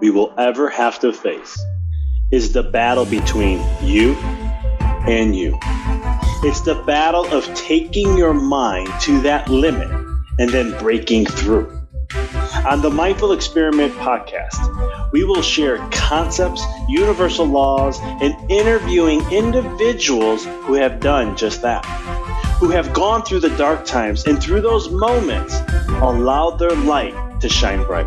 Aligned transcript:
we 0.00 0.10
will 0.10 0.32
ever 0.38 0.68
have 0.68 0.98
to 1.00 1.12
face 1.12 1.58
is 2.30 2.52
the 2.52 2.62
battle 2.62 3.04
between 3.04 3.58
you 3.82 4.14
and 5.08 5.34
you. 5.34 5.58
It's 6.42 6.60
the 6.60 6.82
battle 6.86 7.26
of 7.26 7.44
taking 7.54 8.16
your 8.16 8.34
mind 8.34 8.88
to 9.02 9.20
that 9.22 9.48
limit 9.48 9.90
and 10.38 10.50
then 10.50 10.78
breaking 10.78 11.26
through. 11.26 11.72
On 12.66 12.80
the 12.80 12.90
Mindful 12.90 13.32
Experiment 13.32 13.92
podcast, 13.94 15.12
we 15.12 15.24
will 15.24 15.42
share 15.42 15.78
concepts, 15.90 16.62
universal 16.88 17.46
laws, 17.46 17.98
and 18.02 18.34
interviewing 18.50 19.20
individuals 19.32 20.44
who 20.44 20.74
have 20.74 21.00
done 21.00 21.36
just 21.36 21.62
that, 21.62 21.84
who 22.60 22.68
have 22.70 22.92
gone 22.92 23.22
through 23.22 23.40
the 23.40 23.56
dark 23.56 23.84
times 23.84 24.26
and 24.26 24.40
through 24.40 24.60
those 24.60 24.90
moments 24.90 25.58
allowed 26.00 26.58
their 26.58 26.74
light 26.76 27.14
to 27.40 27.48
shine 27.48 27.82
bright. 27.84 28.06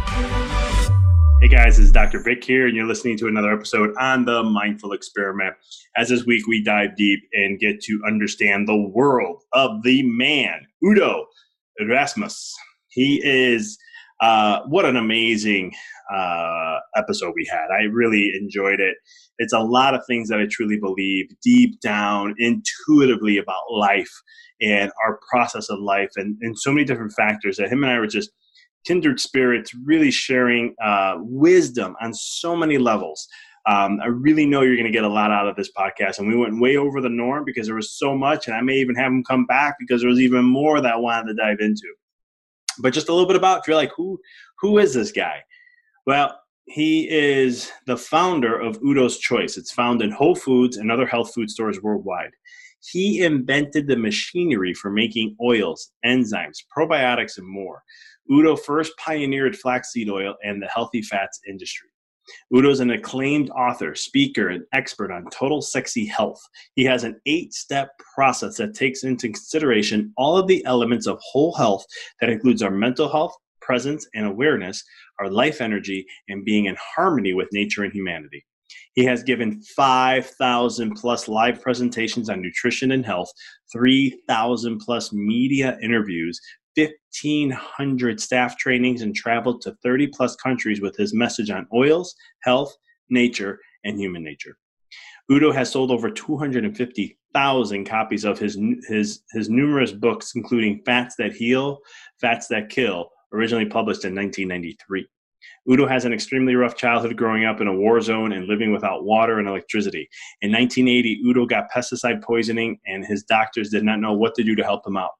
Hey 1.41 1.47
guys, 1.47 1.79
it's 1.79 1.89
Dr. 1.89 2.19
Vic 2.19 2.43
here, 2.43 2.67
and 2.67 2.75
you're 2.75 2.85
listening 2.85 3.17
to 3.17 3.27
another 3.27 3.51
episode 3.51 3.95
on 3.99 4.25
the 4.25 4.43
Mindful 4.43 4.93
Experiment. 4.93 5.55
As 5.97 6.09
this 6.09 6.23
week 6.23 6.45
we 6.45 6.63
dive 6.63 6.95
deep 6.95 7.19
and 7.33 7.57
get 7.57 7.81
to 7.81 7.99
understand 8.05 8.67
the 8.67 8.77
world 8.77 9.41
of 9.51 9.81
the 9.81 10.03
man, 10.03 10.67
Udo 10.85 11.25
Erasmus. 11.79 12.53
He 12.89 13.19
is, 13.23 13.79
uh, 14.21 14.59
what 14.67 14.85
an 14.85 14.95
amazing 14.95 15.71
uh, 16.13 16.77
episode 16.95 17.33
we 17.35 17.49
had. 17.51 17.69
I 17.71 17.85
really 17.85 18.31
enjoyed 18.39 18.79
it. 18.79 18.97
It's 19.39 19.51
a 19.51 19.61
lot 19.61 19.95
of 19.95 20.05
things 20.05 20.29
that 20.29 20.39
I 20.39 20.45
truly 20.47 20.77
believe 20.79 21.25
deep 21.43 21.81
down, 21.81 22.35
intuitively 22.37 23.39
about 23.39 23.63
life 23.71 24.13
and 24.61 24.91
our 25.03 25.19
process 25.31 25.71
of 25.71 25.79
life, 25.79 26.11
and, 26.17 26.37
and 26.41 26.55
so 26.55 26.71
many 26.71 26.85
different 26.85 27.13
factors 27.13 27.57
that 27.57 27.71
him 27.71 27.83
and 27.83 27.91
I 27.91 27.97
were 27.97 28.05
just 28.05 28.29
kindred 28.85 29.19
spirits, 29.19 29.73
really 29.73 30.11
sharing 30.11 30.75
uh, 30.83 31.15
wisdom 31.19 31.95
on 32.01 32.13
so 32.13 32.55
many 32.55 32.77
levels. 32.77 33.27
Um, 33.67 33.99
I 34.01 34.07
really 34.07 34.45
know 34.45 34.61
you're 34.61 34.75
going 34.75 34.85
to 34.85 34.91
get 34.91 35.03
a 35.03 35.09
lot 35.09 35.31
out 35.31 35.47
of 35.47 35.55
this 35.55 35.71
podcast. 35.77 36.17
And 36.17 36.27
we 36.27 36.35
went 36.35 36.59
way 36.59 36.77
over 36.77 36.99
the 36.99 37.09
norm 37.09 37.45
because 37.45 37.67
there 37.67 37.75
was 37.75 37.91
so 37.91 38.17
much, 38.17 38.47
and 38.47 38.55
I 38.55 38.61
may 38.61 38.77
even 38.77 38.95
have 38.95 39.11
him 39.11 39.23
come 39.23 39.45
back 39.45 39.75
because 39.79 40.01
there 40.01 40.09
was 40.09 40.19
even 40.19 40.45
more 40.45 40.81
that 40.81 40.93
I 40.93 40.97
wanted 40.97 41.27
to 41.27 41.41
dive 41.41 41.59
into. 41.59 41.93
But 42.79 42.93
just 42.93 43.09
a 43.09 43.13
little 43.13 43.27
bit 43.27 43.35
about 43.35 43.59
if 43.59 43.67
you're 43.67 43.75
like, 43.75 43.91
who 43.95 44.19
who 44.59 44.79
is 44.79 44.93
this 44.93 45.11
guy? 45.11 45.43
Well, 46.07 46.35
he 46.65 47.09
is 47.09 47.71
the 47.85 47.97
founder 47.97 48.59
of 48.59 48.79
Udo's 48.81 49.17
Choice. 49.17 49.57
It's 49.57 49.71
found 49.71 50.01
in 50.01 50.11
Whole 50.11 50.35
Foods 50.35 50.77
and 50.77 50.91
other 50.91 51.05
health 51.05 51.33
food 51.33 51.49
stores 51.49 51.81
worldwide. 51.81 52.31
He 52.83 53.23
invented 53.23 53.87
the 53.87 53.97
machinery 53.97 54.73
for 54.73 54.89
making 54.89 55.35
oils, 55.41 55.91
enzymes, 56.05 56.57
probiotics, 56.75 57.37
and 57.37 57.47
more. 57.47 57.83
Udo 58.29 58.55
first 58.55 58.93
pioneered 58.97 59.57
flaxseed 59.57 60.09
oil 60.09 60.35
and 60.43 60.61
the 60.61 60.67
healthy 60.67 61.01
fats 61.01 61.39
industry. 61.47 61.89
Udo 62.55 62.69
is 62.69 62.79
an 62.79 62.91
acclaimed 62.91 63.49
author, 63.51 63.95
speaker, 63.95 64.49
and 64.49 64.63
expert 64.73 65.11
on 65.11 65.25
total 65.31 65.61
sexy 65.61 66.05
health. 66.05 66.41
He 66.75 66.83
has 66.85 67.03
an 67.03 67.19
eight 67.25 67.53
step 67.53 67.89
process 68.13 68.57
that 68.57 68.75
takes 68.75 69.03
into 69.03 69.27
consideration 69.27 70.13
all 70.17 70.37
of 70.37 70.47
the 70.47 70.63
elements 70.65 71.07
of 71.07 71.19
whole 71.21 71.53
health 71.55 71.85
that 72.19 72.29
includes 72.29 72.61
our 72.61 72.71
mental 72.71 73.09
health, 73.09 73.35
presence, 73.61 74.07
and 74.13 74.25
awareness, 74.25 74.83
our 75.19 75.29
life 75.29 75.61
energy, 75.61 76.05
and 76.29 76.45
being 76.45 76.65
in 76.65 76.75
harmony 76.79 77.33
with 77.33 77.49
nature 77.51 77.83
and 77.83 77.93
humanity. 77.93 78.45
He 78.93 79.05
has 79.05 79.23
given 79.23 79.61
5,000 79.75 80.95
plus 80.95 81.27
live 81.27 81.61
presentations 81.61 82.29
on 82.29 82.41
nutrition 82.41 82.91
and 82.91 83.05
health, 83.05 83.31
3,000 83.71 84.79
plus 84.79 85.13
media 85.13 85.77
interviews, 85.81 86.39
1,500 86.75 88.19
staff 88.19 88.57
trainings 88.57 89.01
and 89.01 89.15
traveled 89.15 89.61
to 89.61 89.75
30 89.83 90.07
plus 90.07 90.35
countries 90.35 90.81
with 90.81 90.95
his 90.95 91.13
message 91.13 91.49
on 91.49 91.67
oils, 91.73 92.15
health, 92.43 92.75
nature, 93.09 93.59
and 93.83 93.99
human 93.99 94.23
nature. 94.23 94.57
Udo 95.31 95.51
has 95.51 95.71
sold 95.71 95.91
over 95.91 96.09
250,000 96.09 97.85
copies 97.85 98.25
of 98.25 98.39
his, 98.39 98.57
his, 98.87 99.23
his 99.31 99.49
numerous 99.49 99.91
books, 99.91 100.33
including 100.35 100.81
Fats 100.85 101.15
That 101.17 101.33
Heal, 101.33 101.79
Fats 102.19 102.47
That 102.47 102.69
Kill, 102.69 103.09
originally 103.33 103.65
published 103.65 104.03
in 104.03 104.15
1993. 104.15 105.07
Udo 105.69 105.87
has 105.87 106.05
an 106.05 106.13
extremely 106.13 106.55
rough 106.55 106.75
childhood 106.75 107.17
growing 107.17 107.45
up 107.45 107.61
in 107.61 107.67
a 107.67 107.73
war 107.73 108.01
zone 108.01 108.31
and 108.31 108.47
living 108.47 108.71
without 108.71 109.03
water 109.03 109.39
and 109.39 109.47
electricity. 109.47 110.09
In 110.41 110.51
1980, 110.51 111.21
Udo 111.25 111.45
got 111.45 111.71
pesticide 111.75 112.23
poisoning, 112.23 112.79
and 112.85 113.05
his 113.05 113.23
doctors 113.23 113.69
did 113.69 113.83
not 113.83 113.99
know 113.99 114.13
what 114.13 114.35
to 114.35 114.43
do 114.43 114.55
to 114.55 114.63
help 114.63 114.85
him 114.85 114.97
out. 114.97 115.11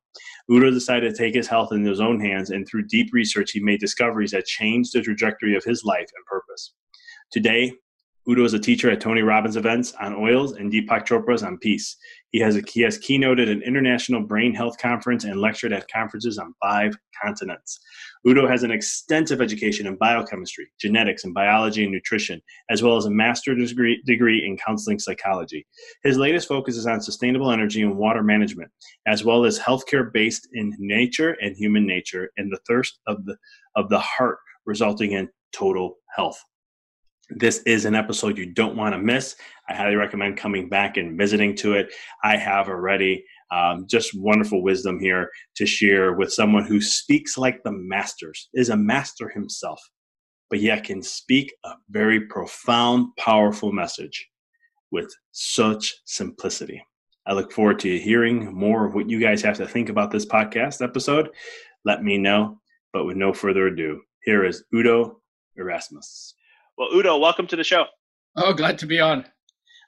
Udo 0.49 0.71
decided 0.71 1.09
to 1.09 1.17
take 1.17 1.35
his 1.35 1.47
health 1.47 1.71
in 1.71 1.85
his 1.85 2.01
own 2.01 2.19
hands, 2.19 2.49
and 2.49 2.67
through 2.67 2.87
deep 2.87 3.09
research, 3.13 3.51
he 3.51 3.59
made 3.59 3.79
discoveries 3.79 4.31
that 4.31 4.45
changed 4.45 4.93
the 4.93 5.01
trajectory 5.01 5.55
of 5.55 5.63
his 5.63 5.83
life 5.83 6.09
and 6.15 6.25
purpose. 6.25 6.73
Today, 7.31 7.73
Udo 8.29 8.43
is 8.43 8.53
a 8.53 8.59
teacher 8.59 8.91
at 8.91 9.01
Tony 9.01 9.21
Robbins 9.21 9.55
events 9.55 9.93
on 9.99 10.13
oils 10.13 10.51
and 10.51 10.71
Deepak 10.71 11.07
Chopra's 11.07 11.41
on 11.41 11.57
peace. 11.57 11.97
He 12.29 12.39
has 12.39 12.55
a, 12.55 12.61
he 12.67 12.81
has 12.81 12.99
keynoted 12.99 13.49
an 13.49 13.63
international 13.63 14.21
brain 14.21 14.53
health 14.53 14.77
conference 14.77 15.23
and 15.23 15.41
lectured 15.41 15.73
at 15.73 15.89
conferences 15.91 16.37
on 16.37 16.53
five 16.61 16.95
continents. 17.21 17.79
Udo 18.27 18.47
has 18.47 18.63
an 18.63 18.71
extensive 18.71 19.41
education 19.41 19.87
in 19.87 19.95
biochemistry, 19.95 20.67
genetics, 20.79 21.23
and 21.23 21.33
biology 21.33 21.83
and 21.83 21.91
nutrition, 21.91 22.41
as 22.69 22.83
well 22.83 22.97
as 22.97 23.05
a 23.05 23.09
master's 23.09 23.69
degree, 23.69 24.01
degree 24.05 24.45
in 24.45 24.57
counseling 24.57 24.99
psychology. 24.99 25.65
His 26.03 26.17
latest 26.17 26.47
focus 26.47 26.77
is 26.77 26.85
on 26.85 27.01
sustainable 27.01 27.51
energy 27.51 27.81
and 27.81 27.97
water 27.97 28.21
management, 28.21 28.69
as 29.07 29.23
well 29.23 29.43
as 29.43 29.57
healthcare 29.57 30.11
based 30.13 30.47
in 30.53 30.75
nature 30.77 31.35
and 31.41 31.55
human 31.55 31.87
nature 31.87 32.29
and 32.37 32.51
the 32.51 32.59
thirst 32.67 32.99
of 33.07 33.25
the 33.25 33.35
of 33.75 33.89
the 33.89 33.99
heart, 33.99 34.37
resulting 34.65 35.13
in 35.13 35.29
total 35.51 35.97
health. 36.15 36.39
This 37.33 37.59
is 37.59 37.85
an 37.85 37.95
episode 37.95 38.37
you 38.37 38.45
don't 38.45 38.75
want 38.75 38.93
to 38.93 38.99
miss. 38.99 39.37
I 39.69 39.73
highly 39.73 39.95
recommend 39.95 40.35
coming 40.35 40.67
back 40.67 40.97
and 40.97 41.17
visiting 41.17 41.55
to 41.57 41.73
it. 41.73 41.93
I 42.25 42.35
have 42.35 42.67
already 42.67 43.23
um, 43.51 43.85
just 43.89 44.11
wonderful 44.15 44.63
wisdom 44.63 44.99
here 44.99 45.29
to 45.55 45.65
share 45.65 46.13
with 46.13 46.31
someone 46.31 46.65
who 46.65 46.81
speaks 46.81 47.37
like 47.37 47.63
the 47.63 47.71
masters, 47.71 48.49
is 48.53 48.69
a 48.69 48.77
master 48.77 49.29
himself, 49.29 49.79
but 50.49 50.59
yet 50.59 50.83
can 50.83 51.01
speak 51.03 51.53
a 51.65 51.73
very 51.89 52.27
profound, 52.27 53.07
powerful 53.17 53.71
message 53.71 54.27
with 54.91 55.13
such 55.31 55.95
simplicity. 56.05 56.83
I 57.27 57.33
look 57.33 57.51
forward 57.51 57.79
to 57.79 57.99
hearing 57.99 58.53
more 58.53 58.85
of 58.85 58.95
what 58.95 59.09
you 59.09 59.19
guys 59.19 59.41
have 59.43 59.57
to 59.57 59.67
think 59.67 59.89
about 59.89 60.11
this 60.11 60.25
podcast 60.25 60.81
episode. 60.83 61.29
Let 61.85 62.03
me 62.03 62.17
know. 62.17 62.59
But 62.93 63.05
with 63.05 63.15
no 63.15 63.31
further 63.31 63.67
ado, 63.67 64.01
here 64.23 64.43
is 64.43 64.63
Udo 64.75 65.21
Erasmus. 65.55 66.35
Well, 66.77 66.89
Udo, 66.93 67.17
welcome 67.17 67.47
to 67.47 67.55
the 67.55 67.63
show. 67.63 67.85
Oh, 68.35 68.53
glad 68.53 68.79
to 68.79 68.85
be 68.85 68.99
on. 68.99 69.25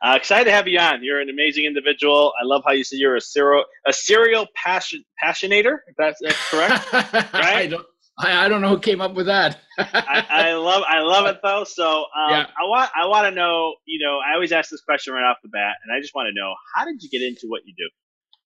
Uh, 0.03 0.15
excited 0.15 0.43
to 0.43 0.51
have 0.51 0.67
you 0.67 0.77
on. 0.79 1.01
You're 1.01 1.21
an 1.21 1.29
amazing 1.29 1.63
individual. 1.63 2.33
I 2.41 2.45
love 2.45 2.63
how 2.65 2.73
you 2.73 2.83
say 2.83 2.97
you're 2.97 3.15
a 3.15 3.21
serial 3.21 3.63
a 3.87 3.93
serial 3.93 4.47
passion 4.53 5.05
passionator. 5.23 5.77
If 5.87 5.95
that's, 5.97 6.19
that's 6.21 6.49
correct, 6.49 6.91
right? 7.33 7.33
I 7.33 7.67
don't, 7.67 7.85
I, 8.19 8.45
I, 8.45 8.49
don't 8.49 8.61
know 8.61 8.69
who 8.69 8.79
came 8.79 8.99
up 8.99 9.13
with 9.13 9.27
that. 9.27 9.61
I, 9.77 10.25
I, 10.29 10.53
love 10.55 10.83
I 10.85 10.99
love 10.99 11.25
it 11.27 11.39
though. 11.41 11.63
So 11.63 11.87
um, 11.87 12.31
yeah. 12.31 12.47
I 12.61 12.67
want 12.67 12.91
I 13.01 13.07
want 13.07 13.27
to 13.27 13.31
know. 13.31 13.75
You 13.85 14.05
know, 14.05 14.19
I 14.19 14.33
always 14.33 14.51
ask 14.51 14.69
this 14.69 14.81
question 14.81 15.13
right 15.13 15.23
off 15.23 15.37
the 15.41 15.49
bat, 15.49 15.75
and 15.85 15.95
I 15.95 16.01
just 16.01 16.13
want 16.13 16.27
to 16.27 16.39
know 16.39 16.53
how 16.75 16.83
did 16.83 17.01
you 17.01 17.09
get 17.09 17.21
into 17.21 17.47
what 17.47 17.61
you 17.65 17.73
do? 17.77 17.89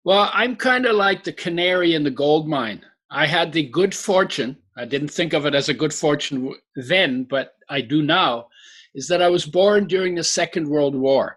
Well, 0.04 0.30
I'm 0.34 0.56
kind 0.56 0.86
of 0.86 0.96
like 0.96 1.24
the 1.24 1.34
canary 1.34 1.96
in 1.96 2.04
the 2.04 2.12
gold 2.12 2.48
mine. 2.48 2.84
I 3.10 3.26
had 3.26 3.52
the 3.52 3.68
good 3.68 3.96
fortune. 3.96 4.58
I 4.78 4.86
didn't 4.86 5.10
think 5.10 5.34
of 5.34 5.46
it 5.48 5.56
as 5.56 5.70
a 5.70 5.74
good 5.74 5.94
fortune 5.94 6.54
then, 6.76 7.24
but 7.24 7.54
I 7.68 7.82
do 7.82 8.04
now, 8.04 8.48
is 8.94 9.08
that 9.08 9.22
I 9.24 9.30
was 9.30 9.46
born 9.46 9.88
during 9.88 10.16
the 10.16 10.24
Second 10.24 10.70
World 10.70 10.96
War. 10.96 11.37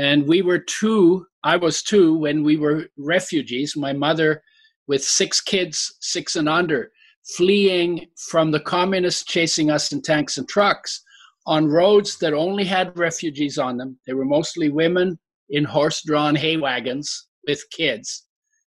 And 0.00 0.26
we 0.26 0.40
were 0.40 0.58
two, 0.58 1.26
I 1.44 1.58
was 1.58 1.82
two 1.82 2.16
when 2.16 2.42
we 2.42 2.56
were 2.56 2.86
refugees, 2.96 3.76
my 3.76 3.92
mother 3.92 4.42
with 4.88 5.04
six 5.04 5.42
kids, 5.42 5.94
six 6.00 6.36
and 6.36 6.48
under, 6.48 6.90
fleeing 7.36 8.06
from 8.16 8.50
the 8.50 8.60
communists 8.60 9.24
chasing 9.24 9.70
us 9.70 9.92
in 9.92 10.00
tanks 10.00 10.38
and 10.38 10.48
trucks 10.48 11.02
on 11.44 11.68
roads 11.68 12.16
that 12.20 12.32
only 12.32 12.64
had 12.64 12.98
refugees 12.98 13.58
on 13.58 13.76
them. 13.76 13.98
They 14.06 14.14
were 14.14 14.24
mostly 14.24 14.70
women 14.70 15.18
in 15.50 15.64
horse 15.64 16.02
drawn 16.02 16.34
hay 16.34 16.56
wagons 16.56 17.26
with 17.46 17.62
kids. 17.70 18.24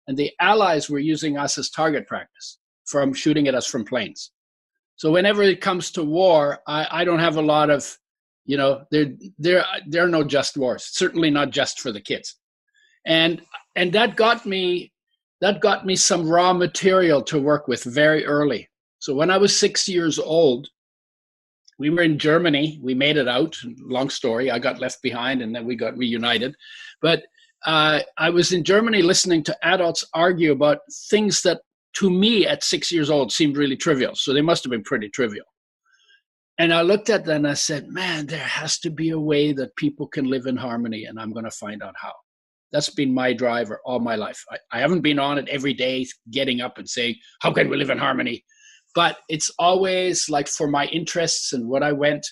And 0.10 0.18
the 0.18 0.32
Allies 0.42 0.90
were 0.90 1.00
using 1.00 1.38
us 1.38 1.58
as 1.58 1.70
target 1.70 2.08
practice 2.08 2.58
from 2.84 3.14
shooting 3.14 3.48
at 3.48 3.56
us 3.56 3.68
from 3.68 3.86
planes. 3.86 4.34
So 4.98 5.14
whenever 5.14 5.44
it 5.44 5.62
comes 5.62 5.92
to 5.92 6.04
war, 6.04 6.60
I, 6.68 6.88
I 6.92 7.04
don't 7.06 7.20
have 7.20 7.38
a 7.38 7.42
lot 7.42 7.70
of, 7.70 7.98
you 8.52 8.58
know, 8.58 8.84
there 8.92 9.14
there 9.40 9.66
there 9.88 10.04
are 10.04 10.10
no 10.10 10.26
just 10.26 10.58
wars. 10.58 10.84
Certainly 10.92 11.30
not 11.32 11.52
just 11.52 11.80
for 11.80 11.94
the 11.94 12.02
kids, 12.02 12.36
and 13.06 13.42
and 13.78 13.94
that 13.94 14.18
got 14.18 14.46
me 14.46 14.92
that 15.40 15.62
got 15.62 15.86
me 15.86 15.96
some 15.96 16.28
raw 16.28 16.52
material 16.52 17.22
to 17.22 17.40
work 17.40 17.70
with 17.70 17.82
very 17.86 18.26
early. 18.26 18.68
So 19.00 19.16
when 19.16 19.32
I 19.32 19.38
was 19.38 19.58
six 19.58 19.88
years 19.88 20.20
old, 20.20 20.68
we 21.80 21.90
were 21.90 22.02
in 22.02 22.20
Germany. 22.20 22.78
We 22.84 22.94
made 22.94 23.16
it 23.16 23.30
out. 23.30 23.56
Long 23.80 24.10
story. 24.10 24.52
I 24.52 24.60
got 24.60 24.82
left 24.82 25.02
behind, 25.02 25.42
and 25.42 25.56
then 25.56 25.66
we 25.66 25.78
got 25.78 25.98
reunited. 25.98 26.54
But 27.02 27.24
uh, 27.66 28.02
I 28.18 28.30
was 28.32 28.52
in 28.52 28.66
Germany 28.66 29.02
listening 29.02 29.44
to 29.46 29.58
adults 29.64 30.04
argue 30.14 30.52
about 30.52 30.80
things 31.10 31.42
that 31.44 31.62
to 32.00 32.10
me 32.10 32.46
at 32.46 32.66
six 32.66 32.92
years 32.92 33.10
old 33.10 33.32
seemed 33.32 33.56
really 33.56 33.78
trivial. 33.78 34.14
So 34.14 34.34
they 34.34 34.42
must 34.42 34.66
have 34.66 34.72
been 34.72 34.84
pretty 34.84 35.08
trivial. 35.08 35.46
And 36.62 36.72
I 36.72 36.84
looked 36.84 37.10
at 37.10 37.26
them 37.26 37.38
and 37.38 37.48
I 37.48 37.56
said, 37.56 37.88
man, 37.88 38.28
there 38.28 38.38
has 38.38 38.78
to 38.82 38.92
be 38.92 39.10
a 39.10 39.20
way 39.20 39.52
that 39.52 39.76
people 39.78 40.08
can 40.08 40.26
live 40.26 40.46
in 40.46 40.56
harmony, 40.56 41.06
and 41.06 41.20
I'm 41.20 41.34
going 41.34 41.46
to 41.46 41.50
find 41.50 41.82
out 41.82 41.96
how. 42.00 42.14
That's 42.72 42.92
been 42.92 43.16
my 43.16 43.34
driver 43.34 43.82
all 43.84 44.00
my 44.00 44.16
life. 44.16 44.46
I, 44.52 44.58
I 44.72 44.80
haven't 44.80 45.02
been 45.02 45.18
on 45.18 45.40
it 45.40 45.50
every 45.50 45.74
day, 45.74 46.06
getting 46.30 46.62
up 46.62 46.78
and 46.78 46.88
saying, 46.88 47.16
how 47.42 47.52
can 47.52 47.68
we 47.68 47.78
live 47.78 47.90
in 47.90 47.98
harmony? 47.98 48.46
But 48.94 49.18
it's 49.28 49.50
always 49.58 50.30
like 50.30 50.48
for 50.48 50.68
my 50.68 50.86
interests 50.86 51.52
and 51.52 51.68
what 51.68 51.82
I 51.82 51.94
went, 51.94 52.28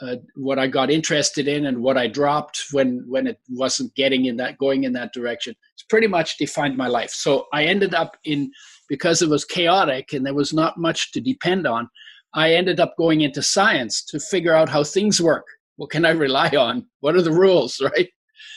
uh, 0.00 0.16
what 0.34 0.58
I 0.58 0.66
got 0.66 0.90
interested 0.90 1.46
in 1.46 1.66
and 1.66 1.82
what 1.82 1.98
I 1.98 2.06
dropped 2.06 2.64
when 2.72 3.04
when 3.06 3.26
it 3.26 3.38
wasn't 3.50 3.94
getting 3.96 4.24
in 4.24 4.38
that 4.38 4.56
going 4.56 4.84
in 4.84 4.94
that 4.94 5.12
direction. 5.12 5.54
It's 5.74 5.84
pretty 5.90 6.06
much 6.06 6.38
defined 6.38 6.78
my 6.78 6.88
life. 6.88 7.10
So 7.10 7.48
I 7.52 7.64
ended 7.64 7.92
up 7.92 8.16
in 8.24 8.50
because 8.88 9.20
it 9.20 9.28
was 9.28 9.44
chaotic 9.44 10.14
and 10.14 10.24
there 10.24 10.32
was 10.32 10.54
not 10.54 10.78
much 10.78 11.12
to 11.12 11.20
depend 11.20 11.66
on. 11.66 11.90
I 12.34 12.54
ended 12.54 12.80
up 12.80 12.94
going 12.96 13.20
into 13.20 13.42
science 13.42 14.04
to 14.06 14.18
figure 14.18 14.54
out 14.54 14.68
how 14.68 14.84
things 14.84 15.20
work. 15.20 15.44
What 15.76 15.90
can 15.90 16.04
I 16.04 16.10
rely 16.10 16.48
on? 16.48 16.86
What 17.00 17.14
are 17.14 17.22
the 17.22 17.32
rules, 17.32 17.80
right? 17.96 18.08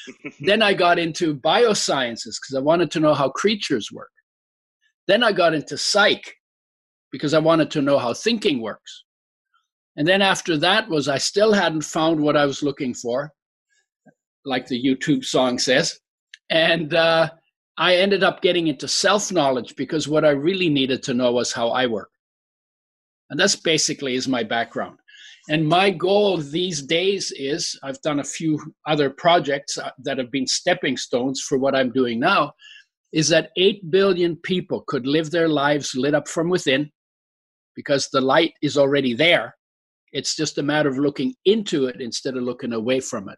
then 0.39 0.61
I 0.61 0.73
got 0.73 0.99
into 0.99 1.35
biosciences 1.35 2.37
because 2.39 2.55
I 2.55 2.59
wanted 2.59 2.91
to 2.91 2.99
know 2.99 3.13
how 3.13 3.29
creatures 3.29 3.91
work. 3.91 4.11
Then 5.07 5.23
I 5.23 5.31
got 5.31 5.53
into 5.53 5.77
psych 5.77 6.35
because 7.11 7.33
I 7.33 7.39
wanted 7.39 7.71
to 7.71 7.81
know 7.81 7.97
how 7.97 8.13
thinking 8.13 8.61
works. 8.61 9.03
And 9.97 10.07
then 10.07 10.21
after 10.21 10.57
that 10.57 10.89
was 10.89 11.07
I 11.07 11.17
still 11.17 11.53
hadn't 11.53 11.83
found 11.83 12.19
what 12.19 12.35
I 12.35 12.45
was 12.45 12.63
looking 12.63 12.93
for, 12.93 13.31
like 14.43 14.67
the 14.67 14.83
U2 14.83 15.23
song 15.23 15.57
says. 15.57 15.99
And 16.49 16.93
uh, 16.93 17.29
I 17.77 17.95
ended 17.95 18.23
up 18.23 18.41
getting 18.41 18.67
into 18.67 18.87
self 18.87 19.31
knowledge 19.31 19.75
because 19.75 20.07
what 20.07 20.25
I 20.25 20.31
really 20.31 20.69
needed 20.69 21.03
to 21.03 21.13
know 21.13 21.31
was 21.31 21.53
how 21.53 21.69
I 21.69 21.87
work. 21.87 22.09
And 23.29 23.39
that's 23.39 23.55
basically 23.55 24.15
is 24.15 24.27
my 24.27 24.43
background. 24.43 24.99
And 25.49 25.67
my 25.67 25.91
goal 25.91 26.37
these 26.37 26.81
days 26.81 27.31
is 27.35 27.79
I've 27.83 28.01
done 28.01 28.19
a 28.19 28.23
few 28.23 28.59
other 28.87 29.09
projects 29.09 29.77
uh, 29.77 29.91
that 29.99 30.17
have 30.17 30.31
been 30.31 30.47
stepping 30.47 30.97
stones 30.97 31.41
for 31.41 31.57
what 31.57 31.75
I'm 31.75 31.91
doing 31.91 32.19
now 32.19 32.53
is 33.13 33.29
that 33.29 33.51
8 33.55 33.91
billion 33.91 34.35
people 34.37 34.83
could 34.87 35.05
live 35.05 35.31
their 35.31 35.47
lives 35.47 35.95
lit 35.95 36.15
up 36.15 36.27
from 36.27 36.49
within 36.49 36.91
because 37.75 38.09
the 38.11 38.21
light 38.21 38.53
is 38.61 38.77
already 38.77 39.13
there 39.13 39.55
it's 40.15 40.33
just 40.33 40.57
a 40.57 40.63
matter 40.63 40.87
of 40.87 40.97
looking 40.97 41.35
into 41.43 41.87
it 41.87 41.99
instead 41.99 42.37
of 42.37 42.43
looking 42.43 42.71
away 42.71 43.01
from 43.01 43.27
it. 43.27 43.37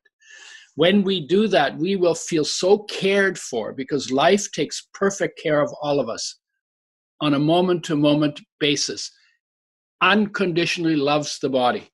When 0.75 1.03
we 1.03 1.25
do 1.25 1.47
that, 1.47 1.75
we 1.75 1.95
will 1.95 2.13
feel 2.13 2.45
so 2.45 2.83
cared 2.83 3.39
for 3.39 3.73
because 3.73 4.11
life 4.11 4.51
takes 4.51 4.87
perfect 4.93 5.41
care 5.41 5.59
of 5.59 5.73
all 5.81 5.99
of 5.99 6.07
us 6.07 6.35
on 7.19 7.33
a 7.33 7.39
moment 7.39 7.83
to 7.85 7.95
moment 7.95 8.39
basis. 8.59 9.11
Unconditionally 10.01 10.95
loves 10.95 11.39
the 11.39 11.49
body. 11.49 11.89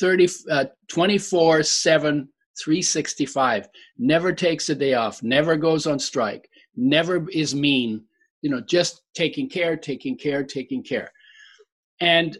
30, 0.00 0.28
uh, 0.50 0.64
24 0.88 1.62
7, 1.62 2.28
365. 2.60 3.68
Never 3.98 4.32
takes 4.32 4.68
a 4.68 4.74
day 4.74 4.94
off, 4.94 5.22
never 5.22 5.56
goes 5.56 5.86
on 5.86 5.98
strike, 5.98 6.48
never 6.76 7.28
is 7.30 7.54
mean. 7.54 8.04
You 8.42 8.50
know, 8.50 8.60
just 8.60 9.02
taking 9.14 9.48
care, 9.48 9.76
taking 9.76 10.16
care, 10.16 10.44
taking 10.44 10.82
care. 10.82 11.10
And 12.00 12.38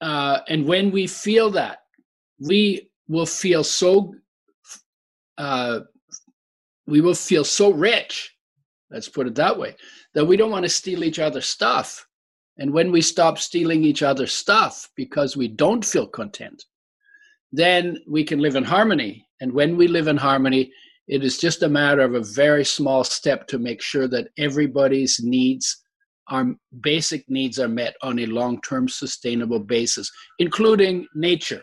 uh, 0.00 0.40
and 0.48 0.66
when 0.66 0.90
we 0.90 1.06
feel 1.06 1.50
that, 1.50 1.78
we 2.40 2.90
will 3.08 3.26
feel 3.26 3.64
so 3.64 4.14
uh, 5.38 5.80
we 6.86 7.00
will 7.00 7.14
feel 7.14 7.44
so 7.44 7.70
rich. 7.70 8.34
Let's 8.90 9.08
put 9.08 9.26
it 9.26 9.34
that 9.36 9.58
way. 9.58 9.76
That 10.14 10.24
we 10.24 10.36
don't 10.36 10.50
want 10.50 10.64
to 10.64 10.68
steal 10.68 11.04
each 11.04 11.18
other's 11.18 11.46
stuff. 11.46 12.07
And 12.58 12.72
when 12.72 12.90
we 12.90 13.00
stop 13.00 13.38
stealing 13.38 13.84
each 13.84 14.02
other's 14.02 14.32
stuff 14.32 14.88
because 14.96 15.36
we 15.36 15.48
don't 15.48 15.84
feel 15.84 16.06
content, 16.06 16.64
then 17.52 17.98
we 18.06 18.24
can 18.24 18.40
live 18.40 18.56
in 18.56 18.64
harmony. 18.64 19.26
And 19.40 19.52
when 19.52 19.76
we 19.76 19.88
live 19.88 20.08
in 20.08 20.16
harmony, 20.16 20.72
it 21.06 21.24
is 21.24 21.38
just 21.38 21.62
a 21.62 21.68
matter 21.68 22.02
of 22.02 22.14
a 22.14 22.20
very 22.20 22.64
small 22.64 23.04
step 23.04 23.46
to 23.48 23.58
make 23.58 23.80
sure 23.80 24.08
that 24.08 24.28
everybody's 24.36 25.20
needs 25.22 25.82
our 26.30 26.54
basic 26.82 27.24
needs 27.30 27.58
are 27.58 27.68
met 27.68 27.96
on 28.02 28.18
a 28.18 28.26
long-term 28.26 28.86
sustainable 28.86 29.60
basis 29.60 30.10
including 30.38 31.06
nature. 31.14 31.62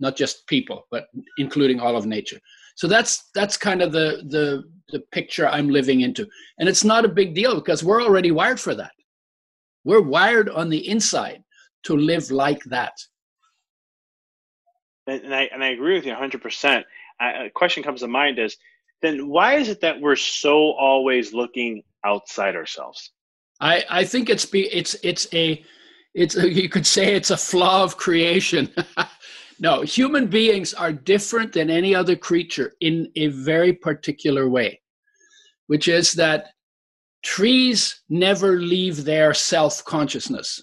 Not 0.00 0.16
just 0.16 0.44
people 0.48 0.82
but 0.90 1.06
including 1.36 1.78
all 1.78 1.96
of 1.96 2.04
nature. 2.04 2.40
So 2.74 2.88
that's 2.88 3.28
that's 3.36 3.56
kind 3.56 3.80
of 3.80 3.92
the 3.92 4.24
the 4.28 4.64
the 4.88 5.00
picture 5.12 5.46
i'm 5.46 5.68
living 5.68 6.00
into. 6.00 6.26
And 6.58 6.68
it's 6.68 6.82
not 6.82 7.04
a 7.04 7.08
big 7.08 7.34
deal 7.34 7.54
because 7.54 7.84
we're 7.84 8.02
already 8.02 8.32
wired 8.32 8.58
for 8.58 8.74
that 8.74 8.92
we're 9.88 10.08
wired 10.16 10.48
on 10.48 10.68
the 10.68 10.82
inside 10.88 11.42
to 11.84 11.96
live 11.96 12.30
like 12.30 12.62
that 12.64 12.94
and, 15.08 15.34
I 15.34 15.48
and 15.52 15.64
I 15.64 15.68
agree 15.68 15.94
with 15.94 16.04
you 16.04 16.12
100. 16.12 16.42
percent 16.42 16.86
A 17.20 17.50
question 17.54 17.82
comes 17.82 18.00
to 18.00 18.08
mind 18.08 18.38
is, 18.38 18.56
then 19.02 19.28
why 19.28 19.54
is 19.54 19.68
it 19.68 19.80
that 19.80 20.00
we're 20.00 20.16
so 20.16 20.72
always 20.72 21.32
looking 21.32 21.82
outside 22.04 22.54
ourselves? 22.56 23.12
I 23.60 23.84
I 23.88 24.04
think 24.04 24.28
it's 24.28 24.44
be 24.44 24.66
it's 24.68 24.94
it's 25.02 25.26
a 25.32 25.64
it's 26.14 26.36
a, 26.36 26.50
you 26.50 26.68
could 26.68 26.86
say 26.86 27.14
it's 27.14 27.30
a 27.30 27.36
flaw 27.36 27.82
of 27.82 27.96
creation. 27.96 28.72
no, 29.60 29.82
human 29.82 30.26
beings 30.26 30.74
are 30.74 30.92
different 30.92 31.52
than 31.52 31.70
any 31.70 31.94
other 31.94 32.16
creature 32.16 32.74
in 32.80 33.10
a 33.16 33.28
very 33.28 33.72
particular 33.72 34.48
way, 34.48 34.80
which 35.66 35.88
is 35.88 36.12
that 36.12 36.52
trees 37.22 38.02
never 38.08 38.58
leave 38.58 39.04
their 39.04 39.34
self 39.34 39.84
consciousness. 39.84 40.62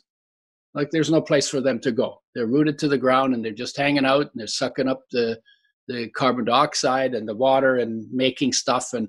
Like 0.74 0.90
there's 0.92 1.12
no 1.12 1.22
place 1.22 1.48
for 1.48 1.62
them 1.62 1.80
to 1.82 1.92
go. 1.92 2.22
They're 2.34 2.48
rooted 2.48 2.78
to 2.80 2.88
the 2.88 2.98
ground 2.98 3.34
and 3.34 3.44
they're 3.44 3.52
just 3.52 3.78
hanging 3.78 4.06
out 4.06 4.24
and 4.24 4.32
they're 4.36 4.48
sucking 4.48 4.88
up 4.88 5.02
the 5.12 5.40
the 5.88 6.10
carbon 6.10 6.46
dioxide 6.46 7.14
and 7.14 7.28
the 7.28 7.36
water 7.36 7.78
and 7.78 8.12
making 8.12 8.54
stuff 8.54 8.94
and 8.94 9.08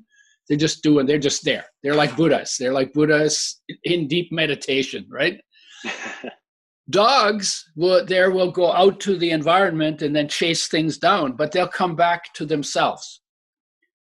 they're 0.48 0.58
just 0.58 0.82
doing 0.82 1.06
they're 1.06 1.18
just 1.18 1.44
there 1.44 1.64
they're 1.82 1.94
like 1.94 2.16
buddhas 2.16 2.56
they're 2.58 2.72
like 2.72 2.92
buddhas 2.92 3.60
in 3.84 4.06
deep 4.06 4.30
meditation 4.30 5.06
right 5.10 5.40
dogs 6.90 7.64
will 7.76 8.04
there 8.04 8.30
will 8.30 8.50
go 8.50 8.72
out 8.72 9.00
to 9.00 9.16
the 9.16 9.30
environment 9.30 10.02
and 10.02 10.14
then 10.14 10.28
chase 10.28 10.68
things 10.68 10.98
down 10.98 11.32
but 11.32 11.50
they'll 11.50 11.66
come 11.66 11.96
back 11.96 12.32
to 12.34 12.44
themselves 12.44 13.22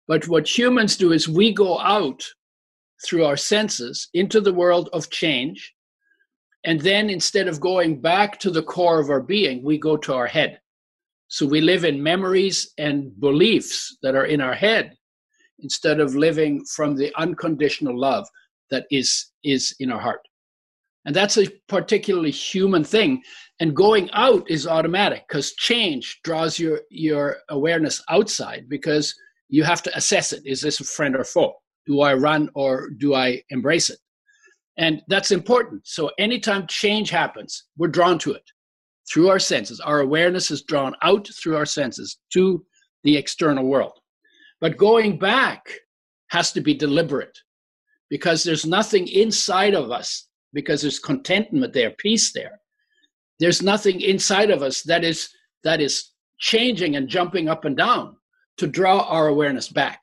but 0.08 0.28
what 0.28 0.58
humans 0.58 0.98
do 0.98 1.12
is 1.12 1.28
we 1.28 1.52
go 1.52 1.80
out 1.80 2.24
through 3.06 3.26
our 3.26 3.38
senses 3.38 4.10
into 4.14 4.42
the 4.42 4.54
world 4.54 4.90
of 4.94 5.10
change. 5.10 5.74
And 6.66 6.82
then 6.82 7.10
instead 7.10 7.48
of 7.48 7.60
going 7.60 8.02
back 8.02 8.40
to 8.40 8.50
the 8.50 8.64
core 8.64 9.00
of 9.00 9.10
our 9.10 9.22
being 9.22 9.64
we 9.64 9.78
go 9.78 9.98
to 9.98 10.14
our 10.14 10.28
head. 10.28 10.60
So 11.28 11.46
we 11.46 11.62
live 11.62 11.86
in 11.86 12.02
memories 12.02 12.72
and 12.78 13.18
beliefs 13.20 13.98
that 14.04 14.16
are 14.16 14.26
in 14.26 14.42
our 14.42 14.54
head 14.54 14.96
instead 15.60 16.00
of 16.00 16.16
living 16.16 16.64
from 16.66 16.96
the 16.96 17.12
unconditional 17.18 17.98
love 17.98 18.28
that 18.72 18.86
is 18.92 19.32
is 19.44 19.76
in 19.80 19.92
our 19.92 20.00
heart. 20.00 20.22
And 21.06 21.16
that's 21.16 21.38
a 21.38 21.48
particularly 21.68 22.32
human 22.32 22.84
thing. 22.84 23.22
And 23.60 23.76
going 23.76 24.10
out 24.12 24.50
is 24.50 24.66
automatic 24.68 25.26
because 25.28 25.54
change 25.54 26.20
draws 26.24 26.60
your 26.60 26.82
your 26.90 27.38
awareness 27.50 28.04
outside 28.10 28.68
because 28.68 29.14
you 29.50 29.64
have 29.64 29.84
to 29.84 29.96
assess 29.96 30.34
it. 30.34 30.42
Is 30.46 30.62
this 30.62 30.80
a 30.80 30.84
friend 30.84 31.16
or 31.16 31.24
foe 31.24 31.54
do 31.86 32.02
i 32.02 32.14
run 32.14 32.50
or 32.56 32.90
do 32.98 33.14
i 33.14 33.42
embrace 33.50 33.90
it 33.90 34.00
and 34.78 35.02
that's 35.08 35.32
important 35.32 35.82
so 35.86 36.12
anytime 36.20 36.68
change 36.68 37.10
happens 37.10 37.66
we're 37.78 37.88
drawn 37.88 38.20
to 38.20 38.34
it 38.34 38.44
through 39.12 39.30
our 39.30 39.40
senses 39.40 39.80
our 39.80 40.00
awareness 40.00 40.52
is 40.52 40.64
drawn 40.64 40.96
out 41.02 41.28
through 41.42 41.56
our 41.56 41.66
senses 41.66 42.18
to 42.32 42.66
the 43.04 43.16
external 43.16 43.66
world 43.66 43.94
but 44.62 44.78
going 44.78 45.18
back 45.18 45.62
has 46.30 46.52
to 46.52 46.62
be 46.62 46.74
deliberate 46.74 47.38
because 48.10 48.44
there's 48.44 48.66
nothing 48.66 49.08
inside 49.08 49.74
of 49.74 49.92
us 49.92 50.28
because 50.54 50.82
there's 50.82 51.00
contentment 51.00 51.74
there, 51.74 51.92
peace 51.92 52.32
there. 52.34 52.60
There's 53.40 53.62
nothing 53.62 54.02
inside 54.02 54.50
of 54.50 54.64
us 54.64 54.82
that 54.84 55.04
is 55.04 55.30
that 55.64 55.82
is 55.82 56.12
changing 56.40 56.96
and 56.96 57.10
jumping 57.10 57.50
up 57.50 57.66
and 57.66 57.76
down 57.76 58.16
to 58.58 58.68
draw 58.68 59.02
our 59.02 59.28
awareness 59.28 59.68
back. 59.68 60.00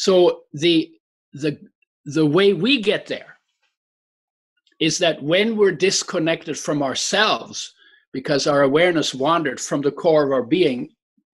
So 0.00 0.44
the 0.54 0.90
the 1.34 1.58
the 2.06 2.24
way 2.24 2.54
we 2.54 2.80
get 2.80 3.06
there 3.06 3.36
is 4.78 4.96
that 4.96 5.22
when 5.22 5.58
we're 5.58 5.72
disconnected 5.88 6.58
from 6.58 6.82
ourselves 6.82 7.74
because 8.10 8.46
our 8.46 8.62
awareness 8.62 9.14
wandered 9.14 9.60
from 9.60 9.82
the 9.82 9.92
core 9.92 10.24
of 10.24 10.32
our 10.32 10.42
being 10.42 10.88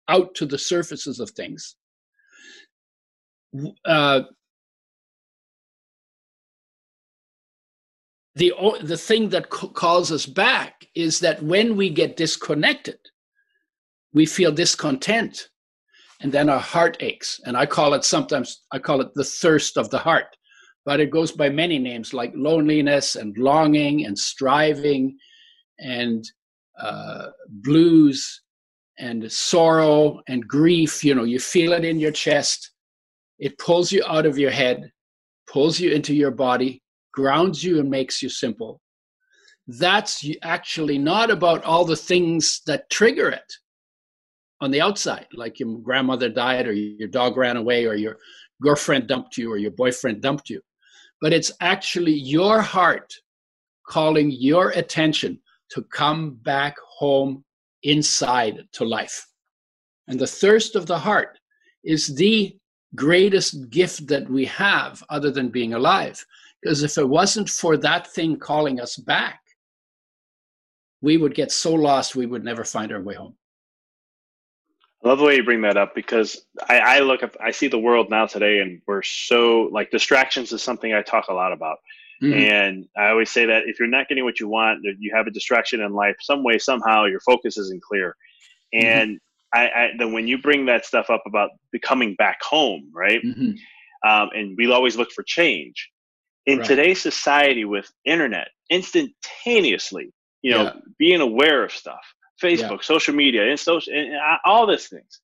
out 0.08 0.34
to 0.36 0.46
the 0.46 0.56
surfaces 0.56 1.20
of 1.20 1.28
things 1.32 1.76
uh, 3.84 4.22
the 8.34 8.54
the 8.80 8.96
thing 8.96 9.28
that 9.28 9.50
calls 9.50 10.10
us 10.10 10.24
back 10.24 10.86
is 10.94 11.20
that 11.20 11.42
when 11.42 11.76
we 11.76 11.90
get 11.90 12.16
disconnected 12.16 12.98
we 14.14 14.24
feel 14.24 14.50
discontent 14.50 15.50
and 16.24 16.32
then 16.32 16.48
our 16.48 16.58
heart 16.58 16.96
aches. 17.00 17.38
And 17.44 17.54
i 17.54 17.66
call 17.66 17.92
it 17.92 18.02
sometimes 18.02 18.62
i 18.72 18.78
call 18.78 19.02
it 19.02 19.14
the 19.14 19.24
thirst 19.24 19.76
of 19.76 19.90
the 19.90 19.98
heart. 19.98 20.26
But 20.86 20.98
it 20.98 21.10
goes 21.10 21.30
by 21.30 21.50
many 21.50 21.78
names 21.78 22.12
like 22.12 22.32
loneliness 22.34 23.14
and 23.16 23.36
longing 23.38 24.06
and 24.06 24.18
striving 24.18 25.16
and 25.78 26.24
uh, 26.80 27.26
blues 27.48 28.42
and 28.98 29.30
sorrow 29.30 30.20
and 30.26 30.48
grief. 30.48 31.04
You 31.04 31.14
know 31.14 31.24
you 31.24 31.38
feel 31.38 31.74
it 31.74 31.84
in 31.84 32.00
your 32.00 32.12
chest. 32.12 32.70
It 33.38 33.58
pulls 33.58 33.92
you 33.92 34.02
out 34.08 34.26
of 34.26 34.38
your 34.38 34.50
head 34.50 34.90
pulls 35.46 35.78
you 35.78 35.90
into 35.90 36.14
your 36.14 36.30
body 36.30 36.82
grounds 37.12 37.62
you 37.62 37.78
and 37.78 37.90
makes 37.90 38.22
you 38.22 38.30
simple. 38.30 38.80
That's 39.66 40.26
actually 40.42 40.96
not 40.96 41.30
about 41.30 41.62
all 41.64 41.84
the 41.84 41.96
things 41.96 42.62
that 42.66 42.88
trigger 42.88 43.28
it 43.28 43.52
on 44.60 44.70
the 44.70 44.80
outside, 44.80 45.26
like 45.34 45.60
your 45.60 45.78
grandmother 45.78 46.28
died, 46.28 46.66
or 46.66 46.72
your 46.72 47.08
dog 47.08 47.36
ran 47.36 47.56
away, 47.56 47.86
or 47.86 47.94
your 47.94 48.18
girlfriend 48.62 49.06
dumped 49.06 49.36
you, 49.36 49.52
or 49.52 49.56
your 49.56 49.70
boyfriend 49.72 50.22
dumped 50.22 50.48
you. 50.48 50.60
But 51.20 51.32
it's 51.32 51.52
actually 51.60 52.14
your 52.14 52.60
heart 52.60 53.12
calling 53.86 54.30
your 54.30 54.70
attention 54.70 55.40
to 55.70 55.82
come 55.82 56.34
back 56.42 56.76
home 56.98 57.44
inside 57.82 58.66
to 58.72 58.84
life. 58.84 59.26
And 60.08 60.18
the 60.18 60.26
thirst 60.26 60.76
of 60.76 60.86
the 60.86 60.98
heart 60.98 61.38
is 61.82 62.14
the 62.14 62.56
greatest 62.94 63.70
gift 63.70 64.06
that 64.06 64.28
we 64.30 64.44
have 64.46 65.02
other 65.08 65.30
than 65.30 65.48
being 65.48 65.74
alive 65.74 66.24
because 66.62 66.82
if 66.82 66.96
it 66.96 67.06
wasn't 67.06 67.50
for 67.50 67.76
that 67.76 68.06
thing 68.06 68.38
calling 68.38 68.80
us 68.80 68.96
back, 68.96 69.40
we 71.02 71.18
would 71.18 71.34
get 71.34 71.52
so 71.52 71.74
lost 71.74 72.16
we 72.16 72.24
would 72.24 72.42
never 72.42 72.64
find 72.64 72.90
our 72.90 73.02
way 73.02 73.14
home. 73.14 73.36
I 75.04 75.08
love 75.08 75.18
the 75.18 75.24
way 75.24 75.36
you 75.36 75.44
bring 75.44 75.62
that 75.62 75.76
up 75.76 75.94
because 75.94 76.44
I, 76.68 76.78
I 76.78 76.98
look 77.00 77.22
up, 77.22 77.36
I 77.38 77.50
see 77.50 77.68
the 77.68 77.78
world 77.78 78.08
now 78.08 78.26
today, 78.26 78.60
and 78.60 78.80
we're 78.86 79.02
so 79.02 79.68
like 79.70 79.90
distractions 79.90 80.52
is 80.52 80.62
something 80.62 80.94
I 80.94 81.02
talk 81.02 81.28
a 81.28 81.34
lot 81.34 81.52
about. 81.52 81.78
Mm-hmm. 82.22 82.38
And 82.38 82.88
I 82.96 83.08
always 83.08 83.30
say 83.30 83.44
that 83.46 83.64
if 83.66 83.78
you're 83.78 83.88
not 83.88 84.08
getting 84.08 84.24
what 84.24 84.40
you 84.40 84.48
want, 84.48 84.80
you 84.98 85.12
have 85.14 85.26
a 85.26 85.30
distraction 85.30 85.80
in 85.80 85.92
life, 85.92 86.16
some 86.20 86.42
way, 86.42 86.58
somehow, 86.58 87.04
your 87.04 87.20
focus 87.20 87.58
isn't 87.58 87.82
clear. 87.82 88.16
Mm-hmm. 88.74 88.86
And 88.86 89.10
mm-hmm. 89.16 89.60
I, 89.60 89.66
I, 89.66 89.90
then 89.98 90.12
when 90.12 90.26
you 90.26 90.38
bring 90.38 90.66
that 90.66 90.86
stuff 90.86 91.10
up 91.10 91.22
about 91.26 91.50
becoming 91.70 92.14
back 92.14 92.42
home, 92.42 92.90
right? 92.94 93.20
Mm-hmm. 93.22 94.08
Um, 94.08 94.30
and 94.34 94.56
we 94.56 94.70
always 94.72 94.96
look 94.96 95.10
for 95.10 95.22
change 95.22 95.90
in 96.46 96.58
right. 96.58 96.66
today's 96.66 97.00
society 97.00 97.64
with 97.64 97.90
internet 98.04 98.48
instantaneously 98.70 100.12
you 100.44 100.52
know 100.52 100.64
yeah. 100.64 100.72
being 100.98 101.20
aware 101.20 101.64
of 101.64 101.72
stuff 101.72 102.13
facebook 102.42 102.70
yeah. 102.70 102.82
social 102.82 103.14
media 103.14 103.48
and 103.48 103.58
social 103.58 103.92
and 103.92 104.14
all 104.44 104.66
these 104.66 104.88
things. 104.88 105.20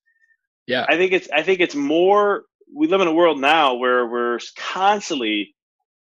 Yeah. 0.67 0.85
I 0.87 0.95
think 0.95 1.11
it's 1.11 1.29
i 1.33 1.43
think 1.43 1.59
it's 1.59 1.75
more 1.75 2.45
we 2.73 2.87
live 2.87 3.01
in 3.01 3.07
a 3.07 3.13
world 3.13 3.39
now 3.39 3.73
where 3.73 4.07
we're 4.07 4.39
constantly 4.57 5.53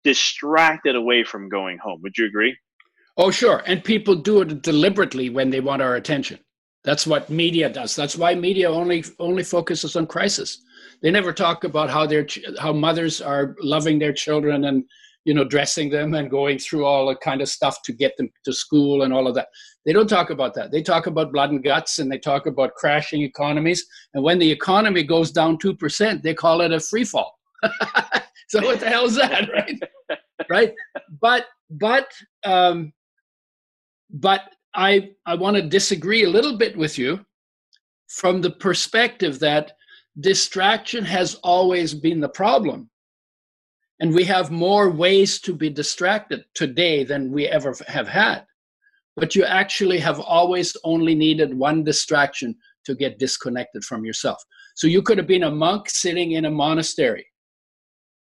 distracted 0.05 0.97
away 0.97 1.25
from 1.25 1.49
going 1.49 1.79
home. 1.79 2.01
Would 2.03 2.17
you 2.17 2.27
agree? 2.27 2.57
Oh 3.17 3.31
sure. 3.31 3.63
And 3.67 3.83
people 3.83 4.15
do 4.15 4.43
it 4.43 4.63
deliberately 4.63 5.31
when 5.31 5.51
they 5.51 5.61
want 5.61 5.83
our 5.83 5.97
attention. 5.97 6.39
That's 6.85 7.07
what 7.07 7.29
media 7.29 7.69
does. 7.69 7.95
That's 7.95 8.17
why 8.17 8.35
media 8.35 8.71
only 8.71 9.05
only 9.19 9.43
focuses 9.43 9.97
on 9.97 10.07
crisis. 10.07 10.63
They 11.03 11.11
never 11.11 11.33
talk 11.33 11.65
about 11.65 11.91
how 11.91 12.07
their 12.07 12.27
how 12.59 12.73
mothers 12.73 13.21
are 13.21 13.55
loving 13.61 13.99
their 13.99 14.13
children 14.13 14.65
and 14.65 14.85
you 15.25 15.35
know, 15.35 15.45
dressing 15.45 15.91
them 15.91 16.15
and 16.15 16.31
going 16.31 16.59
through 16.59 16.85
all 16.85 17.09
the 17.09 17.17
kind 17.17 17.41
of 17.43 17.49
stuff 17.49 17.83
to 17.83 17.93
get 17.93 18.17
them 18.17 18.31
to 18.45 18.53
school 18.53 19.03
and 19.03 19.13
all 19.13 19.27
of 19.27 19.35
that. 19.35 19.49
They 19.85 19.93
don't 19.93 20.09
talk 20.09 20.31
about 20.31 20.55
that. 20.55 20.73
They 20.73 20.83
talk 20.83 21.07
about 21.07 21.33
blood 21.33 21.51
and 21.51 21.63
guts 21.63 21.99
and 21.99 22.11
they 22.11 22.19
talk 22.19 22.47
about 22.47 22.75
crashing 22.75 23.23
economies. 23.23 23.85
And 24.15 24.25
when 24.25 24.39
the 24.39 24.51
economy 24.51 25.03
goes 25.03 25.31
down 25.31 25.59
2%, 25.59 26.23
they 26.23 26.35
call 26.35 26.61
it 26.63 26.73
a 26.73 26.81
free 26.81 27.05
fall. 27.05 27.39
so 28.49 28.63
what 28.63 28.81
the 28.81 28.89
hell 28.89 29.05
is 29.05 29.17
that, 29.17 29.51
right? 29.53 29.83
right? 30.49 30.73
But, 31.21 31.47
but, 31.71 32.11
um, 32.45 32.93
but 34.11 34.43
I, 34.75 35.11
I 35.27 35.35
want 35.35 35.57
to 35.57 35.63
disagree 35.63 36.25
a 36.25 36.31
little 36.31 36.57
bit 36.57 36.77
with 36.77 36.99
you 36.99 37.25
from 38.09 38.41
the 38.41 38.51
perspective 38.51 39.39
that 39.41 39.73
distraction 40.19 41.05
has 41.05 41.37
always 41.37 41.95
been 41.95 42.21
the 42.21 42.29
problem 42.29 42.90
and 44.01 44.15
we 44.15 44.25
have 44.25 44.51
more 44.51 44.91
ways 44.91 45.41
to 45.41 45.55
be 45.55 45.71
distracted 45.71 46.45
today 46.55 47.05
than 47.05 47.31
we 47.31 47.47
ever 47.47 47.75
have 47.87 48.09
had. 48.09 48.45
But 49.17 49.35
you 49.35 49.45
actually 49.45 49.99
have 49.99 50.19
always 50.21 50.77
only 50.85 51.15
needed 51.15 51.53
one 51.53 51.85
distraction 51.85 52.57
to 52.87 52.95
get 52.95 53.19
disconnected 53.19 53.85
from 53.85 54.05
yourself. 54.05 54.43
So 54.75 54.87
you 54.87 55.03
could 55.03 55.19
have 55.19 55.27
been 55.27 55.43
a 55.43 55.51
monk 55.51 55.91
sitting 55.91 56.33
in 56.33 56.47
a 56.47 56.51
monastery 56.51 57.27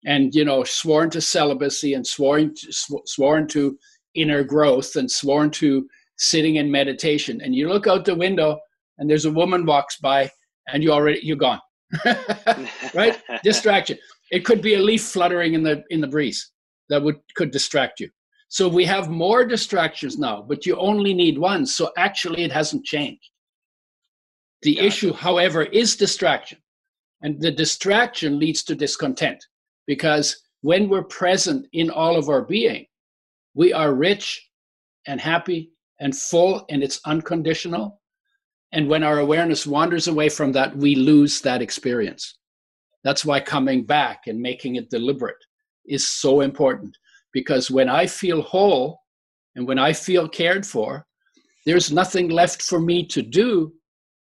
and 0.07 0.35
you 0.35 0.45
know 0.45 0.65
sworn 0.65 1.11
to 1.11 1.21
celibacy 1.21 1.95
and 1.95 2.07
sworn 2.07 2.55
to, 2.55 2.73
sworn 3.05 3.47
to 3.49 3.79
inner 4.15 4.43
growth 4.43 4.97
and 4.97 5.11
sworn 5.11 5.51
to 5.51 5.87
sitting 6.17 6.57
in 6.57 6.71
meditation 6.71 7.41
and 7.43 7.55
you 7.55 7.69
look 7.69 7.87
out 7.87 8.05
the 8.05 8.15
window 8.15 8.59
and 8.99 9.11
there's 9.11 9.27
a 9.27 9.31
woman 9.31 9.67
walks 9.67 9.99
by 9.99 10.31
and 10.69 10.83
you 10.83 10.91
already 10.91 11.21
you're 11.23 11.37
gone 11.37 11.61
right 12.95 13.21
distraction 13.45 13.99
it 14.31 14.45
could 14.45 14.61
be 14.61 14.75
a 14.75 14.81
leaf 14.81 15.03
fluttering 15.03 15.55
in 15.55 15.63
the 15.63 15.85
in 15.91 16.01
the 16.01 16.07
breeze 16.07 16.51
that 16.89 17.03
would 17.03 17.17
could 17.37 17.51
distract 17.51 18.01
you. 18.01 18.11
So 18.49 18.69
we 18.69 18.85
have 18.85 19.11
more 19.11 19.45
distractions 19.45 20.19
now 20.19 20.43
but 20.43 20.67
you 20.67 20.77
only 20.77 21.15
need 21.15 21.39
one. 21.39 21.67
So 21.67 21.93
actually 21.97 22.43
it 22.45 22.53
hasn't 22.53 22.85
changed. 22.85 23.31
The 24.63 24.77
gotcha. 24.77 24.87
issue 24.87 25.13
however 25.13 25.65
is 25.65 25.97
distraction. 25.97 26.59
And 27.23 27.41
the 27.41 27.51
distraction 27.51 28.39
leads 28.39 28.63
to 28.65 28.75
discontent 28.75 29.45
because 29.87 30.43
when 30.61 30.89
we're 30.89 31.05
present 31.05 31.67
in 31.73 31.91
all 31.91 32.17
of 32.17 32.29
our 32.29 32.43
being 32.43 32.87
we 33.55 33.73
are 33.73 33.95
rich 33.95 34.47
and 35.07 35.21
happy 35.21 35.71
and 35.99 36.17
full 36.17 36.65
and 36.69 36.83
it's 36.83 37.01
unconditional. 37.07 38.01
And 38.73 38.89
when 38.89 39.03
our 39.03 39.19
awareness 39.19 39.67
wanders 39.67 40.09
away 40.09 40.29
from 40.29 40.53
that, 40.53 40.77
we 40.77 40.95
lose 40.95 41.41
that 41.41 41.63
experience. 41.63 42.37
That's 43.07 43.25
why 43.25 43.39
coming 43.39 43.85
back 43.85 44.23
and 44.27 44.41
making 44.41 44.75
it 44.75 44.91
deliberate 44.91 45.37
is 45.87 46.09
so 46.09 46.41
important. 46.41 46.97
Because 47.33 47.71
when 47.71 47.89
I 47.89 48.05
feel 48.05 48.43
whole 48.43 48.99
and 49.55 49.65
when 49.65 49.79
I 49.79 49.93
feel 49.93 50.29
cared 50.29 50.67
for, 50.67 51.07
there's 51.67 51.93
nothing 51.93 52.31
left 52.31 52.61
for 52.61 52.81
me 52.81 53.07
to 53.07 53.23
do 53.23 53.73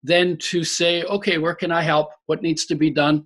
than 0.03 0.37
to 0.50 0.62
say, 0.64 1.03
okay, 1.05 1.38
where 1.38 1.55
can 1.55 1.73
I 1.73 1.81
help? 1.81 2.11
What 2.26 2.43
needs 2.43 2.67
to 2.67 2.75
be 2.75 2.91
done? 2.91 3.25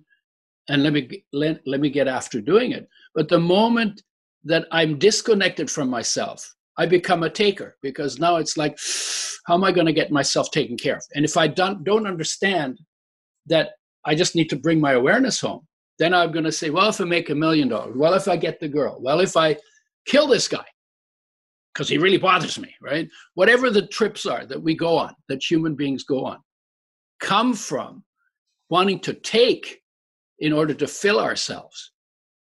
And 0.69 0.81
let 0.81 0.93
me 0.93 1.25
let, 1.33 1.59
let 1.65 1.81
me 1.81 1.89
get 1.89 2.07
after 2.07 2.39
doing 2.39 2.71
it. 2.71 2.87
But 3.13 3.27
the 3.27 3.39
moment 3.39 4.01
that 4.45 4.65
I'm 4.71 4.97
disconnected 4.97 5.69
from 5.69 5.89
myself, 5.89 6.55
I 6.77 6.85
become 6.85 7.23
a 7.23 7.29
taker 7.29 7.75
because 7.81 8.17
now 8.17 8.37
it's 8.37 8.55
like, 8.55 8.79
how 9.45 9.55
am 9.55 9.65
I 9.65 9.73
going 9.73 9.87
to 9.87 9.99
get 10.01 10.09
myself 10.09 10.51
taken 10.51 10.77
care 10.77 10.95
of? 10.95 11.03
And 11.15 11.25
if 11.25 11.35
I 11.35 11.47
don't, 11.47 11.83
don't 11.83 12.07
understand 12.07 12.79
that 13.47 13.71
I 14.05 14.15
just 14.15 14.35
need 14.35 14.49
to 14.49 14.55
bring 14.55 14.79
my 14.79 14.93
awareness 14.93 15.39
home, 15.39 15.67
then 15.97 16.13
I'm 16.13 16.31
going 16.31 16.45
to 16.45 16.51
say, 16.51 16.69
well, 16.69 16.89
if 16.89 17.01
I 17.01 17.03
make 17.03 17.29
a 17.29 17.35
million 17.35 17.67
dollars, 17.67 17.95
well, 17.95 18.13
if 18.13 18.27
I 18.27 18.37
get 18.37 18.59
the 18.59 18.69
girl, 18.69 18.97
well, 19.01 19.19
if 19.19 19.35
I 19.35 19.57
kill 20.05 20.27
this 20.27 20.47
guy, 20.47 20.65
because 21.73 21.89
he 21.89 21.97
really 21.97 22.17
bothers 22.17 22.57
me, 22.57 22.73
right? 22.81 23.07
Whatever 23.35 23.69
the 23.69 23.87
trips 23.87 24.25
are 24.25 24.45
that 24.45 24.61
we 24.61 24.75
go 24.75 24.97
on, 24.97 25.13
that 25.27 25.43
human 25.43 25.75
beings 25.75 26.03
go 26.03 26.25
on, 26.25 26.39
come 27.19 27.53
from 27.53 28.03
wanting 28.69 28.99
to 29.01 29.13
take 29.13 29.81
in 30.39 30.53
order 30.53 30.73
to 30.73 30.87
fill 30.87 31.19
ourselves. 31.19 31.91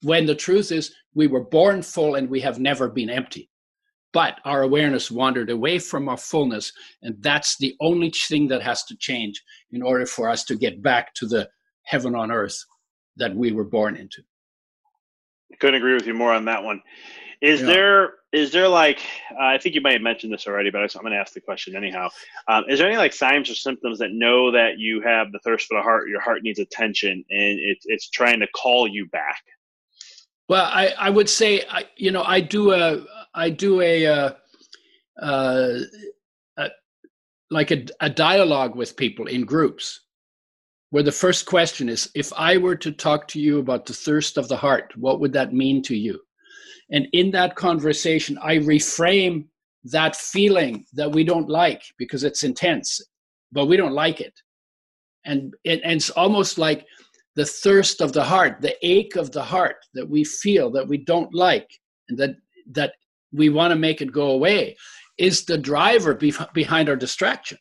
When 0.03 0.27
the 0.27 0.35
truth 0.35 0.71
is, 0.71 0.95
we 1.15 1.27
were 1.27 1.45
born 1.45 1.83
full 1.83 2.15
and 2.15 2.29
we 2.29 2.41
have 2.41 2.61
never 2.61 2.89
been 2.89 3.11
empty 3.11 3.51
but 4.13 4.41
our 4.45 4.63
awareness 4.63 5.11
wandered 5.11 5.51
away 5.51 5.79
from 5.79 6.09
our 6.09 6.17
fullness 6.17 6.73
and 7.03 7.17
that's 7.21 7.57
the 7.59 7.75
only 7.81 8.11
thing 8.11 8.49
that 8.49 8.63
has 8.63 8.85
to 8.85 8.97
change 8.97 9.43
in 9.73 9.83
order 9.83 10.07
for 10.07 10.29
us 10.29 10.45
to 10.45 10.57
get 10.57 10.83
back 10.83 11.15
to 11.15 11.27
the 11.27 11.49
heaven 11.85 12.15
on 12.15 12.31
earth 12.31 12.65
that 13.17 13.35
we 13.35 13.53
were 13.53 13.65
born 13.65 13.97
into. 13.97 14.23
Couldn't 15.59 15.77
agree 15.77 15.95
with 15.95 16.07
you 16.07 16.15
more 16.15 16.33
on 16.33 16.45
that 16.45 16.63
one. 16.63 16.83
Is 17.41 17.61
yeah. 17.61 17.67
there 17.67 18.13
is 18.33 18.53
there 18.53 18.69
like 18.69 19.01
uh, 19.33 19.45
i 19.45 19.59
think 19.59 19.75
you 19.75 19.81
might 19.81 19.95
have 19.95 20.03
mentioned 20.03 20.33
this 20.33 20.47
already 20.47 20.71
but 20.71 20.83
i'm 20.83 21.01
going 21.01 21.13
to 21.13 21.19
ask 21.19 21.33
the 21.33 21.41
question 21.41 21.77
anyhow. 21.77 22.09
Um, 22.47 22.65
is 22.69 22.79
there 22.79 22.89
any 22.89 22.97
like 22.97 23.13
signs 23.13 23.49
or 23.49 23.55
symptoms 23.55 23.99
that 24.01 24.11
know 24.13 24.51
that 24.53 24.79
you 24.79 25.01
have 25.03 25.33
the 25.33 25.39
thirst 25.41 25.67
for 25.67 25.79
the 25.79 25.83
heart 25.83 26.09
your 26.09 26.21
heart 26.21 26.43
needs 26.43 26.59
attention 26.59 27.25
and 27.31 27.59
it, 27.59 27.79
it's 27.85 28.11
trying 28.11 28.41
to 28.41 28.47
call 28.49 28.87
you 28.87 29.07
back 29.07 29.43
well 30.49 30.65
i, 30.73 30.95
I 30.99 31.11
would 31.11 31.29
say 31.29 31.63
I, 31.71 31.85
you 31.97 32.11
know 32.11 32.23
i 32.23 32.41
do 32.41 32.73
a 32.73 33.05
I 33.39 33.51
do 33.51 33.81
a, 33.81 34.07
uh, 34.07 34.31
uh, 35.23 35.79
a 36.57 36.69
like 37.51 37.71
a, 37.71 37.87
a 38.01 38.11
dialogue 38.11 38.75
with 38.75 38.97
people 38.97 39.27
in 39.27 39.45
groups, 39.45 40.01
where 40.91 41.05
the 41.05 41.13
first 41.13 41.47
question 41.47 41.89
is, 41.89 42.11
if 42.15 42.33
I 42.37 42.57
were 42.57 42.77
to 42.77 42.91
talk 42.91 43.29
to 43.29 43.41
you 43.41 43.61
about 43.61 43.87
the 43.87 43.93
thirst 43.93 44.39
of 44.39 44.49
the 44.49 44.57
heart, 44.57 44.93
what 44.97 45.21
would 45.21 45.33
that 45.35 45.53
mean 45.53 45.83
to 45.83 45.97
you? 45.97 46.21
And 46.91 47.07
in 47.13 47.31
that 47.31 47.55
conversation, 47.55 48.39
I 48.43 48.57
reframe 48.57 49.47
that 49.85 50.17
feeling 50.17 50.85
that 50.95 51.13
we 51.13 51.23
don't 51.23 51.49
like 51.49 51.83
because 51.97 52.25
it's 52.25 52.43
intense, 52.43 53.01
but 53.53 53.67
we 53.67 53.77
don't 53.77 53.93
like 53.93 54.21
it. 54.21 54.35
And, 55.25 55.55
it, 55.63 55.81
and 55.85 55.93
it's 55.93 56.11
almost 56.11 56.59
like 56.59 56.87
the 57.39 57.45
thirst 57.45 58.01
of 58.01 58.13
the 58.13 58.25
heart, 58.25 58.61
the 58.61 58.75
ache 58.85 59.15
of 59.15 59.31
the 59.31 59.43
heart 59.45 59.77
that 59.95 60.11
we 60.11 60.25
feel 60.25 60.73
that 60.73 60.89
we 60.89 60.99
don't 60.99 61.33
like, 61.33 61.71
and 62.09 62.19
that 62.19 62.35
that 62.73 62.95
we 63.33 63.49
want 63.49 63.71
to 63.71 63.79
make 63.79 64.03
it 64.03 64.11
go 64.11 64.33
away 64.33 64.77
is 65.19 65.45
the 65.45 65.57
driver 65.57 66.15
be- 66.15 66.35
behind 66.53 66.89
our 66.89 66.97
distraction. 66.97 67.57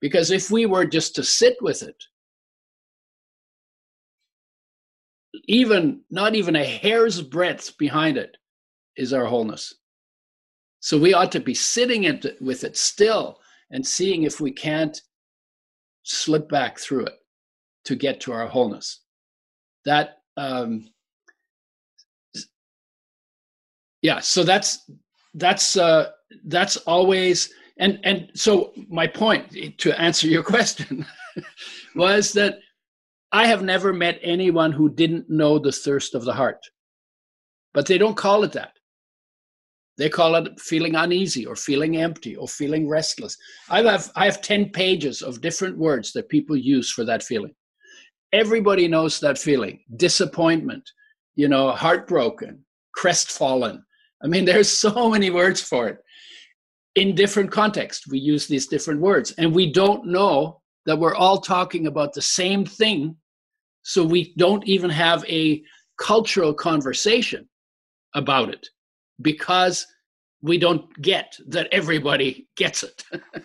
Because 0.00 0.32
if 0.32 0.50
we 0.50 0.66
were 0.66 0.84
just 0.84 1.14
to 1.14 1.22
sit 1.22 1.56
with 1.60 1.84
it, 1.84 1.94
even 5.46 6.00
not 6.10 6.34
even 6.34 6.56
a 6.56 6.64
hair's 6.64 7.22
breadth 7.22 7.78
behind 7.78 8.16
it 8.16 8.36
is 8.96 9.12
our 9.12 9.26
wholeness. 9.26 9.72
So 10.80 10.98
we 10.98 11.14
ought 11.14 11.30
to 11.32 11.40
be 11.40 11.54
sitting 11.54 12.04
it, 12.04 12.26
with 12.40 12.64
it 12.64 12.76
still 12.76 13.38
and 13.70 13.86
seeing 13.86 14.24
if 14.24 14.40
we 14.40 14.50
can't 14.50 15.00
slip 16.02 16.48
back 16.48 16.80
through 16.80 17.06
it 17.06 17.18
to 17.84 17.96
get 17.96 18.20
to 18.20 18.32
our 18.32 18.46
wholeness. 18.46 19.00
That 19.84 20.18
um, 20.36 20.88
yeah 24.04 24.20
so 24.20 24.44
that's 24.44 24.90
that's 25.34 25.76
uh 25.76 26.10
that's 26.44 26.76
always 26.76 27.52
and 27.78 27.98
and 28.04 28.30
so 28.34 28.72
my 28.88 29.06
point 29.06 29.56
to 29.78 30.00
answer 30.00 30.26
your 30.28 30.42
question 30.54 31.06
was 31.96 32.32
that 32.32 32.58
i 33.32 33.46
have 33.46 33.62
never 33.62 33.92
met 33.92 34.18
anyone 34.22 34.72
who 34.72 34.90
didn't 34.90 35.28
know 35.30 35.58
the 35.58 35.72
thirst 35.72 36.14
of 36.14 36.24
the 36.24 36.32
heart. 36.32 36.60
But 37.72 37.86
they 37.86 37.98
don't 37.98 38.16
call 38.16 38.44
it 38.44 38.52
that. 38.52 38.70
They 39.98 40.08
call 40.08 40.36
it 40.36 40.60
feeling 40.60 40.94
uneasy 40.94 41.44
or 41.44 41.56
feeling 41.56 41.96
empty 41.96 42.36
or 42.36 42.46
feeling 42.46 42.88
restless. 42.88 43.36
I 43.68 43.82
have 43.82 44.12
i 44.14 44.24
have 44.26 44.40
10 44.40 44.70
pages 44.70 45.22
of 45.22 45.40
different 45.40 45.76
words 45.76 46.12
that 46.12 46.28
people 46.28 46.56
use 46.56 46.90
for 46.90 47.04
that 47.04 47.22
feeling 47.22 47.54
everybody 48.40 48.86
knows 48.88 49.20
that 49.20 49.38
feeling 49.38 49.80
disappointment 49.96 50.84
you 51.36 51.48
know 51.48 51.70
heartbroken 51.70 52.54
crestfallen 52.94 53.82
I 54.24 54.26
mean, 54.26 54.44
there's 54.46 54.70
so 54.70 55.10
many 55.10 55.30
words 55.30 55.60
for 55.60 55.88
it. 55.88 55.98
In 56.96 57.14
different 57.14 57.50
contexts, 57.50 58.08
we 58.08 58.18
use 58.18 58.46
these 58.46 58.66
different 58.66 59.00
words, 59.00 59.32
and 59.36 59.54
we 59.54 59.72
don't 59.72 60.06
know 60.06 60.60
that 60.86 60.98
we're 60.98 61.14
all 61.14 61.40
talking 61.40 61.86
about 61.86 62.12
the 62.12 62.22
same 62.22 62.64
thing. 62.64 63.16
So 63.82 64.04
we 64.04 64.32
don't 64.36 64.66
even 64.66 64.90
have 64.90 65.24
a 65.26 65.62
cultural 65.98 66.54
conversation 66.54 67.48
about 68.14 68.48
it 68.48 68.66
because 69.20 69.86
we 70.40 70.58
don't 70.58 70.90
get 71.02 71.36
that 71.48 71.68
everybody 71.72 72.46
gets 72.56 72.82
it. 72.82 73.04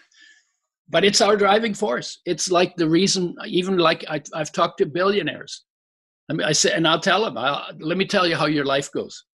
but 0.89 1.03
it's 1.05 1.21
our 1.21 1.37
driving 1.37 1.73
force. 1.73 2.19
It's 2.25 2.49
like 2.51 2.75
the 2.75 2.89
reason, 2.89 3.35
even 3.45 3.77
like 3.77 4.03
I, 4.09 4.21
have 4.35 4.51
talked 4.51 4.79
to 4.79 4.85
billionaires. 4.85 5.63
I 6.29 6.33
mean, 6.33 6.47
I 6.47 6.51
say, 6.51 6.71
and 6.71 6.87
I'll 6.87 6.99
tell 6.99 7.23
them, 7.23 7.37
I'll, 7.37 7.71
let 7.79 7.97
me 7.97 8.05
tell 8.05 8.27
you 8.27 8.35
how 8.35 8.45
your 8.45 8.65
life 8.65 8.91
goes 8.91 9.25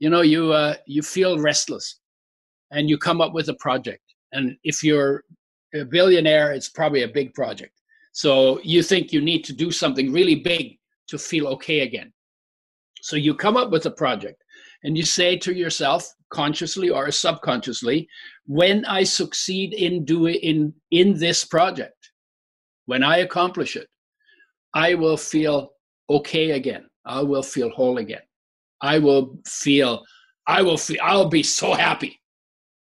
you 0.00 0.10
know 0.10 0.22
you 0.22 0.52
uh, 0.52 0.74
you 0.86 1.02
feel 1.02 1.38
restless 1.38 2.00
and 2.72 2.88
you 2.88 2.98
come 2.98 3.20
up 3.20 3.32
with 3.32 3.48
a 3.48 3.54
project 3.54 4.02
and 4.32 4.56
if 4.64 4.82
you're 4.82 5.22
a 5.74 5.84
billionaire 5.84 6.52
it's 6.52 6.68
probably 6.68 7.02
a 7.04 7.08
big 7.08 7.32
project 7.34 7.72
so 8.12 8.60
you 8.64 8.82
think 8.82 9.12
you 9.12 9.20
need 9.20 9.44
to 9.44 9.52
do 9.52 9.70
something 9.70 10.12
really 10.12 10.34
big 10.34 10.78
to 11.06 11.16
feel 11.16 11.46
okay 11.46 11.80
again 11.80 12.12
so 13.02 13.14
you 13.14 13.34
come 13.34 13.56
up 13.56 13.70
with 13.70 13.86
a 13.86 13.90
project 13.90 14.42
and 14.82 14.96
you 14.96 15.04
say 15.04 15.36
to 15.36 15.54
yourself 15.54 16.12
consciously 16.30 16.90
or 16.90 17.10
subconsciously 17.10 18.08
when 18.58 18.84
i 18.86 19.02
succeed 19.04 19.74
in 19.86 20.04
doing 20.04 20.38
in 20.50 20.72
in 20.90 21.08
this 21.24 21.44
project 21.44 22.00
when 22.86 23.02
i 23.02 23.18
accomplish 23.18 23.76
it 23.76 23.88
i 24.74 24.94
will 24.94 25.16
feel 25.16 25.56
okay 26.08 26.46
again 26.60 26.84
i 27.04 27.20
will 27.22 27.46
feel 27.54 27.70
whole 27.70 27.98
again 27.98 28.26
I 28.80 28.98
will 28.98 29.38
feel, 29.46 30.04
I 30.46 30.62
will 30.62 30.78
feel, 30.78 30.98
I'll 31.02 31.28
be 31.28 31.42
so 31.42 31.74
happy, 31.74 32.20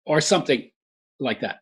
or 0.05 0.21
something 0.21 0.69
like 1.19 1.41
that. 1.41 1.59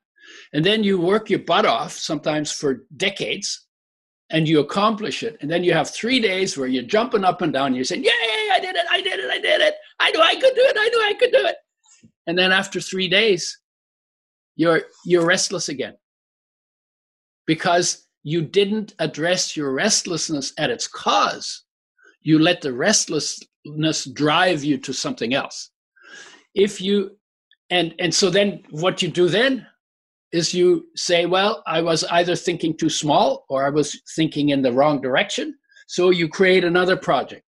And 0.53 0.65
then 0.65 0.83
you 0.83 0.99
work 0.99 1.29
your 1.29 1.39
butt 1.39 1.65
off, 1.65 1.93
sometimes 1.93 2.51
for 2.51 2.85
decades, 2.97 3.65
and 4.31 4.47
you 4.47 4.59
accomplish 4.59 5.23
it. 5.23 5.37
And 5.41 5.49
then 5.49 5.63
you 5.63 5.73
have 5.73 5.89
three 5.89 6.19
days 6.19 6.57
where 6.57 6.67
you're 6.67 6.83
jumping 6.83 7.23
up 7.23 7.41
and 7.41 7.53
down. 7.53 7.67
And 7.67 7.75
you're 7.75 7.85
saying, 7.85 8.03
"Yay! 8.03 8.49
I 8.51 8.59
did 8.59 8.75
it! 8.75 8.85
I 8.89 9.01
did 9.01 9.19
it! 9.19 9.29
I 9.29 9.39
did 9.39 9.61
it! 9.61 9.75
I 9.99 10.11
knew 10.11 10.21
I 10.21 10.33
could 10.33 10.55
do 10.55 10.61
it! 10.61 10.75
I 10.77 10.89
knew 10.89 11.01
I 11.01 11.13
could 11.13 11.31
do 11.31 11.45
it!" 11.45 11.55
And 12.27 12.37
then 12.37 12.51
after 12.51 12.81
three 12.81 13.07
days, 13.07 13.57
you're 14.55 14.83
you're 15.05 15.25
restless 15.25 15.69
again 15.69 15.95
because 17.45 18.07
you 18.23 18.41
didn't 18.41 18.95
address 18.99 19.55
your 19.55 19.71
restlessness 19.71 20.53
at 20.57 20.71
its 20.71 20.87
cause. 20.87 21.63
You 22.21 22.39
let 22.39 22.61
the 22.61 22.73
restlessness 22.73 24.05
drive 24.05 24.63
you 24.63 24.79
to 24.79 24.93
something 24.93 25.33
else 25.33 25.69
if 26.55 26.81
you 26.81 27.11
and 27.69 27.93
and 27.99 28.13
so 28.13 28.29
then 28.29 28.63
what 28.71 29.01
you 29.01 29.09
do 29.09 29.27
then 29.27 29.67
is 30.31 30.53
you 30.53 30.85
say, 30.95 31.25
well, 31.25 31.63
I 31.67 31.81
was 31.81 32.03
either 32.05 32.35
thinking 32.35 32.75
too 32.75 32.89
small 32.89 33.45
or 33.47 33.65
I 33.65 33.69
was 33.69 34.01
thinking 34.15 34.49
in 34.49 34.61
the 34.61 34.73
wrong 34.73 34.99
direction. 34.99 35.55
So 35.87 36.09
you 36.09 36.27
create 36.27 36.65
another 36.65 36.97
project. 36.97 37.43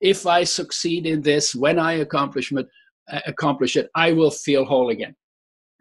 If 0.00 0.26
I 0.26 0.42
succeed 0.42 1.06
in 1.06 1.22
this, 1.22 1.54
when 1.54 1.78
I 1.78 1.92
accomplish 1.94 2.50
it, 2.50 2.66
uh, 3.12 3.20
accomplish 3.26 3.76
it, 3.76 3.90
I 3.94 4.12
will 4.12 4.30
feel 4.30 4.64
whole 4.64 4.90
again. 4.90 5.14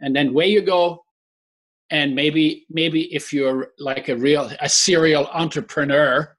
And 0.02 0.16
then 0.16 0.34
where 0.34 0.48
you 0.48 0.62
go, 0.62 1.04
and 1.92 2.16
maybe 2.16 2.66
maybe 2.70 3.14
if 3.14 3.34
you're 3.34 3.70
like 3.78 4.10
a 4.10 4.16
real 4.16 4.50
a 4.62 4.70
serial 4.70 5.28
entrepreneur, 5.28 6.36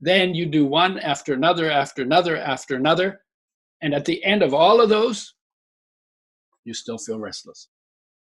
then 0.00 0.34
you 0.34 0.46
do 0.46 0.66
one 0.66 0.98
after 0.98 1.32
another 1.32 1.70
after 1.70 2.02
another 2.02 2.36
after 2.36 2.76
another, 2.76 3.20
and 3.82 3.94
at 3.94 4.04
the 4.04 4.22
end 4.24 4.42
of 4.42 4.52
all 4.52 4.80
of 4.80 4.88
those, 4.88 5.34
you 6.64 6.74
still 6.74 6.98
feel 6.98 7.18
restless 7.18 7.68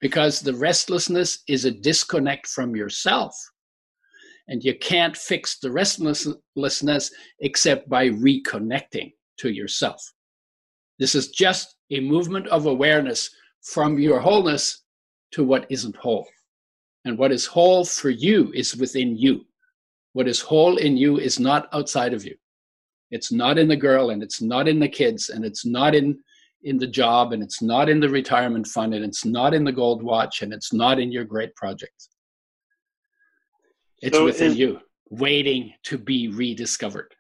because 0.01 0.41
the 0.41 0.55
restlessness 0.55 1.43
is 1.49 1.65
a 1.65 1.71
disconnect 1.71 2.47
from 2.47 2.75
yourself. 2.75 3.35
And 4.49 4.65
you 4.65 4.77
can't 4.79 5.17
fix 5.17 5.59
the 5.59 5.71
restlessness 5.71 7.13
except 7.41 7.89
by 7.89 8.09
reconnecting 8.09 9.13
to 9.39 9.51
yourself. 9.51 10.03
This 10.99 11.15
is 11.15 11.29
just 11.29 11.77
a 11.91 12.01
movement 12.01 12.49
of 12.49 12.67
awareness 12.67 13.31
from 13.63 13.99
your 13.99 14.21
wholeness 14.21 14.83
to 15.33 15.45
what 15.45 15.67
isn't 15.71 15.97
whole. 15.97 16.27
And 17.05 17.17
what 17.17 17.33
is 17.33 17.47
whole 17.47 17.85
for 17.85 18.11
you 18.11 18.53
is 18.55 18.77
within 18.77 19.17
you. 19.17 19.47
What 20.13 20.29
is 20.29 20.41
whole 20.41 20.77
in 20.77 20.97
you 20.97 21.19
is 21.19 21.39
not 21.39 21.69
outside 21.73 22.13
of 22.13 22.25
you. 22.25 22.37
It's 23.11 23.33
not 23.33 23.59
in 23.59 23.69
the 23.69 23.77
girl 23.77 24.11
and 24.11 24.23
it's 24.23 24.41
not 24.43 24.69
in 24.69 24.79
the 24.79 24.89
kids 24.89 25.31
and 25.31 25.45
it's 25.45 25.65
not 25.65 25.95
in 25.95 26.19
in 26.63 26.77
the 26.77 26.87
job 26.87 27.33
and 27.33 27.43
it's 27.43 27.63
not 27.63 27.89
in 27.89 28.01
the 28.01 28.09
retirement 28.09 28.67
fund 28.67 28.93
and 28.93 29.03
it's 29.03 29.25
not 29.25 29.55
in 29.55 29.65
the 29.65 29.73
gold 29.73 30.03
watch 30.03 30.43
and 30.43 30.53
it's 30.53 30.75
not 30.75 30.99
in 30.99 31.11
your 31.11 31.25
great 31.25 31.55
project. 31.55 32.09
It's 34.03 34.17
so 34.17 34.25
within 34.27 34.55
you, 34.55 34.81
waiting 35.09 35.73
to 35.85 35.97
be 35.97 36.29
rediscovered. 36.29 37.15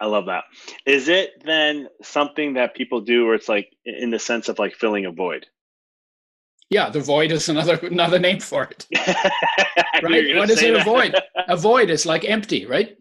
I 0.00 0.06
love 0.06 0.26
that. 0.26 0.44
Is 0.86 1.08
it 1.08 1.42
then 1.44 1.88
something 2.02 2.54
that 2.54 2.74
people 2.76 3.00
do 3.00 3.26
where 3.26 3.34
it's 3.34 3.48
like 3.48 3.70
in 3.84 4.10
the 4.10 4.18
sense 4.18 4.48
of 4.48 4.58
like 4.58 4.74
filling 4.74 5.06
a 5.06 5.10
void? 5.12 5.46
Yeah, 6.70 6.90
the 6.90 7.00
void 7.00 7.32
is 7.32 7.48
another 7.48 7.74
another 7.82 8.18
name 8.18 8.40
for 8.40 8.64
it. 8.64 8.86
right? 10.02 10.36
What 10.36 10.50
is 10.50 10.62
it 10.62 10.74
that. 10.74 10.82
a 10.82 10.84
void? 10.84 11.14
A 11.48 11.56
void 11.56 11.88
is 11.88 12.04
like 12.04 12.26
empty, 12.26 12.66
right? 12.66 12.98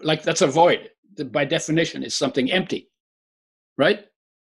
Like 0.00 0.22
that's 0.22 0.42
a 0.42 0.46
void. 0.46 0.90
By 1.32 1.44
definition, 1.44 2.04
is 2.04 2.14
something 2.14 2.52
empty 2.52 2.88
right? 3.76 4.04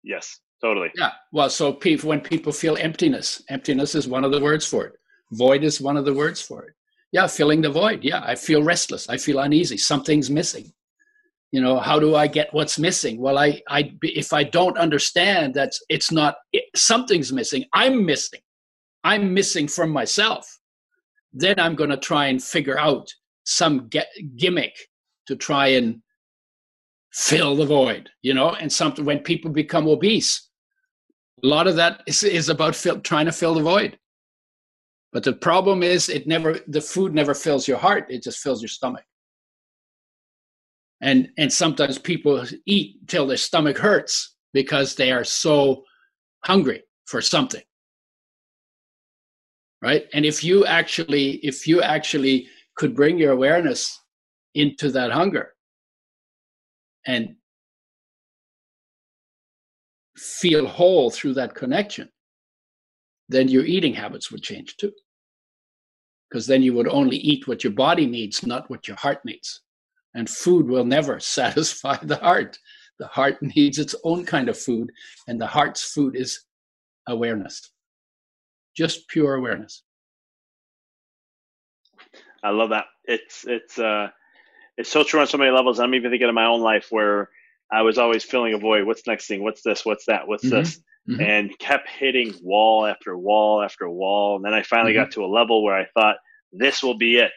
Yes, 0.04 0.40
totally. 0.62 0.90
Yeah. 0.96 1.12
Well, 1.32 1.50
so 1.50 1.74
people, 1.74 2.10
when 2.10 2.22
people 2.22 2.52
feel 2.52 2.78
emptiness, 2.78 3.42
emptiness 3.50 3.96
is 3.96 4.08
one 4.08 4.24
of 4.24 4.32
the 4.32 4.42
words 4.42 4.66
for 4.66 4.86
it. 4.86 4.94
Void 5.32 5.64
is 5.64 5.80
one 5.82 5.98
of 5.98 6.06
the 6.06 6.14
words 6.14 6.42
for 6.42 6.64
it. 6.66 6.74
Yeah, 7.12 7.28
filling 7.28 7.62
the 7.62 7.70
void. 7.70 8.04
Yeah, 8.04 8.24
I 8.26 8.36
feel 8.36 8.64
restless. 8.64 9.10
I 9.10 9.18
feel 9.18 9.40
uneasy. 9.40 9.78
Something's 9.78 10.30
missing. 10.30 10.72
You 11.52 11.62
know, 11.62 11.80
how 11.80 12.00
do 12.00 12.16
I 12.16 12.28
get 12.28 12.54
what's 12.54 12.80
missing? 12.80 13.20
Well, 13.20 13.38
I, 13.38 13.62
I, 13.68 13.94
if 14.02 14.32
I 14.32 14.44
don't 14.44 14.78
understand 14.78 15.54
that 15.56 15.74
it's 15.90 16.12
not 16.12 16.36
something's 16.76 17.34
missing, 17.34 17.66
I'm 17.74 18.06
missing. 18.06 18.40
I'm 19.04 19.34
missing 19.34 19.68
from 19.68 19.90
myself. 19.90 20.60
Then 21.34 21.60
I'm 21.60 21.76
going 21.76 21.90
to 21.90 21.98
try 21.98 22.28
and 22.28 22.42
figure 22.42 22.80
out 22.80 23.14
some 23.44 23.88
get, 23.90 24.08
gimmick 24.38 24.76
to 25.28 25.36
try 25.36 25.68
and 25.68 26.02
fill 27.12 27.56
the 27.56 27.66
void, 27.66 28.10
you 28.22 28.34
know, 28.34 28.52
and 28.52 28.72
something 28.72 29.04
when 29.04 29.20
people 29.20 29.52
become 29.52 29.88
obese, 29.88 30.50
a 31.44 31.48
lot 31.48 31.68
of 31.68 31.76
that 31.76 32.02
is, 32.08 32.24
is 32.24 32.50
about 32.50 32.76
fill, 32.76 33.00
trying 33.02 33.26
to 33.26 33.32
fill 33.32 33.54
the 33.54 33.62
void. 33.62 33.98
But 35.12 35.24
the 35.24 35.34
problem 35.34 35.84
is 35.84 36.08
it 36.08 36.26
never 36.28 36.60
the 36.68 36.80
food 36.80 37.14
never 37.14 37.34
fills 37.34 37.68
your 37.68 37.78
heart, 37.78 38.06
it 38.10 38.24
just 38.24 38.40
fills 38.40 38.62
your 38.62 38.70
stomach. 38.70 39.04
And 41.02 41.30
and 41.38 41.52
sometimes 41.52 41.98
people 41.98 42.46
eat 42.66 43.08
till 43.08 43.26
their 43.26 43.38
stomach 43.38 43.78
hurts 43.78 44.36
because 44.54 44.96
they 44.96 45.12
are 45.12 45.24
so 45.24 45.84
hungry 46.46 46.84
for 47.06 47.22
something. 47.22 47.64
Right? 49.82 50.06
And 50.14 50.26
if 50.26 50.44
you 50.44 50.66
actually 50.66 51.40
if 51.44 51.68
you 51.68 51.82
actually 51.82 52.48
could 52.76 52.96
bring 52.96 53.18
your 53.18 53.32
awareness 53.32 54.00
into 54.54 54.92
that 54.92 55.12
hunger 55.12 55.54
and 57.06 57.36
feel 60.18 60.68
whole 60.68 61.10
through 61.10 61.34
that 61.34 61.56
connection, 61.56 62.10
then 63.28 63.48
your 63.48 63.66
eating 63.66 63.94
habits 63.94 64.32
would 64.32 64.44
change 64.44 64.78
too. 64.78 64.92
Because 66.30 66.46
then 66.48 66.62
you 66.62 66.74
would 66.74 66.88
only 66.88 67.18
eat 67.18 67.48
what 67.48 67.64
your 67.64 67.74
body 67.74 68.06
needs, 68.06 68.46
not 68.46 68.70
what 68.70 68.88
your 68.88 68.98
heart 68.98 69.26
needs. 69.26 69.62
And 70.14 70.30
food 70.30 70.68
will 70.68 70.86
never 70.86 71.20
satisfy 71.38 71.98
the 72.02 72.18
heart. 72.18 72.58
The 73.00 73.08
heart 73.08 73.42
needs 73.42 73.80
its 73.80 73.96
own 74.04 74.26
kind 74.26 74.48
of 74.48 74.58
food, 74.58 74.92
and 75.28 75.42
the 75.42 75.48
heart's 75.48 75.84
food 75.84 76.16
is 76.16 76.46
awareness, 77.08 77.72
just 78.78 79.08
pure 79.08 79.34
awareness. 79.34 79.82
I 82.44 82.52
love 82.52 82.70
that. 82.70 82.86
It's 83.06 83.46
it's 83.48 83.80
uh 83.80 84.10
it's 84.78 84.92
so 84.92 85.04
true 85.04 85.20
on 85.20 85.28
so 85.28 85.38
many 85.38 85.52
levels. 85.52 85.80
I'm 85.80 85.96
even 85.96 86.12
thinking 86.12 86.30
of 86.30 86.36
my 86.36 86.46
own 86.46 86.62
life 86.62 86.88
where 86.90 87.30
I 87.72 87.82
was 87.82 87.98
always 87.98 88.24
filling 88.24 88.54
a 88.54 88.58
void. 88.58 88.86
What's 88.86 89.08
next 89.08 89.28
thing? 89.28 89.44
What's 89.44 89.62
this? 89.62 89.86
What's 89.86 90.06
that? 90.06 90.28
What's 90.28 90.46
mm-hmm. 90.46 90.56
this? 90.56 90.80
Mm-hmm. 91.10 91.22
And 91.22 91.60
kept 91.60 91.90
hitting 91.90 92.34
wall 92.44 92.86
after 92.86 93.18
wall 93.18 93.62
after 93.64 93.90
wall. 93.90 94.36
And 94.36 94.46
then 94.46 94.54
I 94.54 94.64
finally 94.64 94.94
mm-hmm. 94.94 95.04
got 95.04 95.12
to 95.14 95.26
a 95.26 95.28
level 95.28 95.64
where 95.64 95.76
I 95.76 95.88
thought, 95.94 96.18
this 96.52 96.84
will 96.84 96.98
be 96.98 97.18
it. 97.18 97.32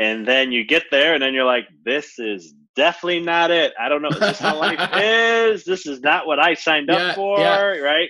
And 0.00 0.26
then 0.26 0.50
you 0.50 0.64
get 0.64 0.84
there 0.90 1.12
and 1.12 1.22
then 1.22 1.34
you're 1.34 1.44
like, 1.44 1.68
this 1.84 2.18
is 2.18 2.54
definitely 2.74 3.20
not 3.20 3.50
it. 3.50 3.74
I 3.78 3.90
don't 3.90 4.00
know. 4.00 4.08
Is 4.08 4.18
this 4.18 4.38
how 4.38 4.58
life 4.58 4.80
is? 4.96 5.64
This 5.64 5.84
is 5.86 6.00
not 6.00 6.26
what 6.26 6.40
I 6.40 6.54
signed 6.54 6.88
yeah, 6.90 6.96
up 6.96 7.16
for, 7.16 7.38
yeah. 7.38 7.76
right? 7.76 8.08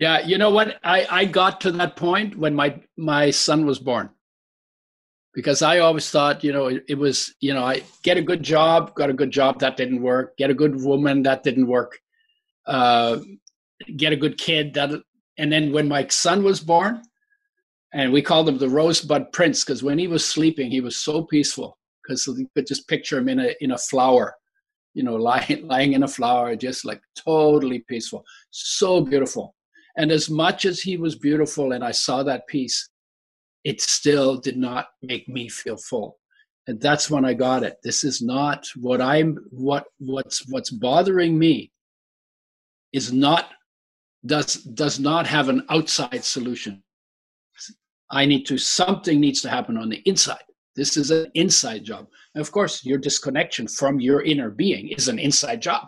Yeah, 0.00 0.26
you 0.26 0.36
know 0.36 0.50
what? 0.50 0.80
I, 0.82 1.06
I 1.08 1.24
got 1.24 1.60
to 1.60 1.72
that 1.72 1.94
point 1.94 2.36
when 2.36 2.54
my 2.54 2.80
my 2.96 3.30
son 3.30 3.66
was 3.66 3.78
born 3.78 4.10
because 5.32 5.62
I 5.62 5.78
always 5.78 6.10
thought, 6.10 6.42
you 6.42 6.52
know, 6.52 6.66
it, 6.66 6.84
it, 6.88 6.98
was, 6.98 7.32
you 7.40 7.54
know, 7.54 7.64
I 7.64 7.84
get 8.02 8.16
a 8.16 8.22
good 8.22 8.42
job, 8.42 8.96
got 8.96 9.08
a 9.08 9.12
good 9.12 9.30
job, 9.30 9.60
that 9.60 9.76
didn't 9.76 10.02
work. 10.02 10.36
Get 10.36 10.50
a 10.50 10.54
good 10.54 10.82
woman, 10.82 11.22
that 11.22 11.44
didn't 11.44 11.68
work. 11.68 12.00
Uh, 12.66 13.18
get 13.96 14.12
a 14.12 14.16
good 14.16 14.36
kid, 14.36 14.74
that, 14.74 14.90
and 15.36 15.52
then 15.52 15.70
when 15.70 15.86
my 15.86 16.08
son 16.08 16.42
was 16.42 16.58
born, 16.58 17.02
and 17.92 18.12
we 18.12 18.22
called 18.22 18.48
him 18.48 18.58
the 18.58 18.68
Rosebud 18.68 19.32
Prince 19.32 19.64
because 19.64 19.82
when 19.82 19.98
he 19.98 20.08
was 20.08 20.24
sleeping, 20.24 20.70
he 20.70 20.80
was 20.80 20.96
so 20.96 21.22
peaceful 21.22 21.78
because 22.02 22.26
you 22.26 22.48
could 22.54 22.66
just 22.66 22.88
picture 22.88 23.18
him 23.18 23.28
in 23.28 23.40
a 23.40 23.54
in 23.60 23.72
a 23.72 23.78
flower, 23.78 24.34
you 24.94 25.02
know, 25.02 25.16
lying 25.30 25.66
lying 25.66 25.94
in 25.94 26.02
a 26.02 26.08
flower, 26.08 26.54
just 26.56 26.84
like 26.84 27.00
totally 27.16 27.80
peaceful, 27.88 28.24
so 28.50 29.00
beautiful. 29.00 29.54
And 29.96 30.12
as 30.12 30.30
much 30.30 30.64
as 30.64 30.80
he 30.80 30.96
was 30.96 31.16
beautiful, 31.16 31.72
and 31.72 31.82
I 31.82 31.90
saw 31.90 32.22
that 32.22 32.46
peace, 32.46 32.88
it 33.64 33.80
still 33.80 34.36
did 34.36 34.56
not 34.56 34.86
make 35.02 35.28
me 35.28 35.48
feel 35.48 35.76
full. 35.76 36.18
And 36.68 36.80
that's 36.80 37.10
when 37.10 37.24
i 37.24 37.32
got 37.32 37.62
it. 37.62 37.78
This 37.82 38.04
is 38.04 38.20
not 38.20 38.66
what 38.76 39.00
i'm 39.00 39.38
what 39.50 39.86
what's 39.98 40.46
what's 40.48 40.70
bothering 40.70 41.38
me 41.38 41.72
is 42.92 43.12
not 43.12 43.50
does 44.26 44.56
does 44.56 45.00
not 45.00 45.26
have 45.26 45.48
an 45.48 45.64
outside 45.70 46.24
solution 46.24 46.82
i 48.10 48.24
need 48.24 48.44
to 48.44 48.58
something 48.58 49.20
needs 49.20 49.40
to 49.42 49.50
happen 49.50 49.76
on 49.76 49.88
the 49.88 50.02
inside. 50.04 50.42
This 50.76 50.96
is 50.96 51.10
an 51.10 51.30
inside 51.34 51.84
job. 51.84 52.06
And 52.34 52.40
of 52.40 52.52
course 52.52 52.84
your 52.84 52.98
disconnection 52.98 53.66
from 53.66 54.00
your 54.00 54.22
inner 54.22 54.50
being 54.50 54.88
is 54.88 55.08
an 55.08 55.18
inside 55.18 55.60
job. 55.60 55.86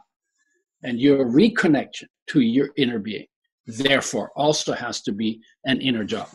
And 0.83 0.99
your 0.99 1.27
reconnection 1.27 2.07
to 2.29 2.41
your 2.41 2.71
inner 2.77 2.99
being 2.99 3.27
therefore 3.67 4.31
also 4.37 4.73
has 4.73 5.03
to 5.03 5.13
be 5.13 5.41
an 5.65 5.81
inner 5.81 6.05
job. 6.05 6.29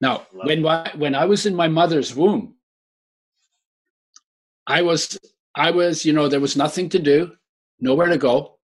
Now, 0.00 0.26
when 0.32 0.62
when 0.98 1.14
I 1.14 1.24
was 1.24 1.46
in 1.46 1.54
my 1.54 1.68
mother's 1.68 2.14
womb, 2.14 2.56
I 4.66 4.82
was 4.82 5.18
I 5.54 5.70
was 5.70 6.04
you 6.04 6.12
know 6.12 6.28
there 6.28 6.40
was 6.40 6.56
nothing 6.56 6.88
to 6.90 6.98
do, 6.98 7.32
nowhere 7.80 8.08
to 8.08 8.18
go. 8.18 8.58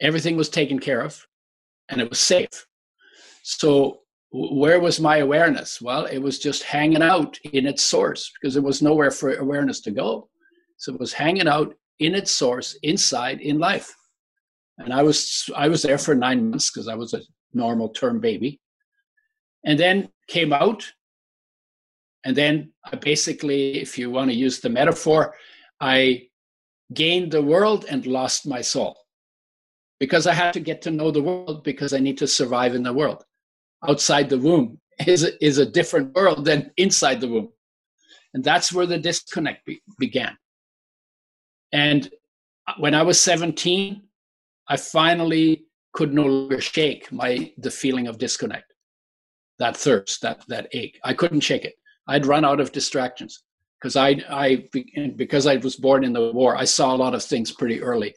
Everything 0.00 0.36
was 0.36 0.48
taken 0.48 0.78
care 0.78 1.00
of, 1.00 1.26
and 1.88 2.00
it 2.00 2.10
was 2.10 2.18
safe. 2.18 2.66
So 3.46 4.00
where 4.32 4.80
was 4.80 4.98
my 4.98 5.18
awareness? 5.18 5.80
Well, 5.80 6.06
it 6.06 6.18
was 6.18 6.38
just 6.38 6.62
hanging 6.62 7.02
out 7.02 7.38
in 7.52 7.66
its 7.66 7.82
source 7.82 8.32
because 8.32 8.54
there 8.54 8.62
was 8.62 8.80
nowhere 8.82 9.10
for 9.10 9.34
awareness 9.34 9.80
to 9.82 9.90
go. 9.90 10.28
So 10.78 10.94
it 10.94 10.98
was 10.98 11.12
hanging 11.12 11.46
out 11.46 11.74
in 11.98 12.14
its 12.14 12.30
source 12.32 12.76
inside 12.82 13.40
in 13.42 13.58
life. 13.58 13.94
And 14.78 14.92
I 14.92 15.02
was 15.02 15.48
I 15.54 15.68
was 15.68 15.82
there 15.82 15.98
for 15.98 16.14
nine 16.14 16.50
months 16.50 16.70
because 16.70 16.88
I 16.88 16.96
was 16.96 17.12
a 17.14 17.20
normal 17.52 17.90
term 17.90 18.18
baby 18.18 18.60
and 19.64 19.78
then 19.78 20.08
came 20.26 20.52
out. 20.52 20.90
And 22.24 22.34
then 22.34 22.72
I 22.90 22.96
basically, 22.96 23.80
if 23.80 23.98
you 23.98 24.10
want 24.10 24.30
to 24.30 24.36
use 24.36 24.60
the 24.60 24.70
metaphor, 24.70 25.34
I 25.80 26.28
gained 26.94 27.30
the 27.30 27.42
world 27.42 27.84
and 27.90 28.06
lost 28.06 28.46
my 28.46 28.62
soul. 28.62 28.96
because 30.00 30.26
I 30.26 30.34
had 30.34 30.52
to 30.54 30.60
get 30.60 30.82
to 30.82 30.90
know 30.90 31.10
the 31.10 31.22
world 31.22 31.64
because 31.64 31.92
I 31.94 31.98
need 31.98 32.18
to 32.18 32.26
survive 32.26 32.74
in 32.74 32.82
the 32.82 32.92
world. 32.92 33.24
Outside 33.88 34.28
the 34.28 34.38
womb 34.38 34.80
is 35.06 35.24
a, 35.24 35.44
is 35.44 35.58
a 35.58 35.66
different 35.66 36.14
world 36.14 36.44
than 36.44 36.70
inside 36.76 37.20
the 37.20 37.28
womb. 37.28 37.50
And 38.32 38.42
that's 38.42 38.72
where 38.72 38.86
the 38.86 38.98
disconnect 38.98 39.64
be, 39.64 39.80
began. 39.98 40.36
And 41.72 42.10
when 42.78 42.94
I 42.94 43.02
was 43.02 43.20
17, 43.20 44.02
I 44.68 44.76
finally 44.76 45.66
could 45.92 46.12
no 46.12 46.24
longer 46.24 46.60
shake 46.60 47.10
my 47.12 47.52
the 47.58 47.70
feeling 47.70 48.06
of 48.06 48.18
disconnect, 48.18 48.72
that 49.58 49.76
thirst, 49.76 50.22
that 50.22 50.42
that 50.48 50.68
ache. 50.72 50.98
I 51.04 51.14
couldn't 51.14 51.40
shake 51.40 51.64
it. 51.64 51.74
I'd 52.08 52.26
run 52.26 52.44
out 52.44 52.60
of 52.60 52.72
distractions 52.72 53.42
because 53.80 53.96
I 53.96 54.22
I 54.30 54.68
because 55.16 55.46
I 55.46 55.56
was 55.56 55.76
born 55.76 56.04
in 56.04 56.12
the 56.12 56.32
war. 56.32 56.56
I 56.56 56.64
saw 56.64 56.94
a 56.94 56.96
lot 56.96 57.14
of 57.14 57.22
things 57.22 57.52
pretty 57.52 57.80
early, 57.82 58.14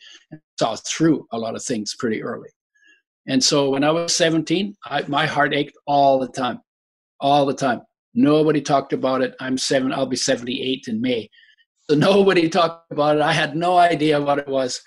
saw 0.59 0.75
through 0.75 1.27
a 1.31 1.37
lot 1.37 1.55
of 1.55 1.63
things 1.63 1.95
pretty 1.99 2.23
early. 2.23 2.49
And 3.27 3.43
so 3.43 3.69
when 3.69 3.83
I 3.83 3.91
was 3.91 4.15
17, 4.15 4.75
I, 4.85 5.03
my 5.07 5.25
heart 5.25 5.53
ached 5.53 5.77
all 5.85 6.19
the 6.19 6.29
time, 6.29 6.59
all 7.19 7.45
the 7.45 7.53
time. 7.53 7.81
Nobody 8.13 8.61
talked 8.61 8.93
about 8.93 9.21
it. 9.21 9.35
I'm 9.39 9.57
seven. 9.57 9.91
I'll 9.91 10.05
be 10.05 10.15
78 10.15 10.85
in 10.87 11.01
May. 11.01 11.29
So 11.89 11.95
nobody 11.97 12.49
talked 12.49 12.91
about 12.91 13.17
it. 13.17 13.21
I 13.21 13.33
had 13.33 13.55
no 13.55 13.77
idea 13.77 14.21
what 14.21 14.39
it 14.39 14.47
was 14.47 14.81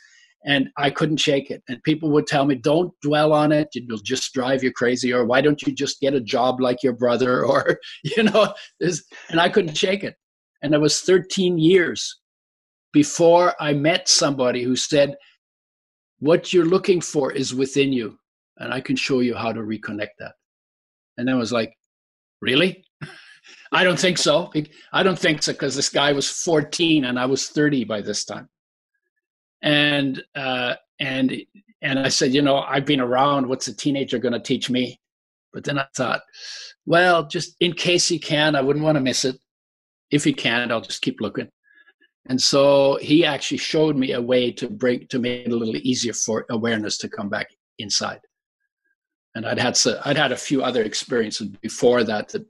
and 0.45 0.71
I 0.77 0.91
couldn't 0.91 1.19
shake 1.19 1.51
it. 1.51 1.63
And 1.69 1.83
people 1.83 2.11
would 2.11 2.27
tell 2.27 2.45
me, 2.45 2.55
"Don't 2.55 2.93
dwell 3.03 3.33
on 3.33 3.53
it; 3.53 3.69
it'll 3.75 3.99
just 3.99 4.33
drive 4.33 4.63
you 4.63 4.73
crazy." 4.73 5.13
Or 5.13 5.25
why 5.25 5.41
don't 5.41 5.61
you 5.63 5.73
just 5.73 6.01
get 6.01 6.15
a 6.15 6.21
job 6.21 6.61
like 6.61 6.83
your 6.83 6.95
brother? 6.95 7.45
Or 7.51 7.79
you 8.03 8.23
know, 8.23 8.55
and 8.81 9.41
I 9.41 9.49
couldn't 9.49 9.77
shake 9.77 10.05
it. 10.05 10.15
And 10.63 10.75
it 10.75 10.81
was 10.81 11.01
13 11.01 11.59
years 11.59 12.21
before 12.93 13.55
I 13.61 13.73
met 13.73 14.09
somebody 14.09 14.63
who 14.63 14.77
said, 14.77 15.17
"What 16.21 16.53
you're 16.53 16.65
looking 16.65 17.01
for 17.01 17.33
is 17.33 17.55
within 17.55 17.93
you, 17.93 18.19
and 18.61 18.73
I 18.73 18.81
can 18.81 18.95
show 18.95 19.21
you 19.21 19.35
how 19.35 19.53
to 19.53 19.61
reconnect 19.61 20.15
that." 20.21 20.35
And 21.19 21.29
I 21.29 21.35
was 21.35 21.53
like, 21.53 21.75
"Really?" 22.41 22.85
I 23.73 23.85
don't 23.85 23.99
think 23.99 24.19
so. 24.19 24.53
I 24.93 25.03
don't 25.03 25.19
think 25.19 25.43
so 25.43 25.53
because 25.53 25.75
this 25.75 25.89
guy 25.89 26.13
was 26.13 26.29
14 26.29 27.05
and 27.05 27.19
I 27.19 27.27
was 27.27 27.49
30 27.49 27.85
by 27.85 28.01
this 28.01 28.25
time 28.25 28.49
and 29.63 30.23
uh, 30.35 30.75
and 30.99 31.35
and 31.83 31.99
I 31.99 32.09
said, 32.09 32.35
you 32.35 32.43
know, 32.43 32.59
I've 32.59 32.85
been 32.85 33.01
around. 33.01 33.49
What's 33.49 33.69
a 33.69 33.77
teenager 33.77 34.19
going 34.19 34.33
to 34.33 34.41
teach 34.41 34.71
me? 34.71 35.01
But 35.53 35.65
then 35.65 35.79
I 35.79 35.87
thought, 35.97 36.23
well, 36.87 37.27
just 37.27 37.57
in 37.61 37.73
case 37.73 38.07
he 38.07 38.19
can, 38.19 38.55
I 38.55 38.61
wouldn't 38.61 38.85
want 38.85 38.97
to 38.97 39.03
miss 39.03 39.25
it. 39.25 39.37
If 40.11 40.25
he 40.25 40.33
can't, 40.33 40.71
I'll 40.71 40.81
just 40.81 41.03
keep 41.03 41.21
looking. 41.21 41.49
And 42.29 42.41
so 42.41 42.99
he 43.01 43.25
actually 43.25 43.57
showed 43.59 43.97
me 43.97 44.13
a 44.13 44.21
way 44.21 44.53
to 44.53 44.69
break 44.69 45.09
to 45.09 45.19
make 45.19 45.47
it 45.47 45.53
a 45.53 45.57
little 45.57 45.77
easier 45.77 46.13
for 46.13 46.45
awareness 46.51 46.99
to 46.99 47.09
come 47.09 47.29
back 47.29 47.49
inside. 47.79 48.21
And 49.35 49.47
I'd 49.47 49.59
had 49.59 49.77
so, 49.77 50.01
I'd 50.05 50.17
had 50.17 50.33
a 50.33 50.37
few 50.37 50.63
other 50.63 50.83
experiences 50.83 51.49
before 51.61 52.05
that 52.05 52.29
that 52.31 52.45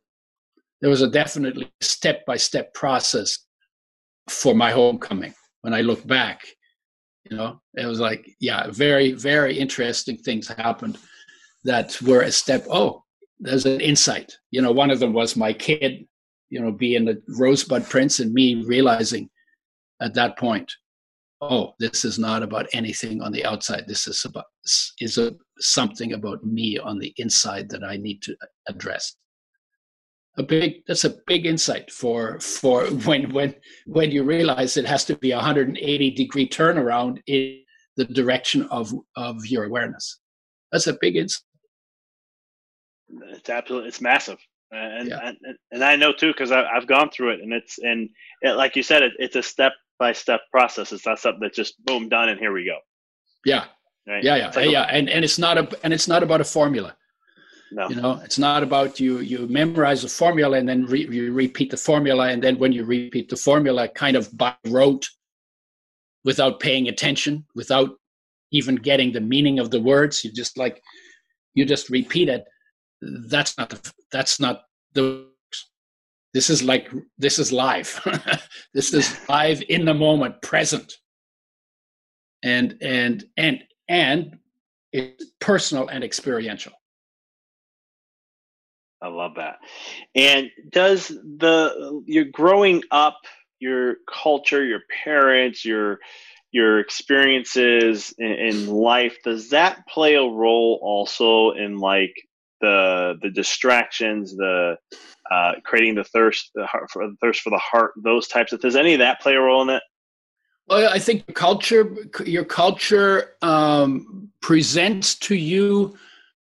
there 0.81 0.90
was 0.90 1.03
a 1.03 1.11
definitely 1.11 1.71
step 1.81 2.25
by 2.27 2.37
step 2.37 2.73
process 2.73 3.38
for 4.29 4.55
my 4.55 4.71
homecoming. 4.71 5.35
When 5.61 5.75
I 5.75 5.83
look 5.83 6.07
back, 6.07 6.43
you 7.31 7.37
know 7.37 7.61
it 7.75 7.87
was 7.87 8.01
like 8.01 8.29
yeah 8.40 8.66
very 8.71 9.12
very 9.12 9.59
interesting 9.59 10.16
things 10.19 10.49
happened 10.49 10.99
that 11.64 12.01
were 12.03 12.23
a 12.23 12.33
step 12.33 12.64
oh 12.71 13.03
there's 13.38 13.66
an 13.66 13.81
insight 13.81 14.33
you 14.51 14.61
know 14.62 14.73
one 14.73 14.90
of 14.90 15.01
them 15.01 15.12
was 15.12 15.37
my 15.37 15.53
kid 15.53 16.07
you 16.49 16.61
know 16.61 16.73
being 16.73 17.09
a 17.09 17.14
rosebud 17.38 17.88
prince 17.88 18.21
and 18.21 18.33
me 18.33 18.64
realizing 18.64 19.29
at 20.01 20.14
that 20.14 20.38
point 20.38 20.71
oh 21.40 21.73
this 21.79 22.05
is 22.05 22.19
not 22.19 22.43
about 22.43 22.66
anything 22.73 23.23
on 23.23 23.33
the 23.33 23.45
outside 23.45 23.85
this 23.87 24.07
is 24.09 24.25
about 24.25 24.45
is 25.01 25.19
a, 25.19 25.33
something 25.61 26.12
about 26.12 26.44
me 26.44 26.79
on 26.79 26.99
the 26.99 27.12
inside 27.16 27.68
that 27.68 27.85
i 27.85 27.96
need 27.96 28.23
to 28.23 28.37
address. 28.68 29.16
A 30.38 30.42
big 30.42 30.85
that's 30.87 31.05
a 31.05 31.16
big 31.27 31.44
insight 31.44 31.90
for 31.90 32.38
for 32.40 32.87
when 33.07 33.33
when 33.33 33.55
when 33.87 34.11
you 34.11 34.23
realize 34.23 34.77
it 34.77 34.87
has 34.87 35.05
to 35.07 35.16
be 35.16 35.33
a 35.33 35.37
180 35.37 36.11
degree 36.12 36.49
turnaround 36.49 37.20
in 37.27 37.62
the 37.96 38.05
direction 38.05 38.62
of 38.70 38.94
of 39.16 39.44
your 39.46 39.64
awareness. 39.64 40.18
That's 40.73 40.87
a 40.87 40.96
big 41.01 41.16
insight 41.16 41.44
it's 43.31 43.51
absolutely 43.51 43.88
it's 43.88 44.01
massive. 44.01 44.38
And 44.73 45.09
yeah. 45.09 45.18
and, 45.25 45.37
and 45.73 45.85
i 45.85 45.96
know 45.96 46.12
too 46.12 46.29
because 46.29 46.53
i've 46.53 46.87
gone 46.87 47.11
through 47.11 47.31
it 47.31 47.40
and 47.40 47.53
it's 47.53 47.79
and 47.79 48.09
it, 48.40 48.53
like 48.53 48.77
you 48.77 48.85
said 48.85 49.03
it, 49.03 49.12
it's 49.18 49.35
a 49.35 49.42
step 49.42 49.73
by 49.99 50.12
step 50.12 50.42
process. 50.53 50.92
It's 50.92 51.05
not 51.05 51.18
something 51.18 51.40
that's 51.40 51.57
just 51.57 51.85
boom 51.85 52.09
done 52.09 52.29
and 52.29 52.38
here 52.38 52.53
we 52.53 52.64
go. 52.64 52.79
Yeah 53.44 53.64
right? 54.11 54.25
yeah 54.25 54.37
yeah 54.37 54.53
like 54.55 54.70
yeah 54.70 54.83
a, 54.83 54.87
and 54.87 55.09
and 55.09 55.25
it's 55.25 55.38
not 55.38 55.57
a 55.57 55.68
and 55.85 55.92
it's 55.92 56.09
not 56.09 56.23
about 56.23 56.40
a 56.40 56.44
formula 56.44 56.94
no. 57.73 57.88
You 57.88 57.96
know, 57.96 58.20
it's 58.25 58.38
not 58.38 58.62
about 58.62 58.99
you 58.99 59.20
you 59.20 59.46
memorize 59.46 60.03
the 60.03 60.09
formula 60.09 60.59
and 60.59 60.68
then 60.68 60.87
re, 60.87 61.07
you 61.09 61.33
repeat 61.33 61.70
the 61.70 61.77
formula, 61.77 62.29
and 62.29 62.42
then 62.42 62.59
when 62.59 62.73
you 62.73 62.85
repeat 62.85 63.29
the 63.29 63.37
formula, 63.37 63.88
kind 63.88 64.16
of 64.16 64.37
by 64.37 64.55
rote, 64.66 65.09
without 66.25 66.59
paying 66.59 66.88
attention, 66.88 67.46
without 67.55 67.90
even 68.51 68.75
getting 68.75 69.12
the 69.12 69.20
meaning 69.20 69.61
of 69.61 69.70
the 69.70 69.81
words, 69.81 70.25
you 70.25 70.33
just 70.33 70.59
like 70.59 70.83
you 71.55 71.64
just 71.64 71.90
repeat 71.90 72.29
it. 72.29 72.44
That's 73.29 73.57
not 73.57 73.70
the 73.70 73.92
that's 74.11 74.40
not 74.40 74.62
the. 74.94 75.27
This 76.35 76.51
is 76.51 76.62
like 76.64 76.90
this 77.18 77.38
is 77.38 77.53
live. 77.53 78.01
this 78.75 78.92
is 78.92 79.16
live 79.29 79.62
in 79.68 79.85
the 79.85 79.94
moment, 79.94 80.42
present, 80.42 80.92
and 82.42 82.77
and 82.81 83.25
and 83.37 83.62
and 83.90 84.38
it's 84.92 85.24
personal 85.40 85.88
and 85.88 86.03
experiential. 86.03 86.72
I 89.03 89.09
love 89.09 89.35
that. 89.37 89.59
And 90.14 90.50
does 90.70 91.09
the 91.09 92.03
you're 92.07 92.24
growing 92.26 92.83
up, 92.90 93.18
your 93.59 93.96
culture, 94.11 94.64
your 94.64 94.83
parents, 95.05 95.64
your 95.64 95.98
your 96.53 96.81
experiences 96.81 98.14
in, 98.18 98.33
in 98.33 98.66
life, 98.68 99.16
does 99.24 99.50
that 99.50 99.87
play 99.88 100.14
a 100.14 100.22
role 100.22 100.79
also 100.83 101.50
in 101.53 101.79
like 101.79 102.14
the 102.61 103.18
the 103.22 103.31
distractions, 103.31 104.37
the 104.37 104.76
uh, 105.31 105.53
creating 105.64 105.94
the 105.94 106.05
thirst, 106.05 106.50
the 106.55 106.66
heart 106.66 106.90
for 106.90 107.07
the 107.07 107.16
thirst 107.20 107.40
for 107.40 107.50
the 107.50 107.59
heart, 107.59 107.92
those 107.96 108.29
types 108.29 108.53
of. 108.53 108.61
Does 108.61 108.76
any 108.76 108.92
of 108.92 108.98
that 109.00 109.20
play 109.20 109.35
a 109.35 109.40
role 109.40 109.62
in 109.62 109.70
it? 109.70 109.83
Well, 110.70 110.88
I 110.88 111.00
think 111.00 111.35
culture, 111.35 111.92
your 112.24 112.44
culture 112.44 113.33
um, 113.42 114.30
presents 114.40 115.16
to 115.16 115.35
you 115.35 115.98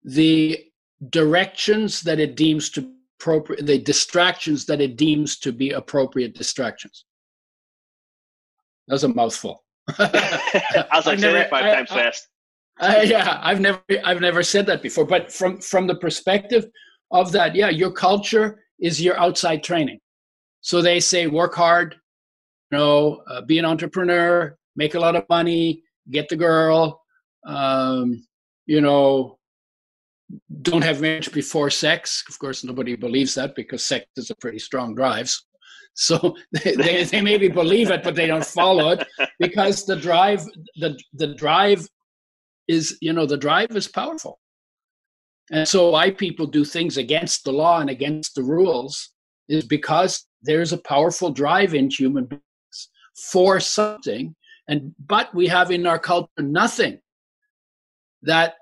the 0.02 0.64
directions 1.10 2.00
that 2.00 2.18
it 2.18 2.34
deems 2.34 2.70
to 2.70 2.90
appropriate, 3.20 3.66
the 3.66 3.78
distractions 3.78 4.64
that 4.66 4.80
it 4.80 4.96
deems 4.96 5.38
to 5.40 5.52
be 5.52 5.70
appropriate 5.70 6.34
distractions. 6.34 7.04
That's 8.88 9.02
a 9.02 9.08
mouthful. 9.08 9.62
I 9.98 10.86
was 10.94 11.06
like, 11.06 11.18
never, 11.18 11.48
five 11.48 11.64
I, 11.64 11.74
times 11.74 11.90
I, 11.90 11.94
fast. 11.94 12.28
I, 12.78 13.02
yeah, 13.02 13.40
I've 13.42 13.60
never, 13.60 13.80
I've 14.04 14.20
never 14.20 14.42
said 14.42 14.66
that 14.66 14.82
before. 14.82 15.04
But 15.04 15.32
from 15.32 15.60
from 15.60 15.86
the 15.86 15.96
perspective 15.96 16.66
of 17.10 17.30
that, 17.32 17.54
yeah, 17.54 17.68
your 17.68 17.92
culture 17.92 18.62
is 18.80 19.00
your 19.00 19.18
outside 19.18 19.62
training. 19.62 20.00
So 20.60 20.80
they 20.80 20.98
say, 20.98 21.26
work 21.26 21.54
hard, 21.54 21.96
know, 22.74 23.22
uh, 23.26 23.40
be 23.40 23.58
an 23.58 23.64
entrepreneur, 23.64 24.56
make 24.76 24.94
a 24.94 25.00
lot 25.00 25.16
of 25.16 25.24
money, 25.30 25.82
get 26.10 26.28
the 26.28 26.36
girl, 26.36 27.02
um, 27.46 28.26
you 28.66 28.80
know, 28.80 29.38
don't 30.62 30.84
have 30.84 31.00
marriage 31.00 31.32
before 31.32 31.70
sex. 31.70 32.24
Of 32.28 32.38
course, 32.38 32.64
nobody 32.64 32.96
believes 32.96 33.34
that 33.34 33.54
because 33.54 33.84
sex 33.84 34.06
is 34.16 34.30
a 34.30 34.36
pretty 34.36 34.58
strong 34.58 34.94
drive. 34.94 35.34
So 35.96 36.34
they, 36.50 36.74
they, 36.74 37.04
they 37.04 37.20
maybe 37.20 37.46
believe 37.46 37.92
it, 37.92 38.02
but 38.02 38.16
they 38.16 38.26
don't 38.26 38.44
follow 38.44 38.90
it 38.90 39.06
because 39.38 39.86
the 39.86 39.94
drive, 39.94 40.44
the, 40.74 40.98
the 41.12 41.36
drive 41.36 41.88
is, 42.66 42.98
you 43.00 43.12
know, 43.12 43.26
the 43.26 43.36
drive 43.36 43.70
is 43.76 43.86
powerful. 43.86 44.40
And 45.52 45.68
so 45.68 45.90
why 45.90 46.10
people 46.10 46.48
do 46.48 46.64
things 46.64 46.96
against 46.96 47.44
the 47.44 47.52
law 47.52 47.78
and 47.78 47.88
against 47.88 48.34
the 48.34 48.42
rules 48.42 49.10
is 49.48 49.64
because 49.64 50.26
there's 50.42 50.72
a 50.72 50.78
powerful 50.78 51.30
drive 51.30 51.74
in 51.74 51.88
human 51.88 52.24
beings 52.24 52.42
for 53.14 53.60
something. 53.60 54.34
And 54.68 54.94
but 55.06 55.34
we 55.34 55.46
have 55.46 55.70
in 55.70 55.86
our 55.86 55.98
culture 55.98 56.28
nothing 56.38 57.00
that 58.22 58.54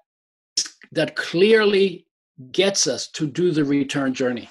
that 0.92 1.16
clearly 1.16 2.06
gets 2.50 2.86
us 2.86 3.08
to 3.08 3.26
do 3.26 3.50
the 3.50 3.64
return 3.64 4.12
journey. 4.14 4.48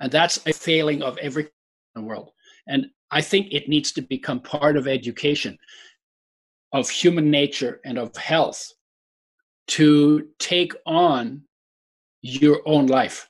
And 0.00 0.10
that's 0.10 0.38
a 0.46 0.52
failing 0.52 1.02
of 1.02 1.18
every 1.18 1.44
in 1.44 1.50
the 1.94 2.02
world. 2.02 2.30
And 2.66 2.86
I 3.10 3.20
think 3.20 3.48
it 3.52 3.68
needs 3.68 3.92
to 3.92 4.02
become 4.02 4.40
part 4.40 4.76
of 4.76 4.86
education 4.86 5.58
of 6.72 6.88
human 6.88 7.30
nature 7.30 7.80
and 7.84 7.98
of 7.98 8.16
health 8.16 8.72
to 9.68 10.28
take 10.38 10.72
on 10.86 11.42
your 12.22 12.60
own 12.66 12.86
life. 12.86 13.29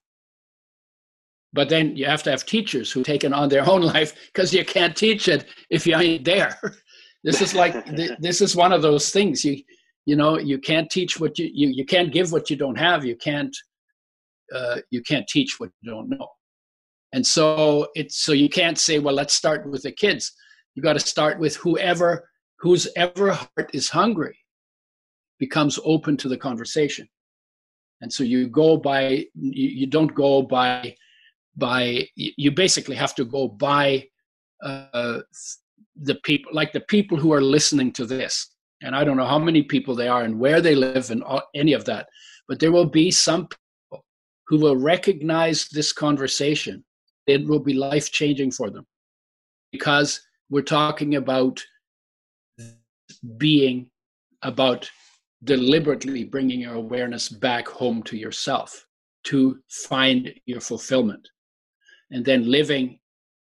But 1.52 1.68
then 1.68 1.96
you 1.96 2.06
have 2.06 2.22
to 2.24 2.30
have 2.30 2.46
teachers 2.46 2.92
who 2.92 3.02
taken 3.02 3.32
on 3.32 3.48
their 3.48 3.68
own 3.68 3.82
life 3.94 4.14
because 4.32 4.52
you 4.52 4.64
can't 4.64 4.96
teach 4.96 5.28
it 5.28 5.46
if 5.68 5.86
you 5.86 5.96
ain't 5.96 6.24
there. 6.24 6.58
this 7.24 7.40
is 7.40 7.54
like 7.54 7.86
this 8.20 8.40
is 8.40 8.56
one 8.56 8.72
of 8.72 8.82
those 8.82 9.10
things. 9.10 9.44
You 9.44 9.62
you 10.06 10.16
know 10.16 10.38
you 10.38 10.58
can't 10.58 10.90
teach 10.90 11.20
what 11.20 11.38
you 11.38 11.50
you, 11.52 11.68
you 11.68 11.84
can't 11.84 12.12
give 12.12 12.32
what 12.32 12.50
you 12.50 12.56
don't 12.56 12.78
have. 12.78 13.04
You 13.04 13.16
can't 13.16 13.56
uh, 14.54 14.78
you 14.90 15.02
can't 15.02 15.26
teach 15.28 15.58
what 15.58 15.70
you 15.80 15.90
don't 15.90 16.08
know. 16.08 16.28
And 17.12 17.26
so 17.26 17.88
it's 17.94 18.24
so 18.24 18.32
you 18.32 18.48
can't 18.48 18.78
say 18.78 18.98
well 18.98 19.14
let's 19.14 19.34
start 19.34 19.68
with 19.68 19.82
the 19.82 19.92
kids. 19.92 20.32
You 20.74 20.82
got 20.82 20.92
to 20.94 21.00
start 21.00 21.38
with 21.38 21.56
whoever 21.56 22.28
whose 22.60 22.88
ever 22.96 23.32
heart 23.32 23.70
is 23.72 23.88
hungry 23.88 24.36
becomes 25.38 25.78
open 25.84 26.16
to 26.18 26.28
the 26.28 26.36
conversation. 26.36 27.08
And 28.02 28.12
so 28.12 28.22
you 28.22 28.48
go 28.48 28.76
by 28.76 29.26
you, 29.34 29.68
you 29.80 29.86
don't 29.86 30.14
go 30.14 30.42
by 30.42 30.94
by 31.56 32.08
you 32.14 32.50
basically 32.50 32.96
have 32.96 33.14
to 33.14 33.24
go 33.24 33.48
by 33.48 34.06
uh, 34.62 35.20
the 35.96 36.14
people 36.24 36.52
like 36.54 36.72
the 36.72 36.80
people 36.80 37.16
who 37.16 37.32
are 37.32 37.42
listening 37.42 37.92
to 37.92 38.06
this. 38.06 38.54
And 38.82 38.96
i 38.96 39.04
don't 39.04 39.18
know 39.18 39.26
how 39.26 39.38
many 39.38 39.62
people 39.62 39.94
they 39.94 40.08
are 40.08 40.22
and 40.22 40.38
where 40.38 40.62
they 40.62 40.74
live 40.74 41.10
and 41.10 41.22
all, 41.22 41.42
any 41.54 41.74
of 41.74 41.84
that 41.84 42.08
but 42.50 42.58
there 42.58 42.72
will 42.72 42.84
be 42.84 43.12
some 43.12 43.46
people 43.46 44.04
who 44.48 44.58
will 44.58 44.76
recognize 44.76 45.68
this 45.68 45.92
conversation. 45.92 46.84
It 47.28 47.46
will 47.46 47.60
be 47.60 47.74
life 47.74 48.10
changing 48.10 48.50
for 48.50 48.70
them 48.70 48.84
because 49.70 50.20
we're 50.50 50.62
talking 50.62 51.14
about 51.14 51.62
being 53.36 53.88
about 54.42 54.90
deliberately 55.44 56.24
bringing 56.24 56.58
your 56.58 56.74
awareness 56.74 57.28
back 57.28 57.68
home 57.68 58.02
to 58.02 58.16
yourself 58.16 58.84
to 59.26 59.60
find 59.68 60.34
your 60.46 60.60
fulfillment 60.60 61.28
and 62.10 62.24
then 62.24 62.50
living 62.50 62.98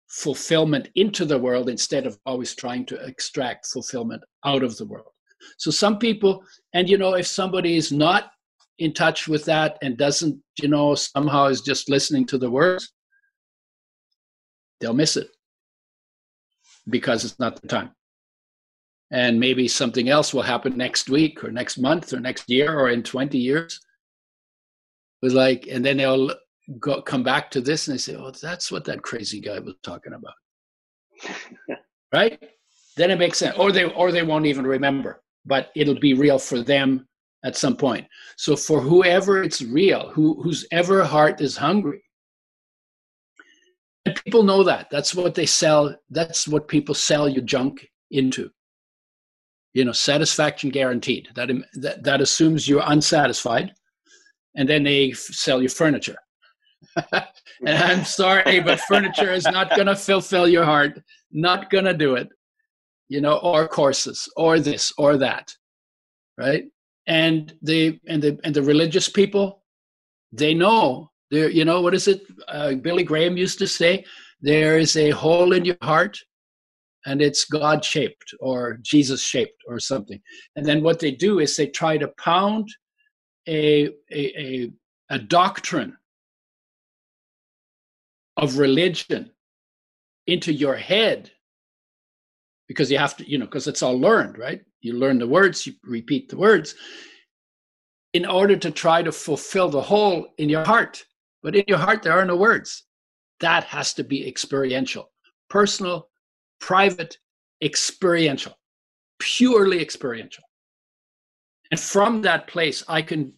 fulfillment 0.09 0.88
into 0.95 1.25
the 1.25 1.38
world 1.38 1.69
instead 1.69 2.07
of 2.07 2.19
always 2.27 2.55
trying 2.55 2.87
to 2.87 2.97
extract 3.05 3.66
fulfillment 3.66 4.23
out 4.45 4.62
of 4.62 4.77
the 4.77 4.87
world. 4.87 5.11
So 5.59 5.71
some 5.71 5.99
people, 5.99 6.45
and 6.73 6.88
you 6.88 6.99
know, 6.99 7.14
if 7.14 7.27
somebody 7.27 7.77
is 7.77 7.92
not 7.92 8.31
in 8.79 8.92
touch 8.92 9.27
with 9.27 9.45
that 9.47 9.79
and 9.83 9.97
doesn't, 9.97 10.40
you 10.61 10.69
know, 10.69 10.95
somehow 10.95 11.47
is 11.47 11.61
just 11.61 11.90
listening 11.90 12.27
to 12.27 12.38
the 12.38 12.51
words, 12.51 12.92
they'll 14.81 14.95
miss 14.95 15.16
it 15.16 15.29
because 16.88 17.25
it's 17.25 17.38
not 17.38 17.61
the 17.61 17.69
time. 17.69 17.90
And 19.11 19.38
maybe 19.38 19.69
something 19.69 20.09
else 20.09 20.35
will 20.35 20.42
happen 20.42 20.77
next 20.77 21.09
week 21.09 21.45
or 21.45 21.51
next 21.51 21.79
month 21.79 22.12
or 22.12 22.21
next 22.21 22.51
year 22.51 22.79
or 22.79 22.90
in 22.90 23.03
20 23.03 23.38
years. 23.38 23.81
It 25.23 25.27
was 25.27 25.35
like, 25.35 25.69
and 25.71 25.85
then 25.85 25.97
they'll 25.97 26.33
go, 26.79 27.01
come 27.03 27.23
back 27.23 27.51
to 27.53 27.61
this 27.61 27.87
and 27.87 27.95
they 27.95 27.99
say, 27.99 28.17
oh, 28.17 28.31
that's 28.31 28.71
what 28.73 28.85
that 28.85 29.03
crazy 29.03 29.41
guy 29.41 29.59
was 29.59 29.75
talking 29.83 30.13
about. 30.15 31.79
right? 32.13 32.43
Then 32.97 33.11
it 33.11 33.19
makes 33.19 33.39
sense. 33.39 33.57
Or 33.59 33.73
they, 33.73 33.85
or 33.85 34.11
they 34.11 34.23
won't 34.23 34.47
even 34.47 34.67
remember, 34.67 35.23
but 35.45 35.71
it'll 35.77 35.99
be 35.99 36.15
real 36.15 36.39
for 36.39 36.63
them 36.63 37.07
at 37.45 37.57
some 37.57 37.77
point. 37.77 38.07
So 38.37 38.57
for 38.57 38.81
whoever 38.81 39.43
it's 39.43 39.63
real, 39.63 40.11
who, 40.11 40.43
whose 40.43 40.67
ever 40.73 41.05
heart 41.05 41.41
is 41.41 41.57
hungry, 41.57 42.03
and 44.05 44.21
people 44.25 44.45
know 44.45 44.63
that. 44.63 44.87
That's 44.91 45.15
what 45.15 45.35
they 45.35 45.47
sell. 45.47 45.95
That's 46.11 46.47
what 46.47 46.69
people 46.69 46.95
sell 46.95 47.29
you 47.29 47.43
junk 47.43 47.89
into. 48.13 48.51
You 49.75 49.85
know, 49.85 49.93
satisfaction 49.93 50.71
guaranteed. 50.71 51.29
That, 51.35 51.51
that, 51.75 52.05
that 52.05 52.21
assumes 52.21 52.69
you're 52.69 52.85
unsatisfied. 52.87 53.73
And 54.55 54.69
then 54.69 54.85
they 54.85 55.11
sell 55.13 55.61
you 55.61 55.69
furniture 55.69 56.17
and 56.97 57.25
I'm 57.67 58.05
sorry, 58.05 58.61
but 58.61 58.81
furniture 58.81 59.33
is 59.33 59.45
not 59.45 59.71
going 59.71 59.87
to 59.87 59.97
fulfill 59.97 60.49
your 60.49 60.65
heart. 60.65 61.01
Not 61.33 61.71
going 61.71 61.85
to 61.85 61.95
do 61.95 62.15
it. 62.15 62.29
You 63.09 63.21
know, 63.21 63.37
or 63.39 63.69
courses, 63.69 64.29
or 64.37 64.59
this, 64.59 64.93
or 64.99 65.17
that, 65.19 65.53
right? 66.37 66.65
And 67.07 67.55
the 67.62 68.01
and 68.09 68.21
the 68.21 68.39
and 68.43 68.53
the 68.53 68.62
religious 68.62 69.09
people, 69.09 69.62
they 70.33 70.55
know. 70.55 71.11
There, 71.31 71.49
you 71.49 71.65
know, 71.65 71.81
what 71.81 71.95
is 71.95 72.09
it? 72.09 72.23
Uh, 72.49 72.75
Billy 72.75 73.05
Graham 73.05 73.37
used 73.37 73.59
to 73.61 73.69
say, 73.69 74.05
"There 74.41 74.79
is 74.79 74.97
a 74.97 75.11
hole 75.11 75.53
in 75.53 75.65
your 75.65 75.77
heart, 75.83 76.19
and 77.05 77.23
it's 77.23 77.45
God 77.45 77.85
shaped 77.85 78.35
or 78.41 78.81
Jesus 78.83 79.23
shaped 79.23 79.62
or 79.69 79.79
something." 79.79 80.21
And 80.57 80.67
then 80.67 80.83
what 80.83 80.99
they 80.99 81.12
do 81.12 81.39
is 81.39 81.57
they 81.57 81.69
try 81.69 81.99
to 81.99 82.09
pound 82.19 82.69
a 83.47 83.87
a, 84.11 84.41
a, 84.41 84.71
a 85.11 85.19
doctrine 85.21 85.97
of 88.37 88.59
religion 88.59 89.31
into 90.27 90.53
your 90.53 90.77
head 90.77 91.31
because 92.68 92.90
you 92.90 92.99
have 92.99 93.16
to 93.16 93.29
you 93.31 93.38
know 93.38 93.46
because 93.46 93.66
it's 93.66 93.83
all 93.83 93.99
learned 93.99 94.38
right? 94.38 94.62
You 94.81 94.94
learn 94.94 95.18
the 95.18 95.27
words 95.27 95.66
you 95.66 95.75
repeat 95.85 96.29
the 96.29 96.37
words 96.37 96.75
in 98.12 98.27
order 98.27 98.57
to 98.57 98.70
try 98.70 99.03
to 99.03 99.12
fulfill 99.12 99.68
the 99.68 99.81
hole 99.81 100.29
in 100.38 100.49
your 100.49 100.64
heart. 100.64 101.05
But 101.42 101.55
in 101.55 101.64
your 101.68 101.79
heart 101.79 102.03
there 102.03 102.12
are 102.12 102.25
no 102.25 102.37
words. 102.37 102.85
That 103.40 103.64
has 103.64 103.94
to 103.94 104.05
be 104.05 104.27
experiential 104.27 105.11
personal 105.49 106.09
private 106.61 107.18
experiential 107.62 108.59
purely 109.18 109.81
experiential. 109.81 110.44
And 111.70 111.81
from 111.81 112.22
that 112.22 112.46
place 112.46 112.83
i 112.88 113.01
can 113.03 113.33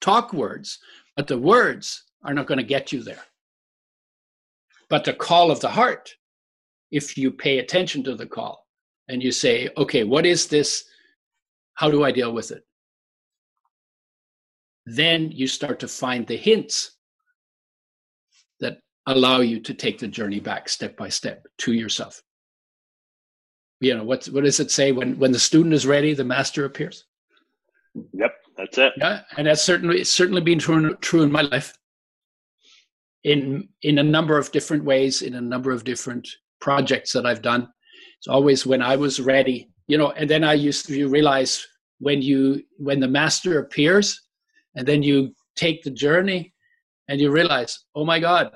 talk 0.00 0.32
words 0.32 0.78
but 1.16 1.26
the 1.26 1.38
words 1.38 2.04
are 2.22 2.34
not 2.34 2.46
going 2.46 2.58
to 2.58 2.64
get 2.64 2.92
you 2.92 3.02
there 3.02 3.24
but 4.90 5.04
the 5.04 5.12
call 5.12 5.50
of 5.50 5.60
the 5.60 5.68
heart, 5.68 6.14
if 6.90 7.18
you 7.18 7.30
pay 7.30 7.58
attention 7.58 8.02
to 8.04 8.14
the 8.14 8.26
call 8.26 8.66
and 9.08 9.22
you 9.22 9.32
say, 9.32 9.68
okay, 9.76 10.04
what 10.04 10.26
is 10.26 10.46
this? 10.46 10.84
How 11.74 11.90
do 11.90 12.04
I 12.04 12.12
deal 12.12 12.32
with 12.32 12.50
it? 12.50 12.64
Then 14.86 15.30
you 15.30 15.46
start 15.46 15.80
to 15.80 15.88
find 15.88 16.26
the 16.26 16.36
hints 16.36 16.92
that 18.60 18.78
allow 19.06 19.40
you 19.40 19.60
to 19.60 19.74
take 19.74 19.98
the 19.98 20.08
journey 20.08 20.40
back 20.40 20.68
step 20.68 20.96
by 20.96 21.10
step 21.10 21.46
to 21.58 21.72
yourself. 21.72 22.22
You 23.80 23.96
know, 23.96 24.04
what, 24.04 24.26
what 24.26 24.44
does 24.44 24.60
it 24.60 24.70
say? 24.70 24.92
When, 24.92 25.18
when 25.18 25.30
the 25.30 25.38
student 25.38 25.74
is 25.74 25.86
ready, 25.86 26.14
the 26.14 26.24
master 26.24 26.64
appears. 26.64 27.04
Yep, 28.12 28.34
that's 28.56 28.78
it. 28.78 28.92
Yeah, 28.96 29.20
and 29.36 29.46
that's 29.46 29.62
certainly 29.62 30.04
certainly 30.04 30.40
been 30.40 30.58
true, 30.58 30.96
true 30.96 31.22
in 31.22 31.32
my 31.32 31.42
life 31.42 31.77
in 33.24 33.68
in 33.82 33.98
a 33.98 34.02
number 34.02 34.38
of 34.38 34.52
different 34.52 34.84
ways 34.84 35.22
in 35.22 35.34
a 35.34 35.40
number 35.40 35.70
of 35.70 35.84
different 35.84 36.28
projects 36.60 37.12
that 37.12 37.26
I've 37.26 37.42
done. 37.42 37.68
It's 38.18 38.28
always 38.28 38.66
when 38.66 38.82
I 38.82 38.96
was 38.96 39.20
ready, 39.20 39.70
you 39.86 39.98
know, 39.98 40.10
and 40.10 40.28
then 40.28 40.44
I 40.44 40.54
used 40.54 40.86
to 40.86 41.08
realize 41.08 41.64
when 41.98 42.22
you 42.22 42.62
when 42.78 43.00
the 43.00 43.08
master 43.08 43.58
appears 43.60 44.20
and 44.74 44.86
then 44.86 45.02
you 45.02 45.34
take 45.56 45.82
the 45.82 45.90
journey 45.90 46.54
and 47.08 47.20
you 47.20 47.30
realize, 47.30 47.84
oh 47.94 48.04
my 48.04 48.20
God, 48.20 48.50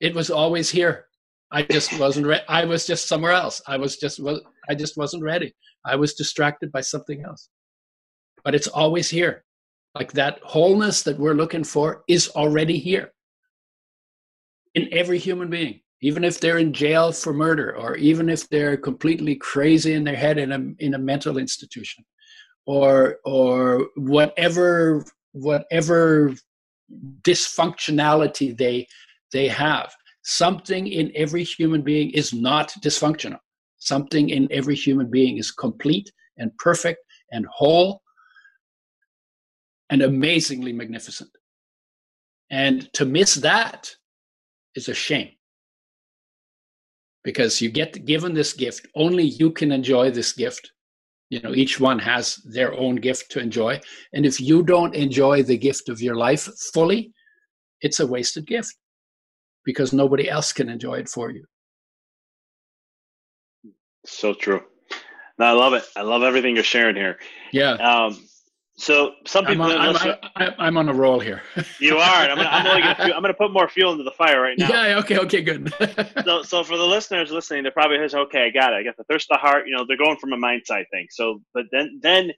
it 0.00 0.14
was 0.14 0.30
always 0.30 0.70
here. 0.70 1.06
I 1.50 1.62
just 1.62 1.98
wasn't 1.98 2.26
ready. 2.26 2.44
I 2.48 2.64
was 2.64 2.86
just 2.86 3.08
somewhere 3.08 3.32
else. 3.32 3.62
I 3.66 3.76
was 3.76 3.96
just 3.96 4.20
was 4.22 4.40
I 4.68 4.74
just 4.74 4.96
wasn't 4.96 5.22
ready. 5.22 5.54
I 5.84 5.96
was 5.96 6.14
distracted 6.14 6.72
by 6.72 6.80
something 6.80 7.24
else. 7.24 7.48
But 8.44 8.54
it's 8.54 8.68
always 8.68 9.08
here. 9.08 9.44
Like 9.94 10.12
that 10.12 10.40
wholeness 10.42 11.02
that 11.04 11.18
we're 11.18 11.34
looking 11.34 11.64
for 11.64 12.02
is 12.08 12.28
already 12.30 12.78
here 12.78 13.12
in 14.74 14.88
every 14.92 15.18
human 15.18 15.50
being, 15.50 15.80
even 16.00 16.24
if 16.24 16.40
they're 16.40 16.58
in 16.58 16.72
jail 16.72 17.12
for 17.12 17.32
murder, 17.32 17.76
or 17.76 17.96
even 17.96 18.28
if 18.28 18.48
they're 18.48 18.76
completely 18.76 19.36
crazy 19.36 19.94
in 19.94 20.04
their 20.04 20.16
head 20.16 20.38
in 20.38 20.52
a 20.52 20.84
in 20.84 20.94
a 20.94 20.98
mental 20.98 21.38
institution, 21.38 22.04
or 22.66 23.18
or 23.24 23.88
whatever 23.96 25.04
whatever 25.32 26.34
dysfunctionality 27.22 28.56
they 28.56 28.86
they 29.32 29.48
have. 29.48 29.94
Something 30.22 30.86
in 30.88 31.12
every 31.14 31.44
human 31.44 31.82
being 31.82 32.10
is 32.10 32.32
not 32.32 32.72
dysfunctional. 32.82 33.38
Something 33.78 34.30
in 34.30 34.48
every 34.50 34.74
human 34.74 35.10
being 35.10 35.38
is 35.38 35.50
complete 35.50 36.10
and 36.36 36.56
perfect 36.58 37.00
and 37.32 37.46
whole 37.46 38.02
and 39.90 40.02
amazingly 40.02 40.72
magnificent. 40.72 41.30
And 42.50 42.92
to 42.94 43.04
miss 43.04 43.36
that 43.36 43.90
is 44.78 44.88
a 44.88 44.94
shame. 44.94 45.30
Because 47.28 47.60
you 47.60 47.70
get 47.70 48.04
given 48.12 48.32
this 48.32 48.52
gift 48.64 48.86
only 48.94 49.24
you 49.24 49.50
can 49.50 49.70
enjoy 49.72 50.10
this 50.10 50.32
gift. 50.32 50.72
You 51.30 51.40
know 51.42 51.54
each 51.54 51.78
one 51.90 51.98
has 51.98 52.36
their 52.56 52.72
own 52.84 52.96
gift 53.08 53.30
to 53.32 53.40
enjoy. 53.40 53.80
And 54.14 54.24
if 54.24 54.40
you 54.40 54.62
don't 54.62 54.94
enjoy 54.94 55.36
the 55.42 55.58
gift 55.68 55.88
of 55.90 56.00
your 56.00 56.16
life 56.16 56.44
fully 56.72 57.12
it's 57.80 58.00
a 58.00 58.06
wasted 58.06 58.46
gift 58.46 58.74
because 59.64 59.92
nobody 59.92 60.28
else 60.28 60.52
can 60.52 60.68
enjoy 60.68 60.94
it 60.94 61.08
for 61.08 61.30
you. 61.30 61.44
So 64.06 64.34
true. 64.34 64.62
No, 65.38 65.46
i 65.46 65.52
love 65.52 65.74
it. 65.74 65.84
I 65.96 66.02
love 66.02 66.22
everything 66.22 66.54
you're 66.54 66.64
sharing 66.64 66.96
here. 66.96 67.18
Yeah. 67.52 67.74
Um, 67.74 68.27
So 68.78 69.14
some 69.26 69.44
people. 69.44 69.64
I'm 69.64 69.96
on, 69.96 69.96
I'm, 69.96 70.16
I'm, 70.36 70.54
I'm 70.58 70.76
on 70.76 70.88
a 70.88 70.94
roll 70.94 71.18
here. 71.18 71.42
you 71.80 71.96
are. 71.96 72.22
I'm 72.22 72.36
gonna, 72.36 72.48
I'm, 72.48 72.66
only 72.66 72.82
gonna, 72.82 73.12
I'm 73.12 73.22
gonna 73.22 73.34
put 73.34 73.52
more 73.52 73.68
fuel 73.68 73.90
into 73.90 74.04
the 74.04 74.12
fire 74.12 74.40
right 74.40 74.56
now. 74.56 74.68
Yeah. 74.68 74.98
Okay. 75.00 75.18
Okay. 75.18 75.42
Good. 75.42 75.74
so, 76.24 76.42
so 76.44 76.62
for 76.62 76.76
the 76.76 76.86
listeners 76.86 77.32
listening, 77.32 77.64
they're 77.64 77.72
probably 77.72 77.98
says, 77.98 78.14
"Okay, 78.14 78.46
I 78.46 78.50
got 78.50 78.72
it. 78.72 78.76
I 78.76 78.84
got 78.84 78.96
the 78.96 79.02
thirst 79.10 79.28
of 79.32 79.36
the 79.36 79.40
heart." 79.40 79.66
You 79.66 79.74
know, 79.74 79.84
they're 79.86 79.96
going 79.96 80.16
from 80.18 80.32
a 80.32 80.36
mindset 80.36 80.84
thing. 80.92 81.08
So, 81.10 81.42
but 81.54 81.64
then, 81.72 81.98
then, 82.02 82.30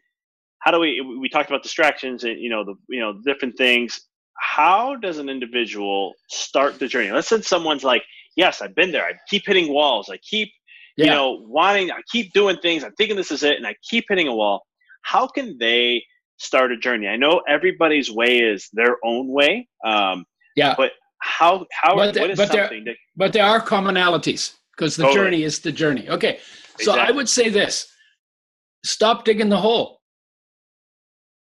how 0.60 0.70
do 0.70 0.80
we? 0.80 1.02
We 1.20 1.28
talked 1.28 1.50
about 1.50 1.62
distractions 1.62 2.24
and 2.24 2.40
you 2.40 2.48
know 2.48 2.64
the 2.64 2.74
you 2.88 3.00
know 3.00 3.20
different 3.22 3.58
things. 3.58 4.00
How 4.38 4.96
does 4.96 5.18
an 5.18 5.28
individual 5.28 6.14
start 6.30 6.78
the 6.78 6.88
journey? 6.88 7.10
Let's 7.10 7.28
say 7.28 7.42
someone's 7.42 7.84
like, 7.84 8.02
"Yes, 8.34 8.62
I've 8.62 8.74
been 8.74 8.92
there. 8.92 9.04
I 9.04 9.12
keep 9.28 9.42
hitting 9.46 9.70
walls. 9.70 10.08
I 10.08 10.16
keep." 10.16 10.50
Yeah. 10.96 11.04
You 11.04 11.10
know, 11.12 11.44
wanting, 11.46 11.90
I 11.92 12.00
keep 12.10 12.32
doing 12.32 12.56
things. 12.58 12.82
I'm 12.82 12.92
thinking 12.92 13.16
this 13.16 13.30
is 13.30 13.42
it, 13.42 13.56
and 13.56 13.66
I 13.66 13.74
keep 13.88 14.06
hitting 14.08 14.26
a 14.26 14.34
wall. 14.34 14.66
How 15.02 15.26
can 15.26 15.56
they 15.58 16.02
start 16.40 16.72
a 16.72 16.76
journey? 16.76 17.06
I 17.06 17.16
know 17.16 17.42
everybody's 17.46 18.10
way 18.10 18.38
is 18.38 18.68
their 18.72 18.96
own 19.04 19.28
way. 19.28 19.68
Um, 19.84 20.24
yeah. 20.56 20.74
But 20.76 20.92
how 21.20 21.66
how 21.70 21.94
but 21.94 22.16
what 22.16 22.30
is 22.30 22.38
but 22.38 22.48
something 22.48 22.84
there, 22.84 22.94
that, 22.94 22.96
but 23.16 23.32
there 23.32 23.44
are 23.44 23.60
commonalities 23.60 24.54
because 24.76 24.96
the 24.96 25.04
totally. 25.04 25.24
journey 25.24 25.42
is 25.44 25.60
the 25.60 25.70
journey. 25.70 26.08
Okay. 26.08 26.38
So 26.78 26.92
exactly. 26.92 27.14
I 27.14 27.16
would 27.16 27.28
say 27.28 27.48
this: 27.50 27.86
stop 28.84 29.24
digging 29.24 29.50
the 29.50 29.58
hole. 29.58 30.00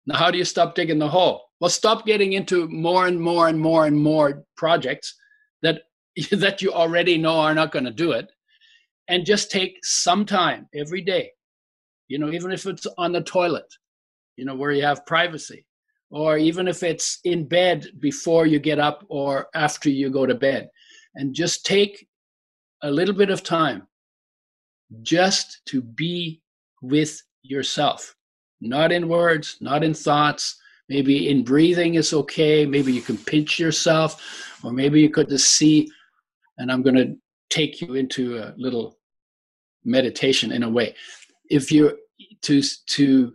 Now, 0.07 0.17
how 0.17 0.31
do 0.31 0.39
you 0.39 0.45
stop 0.45 0.75
digging 0.75 0.99
the 0.99 1.09
hole? 1.09 1.43
Well, 1.61 1.71
stop 1.71 2.07
getting 2.07 2.33
into 2.33 2.69
more 2.69 3.07
and 3.07 3.21
more 3.21 3.49
and 3.49 3.59
more 3.59 3.87
and 3.87 3.97
more 3.97 4.45
projects 4.57 5.15
that 5.63 5.83
that 6.31 6.63
you 6.63 6.73
already 6.73 7.19
know 7.19 7.41
are 7.41 7.55
not 7.55 7.73
going 7.73 7.85
to 7.85 7.91
do 7.91 8.13
it, 8.13 8.31
and 9.09 9.27
just 9.27 9.51
take 9.51 9.77
some 9.83 10.25
time 10.25 10.69
every 10.75 11.03
day. 11.03 11.31
You 12.09 12.19
know, 12.19 12.31
even 12.31 12.53
if 12.53 12.67
it's 12.67 12.87
on 12.99 13.13
the 13.13 13.21
toilet, 13.21 13.67
you 14.37 14.45
know, 14.45 14.55
where 14.55 14.73
you 14.73 14.83
have 14.83 15.07
privacy, 15.07 15.67
or 16.11 16.39
even 16.39 16.69
if 16.69 16.83
it's 16.83 17.19
in 17.25 17.47
bed 17.47 17.87
before 17.99 18.47
you 18.47 18.59
get 18.59 18.79
up 18.79 19.05
or 19.09 19.49
after 19.55 19.91
you 19.91 20.11
go 20.11 20.27
to 20.27 20.35
bed. 20.35 20.69
And 21.15 21.35
just 21.35 21.65
take 21.65 22.07
a 22.83 22.91
little 22.91 23.15
bit 23.15 23.31
of 23.31 23.43
time 23.43 23.87
just 25.03 25.63
to 25.67 25.81
be 25.81 26.43
with 26.83 27.21
yourself, 27.43 28.15
not 28.61 28.93
in 28.93 29.09
words, 29.09 29.57
not 29.61 29.83
in 29.83 29.95
thoughts. 29.95 30.57
Maybe 30.89 31.29
in 31.29 31.43
breathing 31.43 31.95
is 31.95 32.13
okay. 32.13 32.65
Maybe 32.65 32.93
you 32.93 33.01
can 33.01 33.19
pinch 33.19 33.59
yourself, 33.59 34.23
or 34.63 34.73
maybe 34.73 35.01
you 35.01 35.11
could 35.11 35.29
just 35.29 35.57
see. 35.57 35.91
And 36.59 36.71
I'm 36.71 36.83
going 36.83 36.95
to 36.97 37.17
take 37.51 37.81
you 37.81 37.95
into 37.95 38.39
a 38.39 38.55
little 38.57 38.99
meditation 39.85 40.53
in 40.53 40.63
a 40.63 40.71
way. 40.71 40.95
If 41.51 41.73
you're 41.73 41.95
to 42.43 42.63
to 42.87 43.33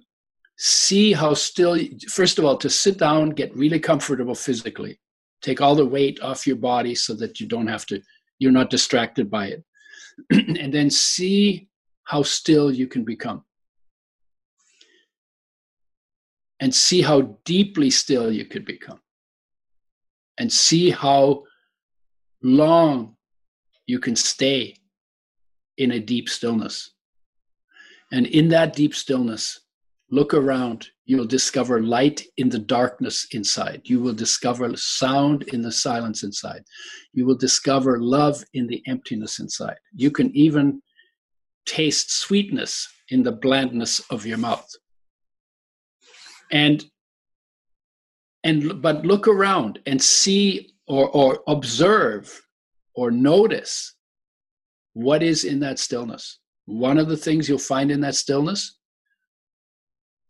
see 0.64 1.12
how 1.12 1.34
still 1.34 1.76
first 2.07 2.38
of 2.38 2.45
all 2.45 2.55
to 2.55 2.70
sit 2.70 2.99
down 2.99 3.32
get 3.32 3.55
really 3.55 3.80
comfortable 3.80 4.36
physically. 4.36 4.99
Take 5.41 5.59
all 5.59 5.74
the 5.74 5.88
weight 5.88 6.22
off 6.22 6.45
your 6.45 6.55
body 6.55 6.93
so 6.93 7.16
that 7.16 7.39
you 7.39 7.47
don't 7.47 7.66
have 7.66 7.88
to 7.88 7.99
you're 8.38 8.51
not 8.51 8.70
distracted 8.70 9.32
by 9.32 9.47
it. 9.47 9.64
And 10.62 10.72
then 10.72 10.91
see 10.91 11.68
how 12.03 12.22
still 12.22 12.72
you 12.72 12.86
can 12.86 13.03
become. 13.03 13.43
And 16.59 16.76
see 16.76 17.01
how 17.01 17.39
deeply 17.43 17.89
still 17.89 18.32
you 18.32 18.45
could 18.45 18.66
become. 18.66 18.99
And 20.38 20.53
see 20.53 20.91
how 20.91 21.45
long 22.43 23.16
you 23.88 23.97
can 23.97 24.16
stay 24.16 24.76
in 25.78 25.91
a 25.93 25.99
deep 25.99 26.30
stillness. 26.30 26.91
And 28.12 28.28
in 28.28 28.49
that 28.49 28.76
deep 28.76 28.93
stillness 28.93 29.62
Look 30.12 30.34
around. 30.34 30.88
You'll 31.05 31.26
discover 31.26 31.82
light 31.82 32.22
in 32.36 32.49
the 32.49 32.59
darkness 32.59 33.28
inside. 33.32 33.82
You 33.86 34.01
will 34.01 34.14
discover 34.14 34.76
sound 34.76 35.43
in 35.43 35.62
the 35.62 35.72
silence 35.72 36.24
inside. 36.24 36.64
You 37.14 37.26
will 37.26 37.38
discover 37.38 37.99
love 37.99 38.43
in 38.53 38.68
the 38.68 38.84
emptiness 38.88 39.39
inside. 39.39 39.78
You 39.95 40.12
can 40.12 40.36
even 40.36 40.82
taste 41.66 42.12
sweetness 42.12 42.88
in 43.09 43.24
the 43.24 43.32
blandness 43.32 44.01
of 44.09 44.26
your 44.26 44.38
mouth. 44.38 44.68
And 46.51 46.84
and 48.43 48.82
but 48.82 49.05
look 49.05 49.28
around 49.28 49.80
and 49.86 50.01
see 50.01 50.72
or, 50.88 51.09
or 51.09 51.43
observe 51.47 52.41
or 52.95 53.12
notice 53.12 53.95
what 54.93 55.24
is 55.24 55.45
in 55.45 55.59
that 55.62 55.80
stillness. 55.80 56.39
One 56.66 56.97
of 56.97 57.07
the 57.07 57.18
things 57.18 57.47
you'll 57.47 57.59
find 57.59 57.91
in 57.91 58.01
that 58.01 58.16
stillness 58.16 58.80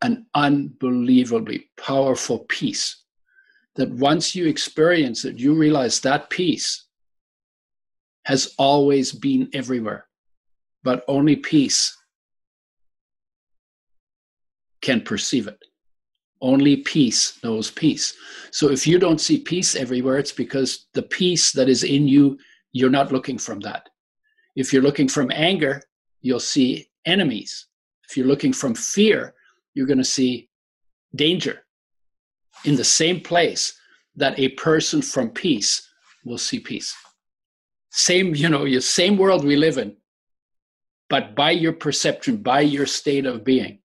an 0.01 0.25
unbelievably 0.33 1.69
powerful 1.77 2.39
peace 2.49 3.03
that 3.75 3.89
once 3.89 4.35
you 4.35 4.47
experience 4.47 5.25
it, 5.25 5.39
you 5.39 5.53
realize 5.53 5.99
that 6.01 6.29
peace 6.29 6.85
has 8.25 8.53
always 8.57 9.11
been 9.11 9.49
everywhere, 9.53 10.07
but 10.83 11.03
only 11.07 11.35
peace 11.35 11.97
can 14.81 15.01
perceive 15.01 15.47
it. 15.47 15.59
Only 16.41 16.77
peace 16.77 17.37
knows 17.43 17.69
peace. 17.69 18.15
So 18.51 18.71
if 18.71 18.87
you 18.87 18.97
don't 18.97 19.21
see 19.21 19.39
peace 19.39 19.75
everywhere, 19.75 20.17
it's 20.17 20.31
because 20.31 20.87
the 20.93 21.03
peace 21.03 21.51
that 21.51 21.69
is 21.69 21.83
in 21.83 22.07
you, 22.07 22.39
you're 22.73 22.89
not 22.89 23.11
looking 23.11 23.37
from 23.37 23.59
that. 23.61 23.89
If 24.55 24.73
you're 24.73 24.81
looking 24.81 25.07
from 25.07 25.31
anger, 25.31 25.83
you'll 26.21 26.39
see 26.39 26.89
enemies. 27.05 27.67
If 28.09 28.17
you're 28.17 28.27
looking 28.27 28.53
from 28.53 28.73
fear, 28.73 29.35
you're 29.73 29.87
going 29.87 29.97
to 29.97 30.03
see 30.03 30.49
danger 31.15 31.63
in 32.65 32.75
the 32.75 32.83
same 32.83 33.21
place 33.21 33.79
that 34.15 34.37
a 34.39 34.49
person 34.49 35.01
from 35.01 35.29
peace 35.29 35.87
will 36.25 36.37
see 36.37 36.59
peace. 36.59 36.93
Same, 37.91 38.35
you 38.35 38.49
know, 38.49 38.65
your 38.65 38.81
same 38.81 39.17
world 39.17 39.43
we 39.43 39.55
live 39.55 39.77
in, 39.77 39.95
but 41.09 41.35
by 41.35 41.51
your 41.51 41.73
perception, 41.73 42.37
by 42.37 42.61
your 42.61 42.85
state 42.85 43.25
of 43.25 43.43
being, 43.43 43.79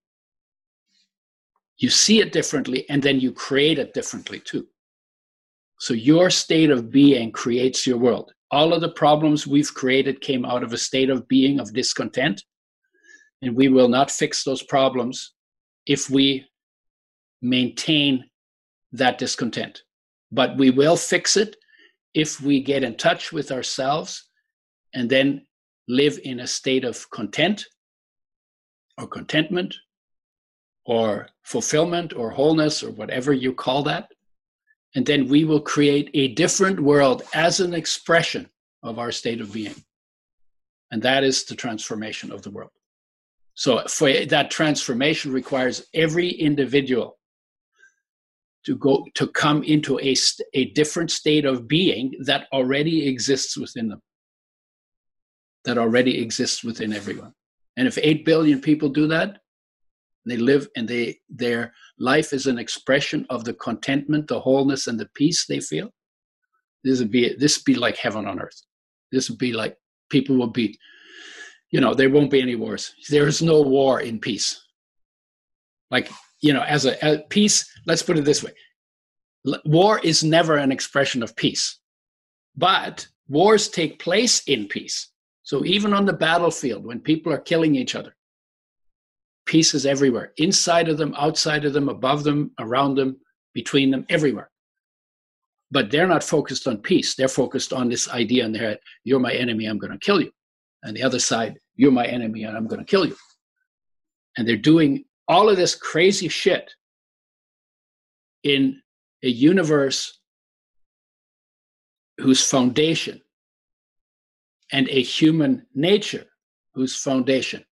you 1.78 1.90
see 1.90 2.20
it 2.20 2.32
differently 2.32 2.88
and 2.88 3.02
then 3.02 3.20
you 3.20 3.32
create 3.32 3.78
it 3.78 3.94
differently 3.94 4.40
too. 4.40 4.66
So 5.78 5.92
your 5.92 6.30
state 6.30 6.70
of 6.70 6.90
being 6.90 7.32
creates 7.32 7.86
your 7.86 7.98
world. 7.98 8.32
All 8.50 8.72
of 8.72 8.80
the 8.80 8.88
problems 8.92 9.46
we've 9.46 9.74
created 9.74 10.20
came 10.20 10.44
out 10.44 10.62
of 10.62 10.72
a 10.72 10.78
state 10.78 11.10
of 11.10 11.28
being 11.28 11.60
of 11.60 11.74
discontent, 11.74 12.42
and 13.42 13.54
we 13.54 13.68
will 13.68 13.88
not 13.88 14.10
fix 14.10 14.44
those 14.44 14.62
problems 14.62 15.34
if 15.86 16.10
we 16.10 16.46
maintain 17.42 18.24
that 18.92 19.18
discontent. 19.18 19.82
But 20.32 20.56
we 20.56 20.70
will 20.70 20.96
fix 20.96 21.36
it 21.36 21.56
if 22.14 22.40
we 22.40 22.60
get 22.60 22.82
in 22.82 22.96
touch 22.96 23.32
with 23.32 23.52
ourselves 23.52 24.28
and 24.94 25.08
then 25.08 25.46
live 25.88 26.18
in 26.24 26.40
a 26.40 26.46
state 26.46 26.84
of 26.84 27.08
content 27.10 27.64
or 28.98 29.06
contentment 29.06 29.74
or 30.84 31.28
fulfillment 31.42 32.14
or 32.14 32.30
wholeness 32.30 32.82
or 32.82 32.90
whatever 32.90 33.32
you 33.32 33.52
call 33.52 33.82
that. 33.84 34.08
And 34.94 35.04
then 35.04 35.28
we 35.28 35.44
will 35.44 35.60
create 35.60 36.10
a 36.14 36.28
different 36.28 36.80
world 36.80 37.22
as 37.34 37.60
an 37.60 37.74
expression 37.74 38.48
of 38.82 38.98
our 38.98 39.12
state 39.12 39.40
of 39.40 39.52
being. 39.52 39.74
And 40.90 41.02
that 41.02 41.24
is 41.24 41.44
the 41.44 41.54
transformation 41.54 42.32
of 42.32 42.42
the 42.42 42.50
world. 42.50 42.70
So 43.56 43.82
for 43.88 44.12
that 44.26 44.50
transformation 44.50 45.32
requires 45.32 45.86
every 45.94 46.28
individual 46.30 47.18
to 48.66 48.76
go 48.76 49.04
to 49.14 49.26
come 49.26 49.62
into 49.64 49.98
a, 50.00 50.14
a 50.54 50.66
different 50.72 51.10
state 51.10 51.44
of 51.44 51.66
being 51.66 52.14
that 52.26 52.46
already 52.52 53.08
exists 53.08 53.56
within 53.56 53.88
them 53.88 54.02
that 55.64 55.78
already 55.78 56.22
exists 56.22 56.62
within 56.62 56.92
everyone. 56.92 57.32
And 57.76 57.88
if 57.88 57.98
8 58.00 58.24
billion 58.24 58.60
people 58.60 58.88
do 58.88 59.08
that 59.08 59.38
they 60.26 60.36
live 60.36 60.68
and 60.76 60.88
they 60.88 61.18
their 61.28 61.72
life 61.98 62.32
is 62.32 62.46
an 62.46 62.58
expression 62.58 63.26
of 63.30 63.44
the 63.44 63.54
contentment 63.54 64.26
the 64.26 64.40
wholeness 64.40 64.86
and 64.88 64.98
the 64.98 65.08
peace 65.14 65.46
they 65.46 65.60
feel 65.60 65.90
this 66.86 67.00
would 67.00 67.10
be 67.10 67.34
this 67.34 67.58
would 67.58 67.64
be 67.64 67.74
like 67.74 67.96
heaven 67.96 68.26
on 68.26 68.40
earth. 68.40 68.62
This 69.10 69.28
would 69.28 69.40
be 69.40 69.52
like 69.52 69.76
people 70.08 70.36
will 70.36 70.52
be 70.52 70.78
you 71.76 71.82
know 71.82 71.92
there 71.92 72.08
won't 72.08 72.30
be 72.30 72.40
any 72.40 72.54
wars. 72.54 72.94
There 73.10 73.28
is 73.28 73.42
no 73.42 73.60
war 73.60 74.00
in 74.00 74.18
peace. 74.18 74.64
Like 75.90 76.10
you 76.40 76.54
know 76.54 76.62
as 76.62 76.86
a 76.86 76.92
as 77.04 77.18
peace 77.28 77.70
let's 77.86 78.02
put 78.02 78.16
it 78.16 78.24
this 78.24 78.42
way. 78.42 78.52
War 79.66 80.00
is 80.02 80.24
never 80.24 80.56
an 80.56 80.72
expression 80.72 81.22
of 81.22 81.36
peace. 81.36 81.78
But 82.56 83.06
wars 83.28 83.68
take 83.68 83.98
place 83.98 84.42
in 84.44 84.68
peace. 84.68 85.10
So 85.42 85.66
even 85.66 85.92
on 85.92 86.06
the 86.06 86.14
battlefield 86.14 86.86
when 86.86 86.98
people 86.98 87.30
are 87.30 87.50
killing 87.50 87.74
each 87.74 87.94
other 87.94 88.16
peace 89.44 89.74
is 89.74 89.84
everywhere. 89.84 90.32
Inside 90.38 90.88
of 90.88 90.96
them 90.96 91.14
outside 91.18 91.66
of 91.66 91.74
them 91.74 91.90
above 91.90 92.24
them 92.24 92.52
around 92.58 92.94
them 92.94 93.18
between 93.52 93.90
them 93.90 94.06
everywhere. 94.08 94.50
But 95.70 95.90
they're 95.90 96.14
not 96.14 96.24
focused 96.24 96.66
on 96.66 96.78
peace. 96.78 97.14
They're 97.14 97.38
focused 97.42 97.74
on 97.74 97.90
this 97.90 98.08
idea 98.08 98.46
in 98.46 98.52
their 98.52 98.68
head 98.68 98.78
you're 99.04 99.20
my 99.28 99.34
enemy 99.34 99.66
i'm 99.66 99.76
going 99.76 99.92
to 99.92 100.06
kill 100.08 100.22
you. 100.22 100.32
And 100.82 100.96
the 100.96 101.02
other 101.02 101.18
side, 101.18 101.58
you're 101.76 101.92
my 101.92 102.06
enemy 102.06 102.44
and 102.44 102.56
I'm 102.56 102.66
going 102.66 102.80
to 102.80 102.90
kill 102.90 103.06
you. 103.06 103.16
And 104.36 104.46
they're 104.46 104.56
doing 104.56 105.04
all 105.28 105.48
of 105.48 105.56
this 105.56 105.74
crazy 105.74 106.28
shit 106.28 106.72
in 108.42 108.80
a 109.22 109.28
universe 109.28 110.20
whose 112.18 112.48
foundation 112.48 113.20
and 114.72 114.88
a 114.88 115.02
human 115.02 115.66
nature 115.74 116.26
whose 116.74 116.96
foundation 116.96 117.64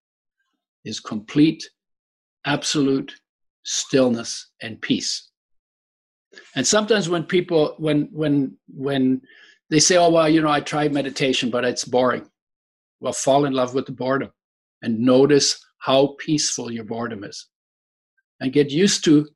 is 0.85 0.99
complete, 0.99 1.67
absolute 2.45 3.13
stillness 3.63 4.51
and 4.61 4.81
peace. 4.81 5.29
And 6.55 6.65
sometimes 6.65 7.09
when 7.09 7.23
people, 7.23 7.75
when, 7.77 8.09
when, 8.11 8.57
when 8.67 9.21
they 9.69 9.79
say, 9.79 9.97
oh, 9.97 10.09
well, 10.09 10.27
you 10.27 10.41
know, 10.41 10.49
I 10.49 10.59
tried 10.59 10.93
meditation, 10.93 11.49
but 11.49 11.65
it's 11.65 11.85
boring. 11.85 12.29
Well, 13.03 13.13
fall 13.13 13.45
in 13.45 13.53
love 13.53 13.75
with 13.75 13.85
the 13.85 13.91
boredom 13.91 14.31
and 14.81 14.99
notice 14.99 15.63
how 15.79 16.15
peaceful 16.19 16.71
your 16.71 16.85
boredom 16.85 17.25
is. 17.25 17.47
And 18.39 18.53
get 18.53 18.71
used 18.71 19.03
to 19.05 19.27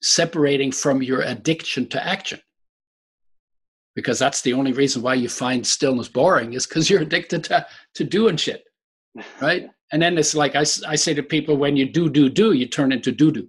separating 0.00 0.70
from 0.70 1.02
your 1.02 1.22
addiction 1.22 1.88
to 1.88 2.06
action. 2.06 2.40
Because 3.96 4.20
that's 4.20 4.42
the 4.42 4.52
only 4.52 4.72
reason 4.72 5.02
why 5.02 5.14
you 5.14 5.28
find 5.28 5.66
stillness 5.66 6.08
boring 6.08 6.52
is 6.52 6.66
because 6.66 6.88
you're 6.88 7.02
addicted 7.02 7.42
to, 7.44 7.66
to 7.94 8.04
doing 8.04 8.36
shit 8.36 8.64
right? 9.40 9.68
And 9.92 10.02
then 10.02 10.18
it's 10.18 10.34
like 10.34 10.56
I, 10.56 10.60
I 10.86 10.96
say 10.96 11.14
to 11.14 11.22
people 11.22 11.56
when 11.56 11.76
you 11.76 11.90
do 11.90 12.08
do 12.08 12.28
do 12.28 12.52
you 12.52 12.66
turn 12.66 12.92
into 12.92 13.12
do 13.12 13.30
do 13.30 13.48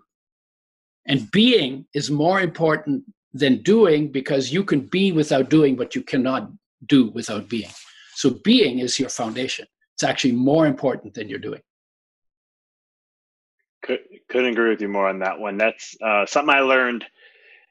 and 1.07 1.29
being 1.31 1.85
is 1.93 2.11
more 2.11 2.41
important 2.41 3.03
than 3.33 3.63
doing 3.63 4.11
because 4.11 4.53
you 4.53 4.63
can 4.63 4.81
be 4.81 5.11
without 5.11 5.49
doing 5.49 5.75
but 5.75 5.95
you 5.95 6.01
cannot 6.01 6.51
do 6.87 7.09
without 7.11 7.49
being 7.49 7.69
so 8.16 8.32
being 8.43 8.80
is 8.80 8.99
your 8.99 9.09
foundation 9.09 9.66
it's 9.93 10.03
actually 10.03 10.32
more 10.32 10.66
important 10.68 11.13
than 11.13 11.30
you're 11.30 11.39
doing 11.39 11.61
could, 13.84 13.99
couldn't 14.30 14.51
agree 14.51 14.70
with 14.70 14.82
you 14.82 14.88
more 14.88 15.07
on 15.07 15.20
that 15.20 15.39
one 15.39 15.57
that's 15.57 15.95
uh, 16.01 16.26
something 16.26 16.53
i 16.53 16.59
learned 16.61 17.05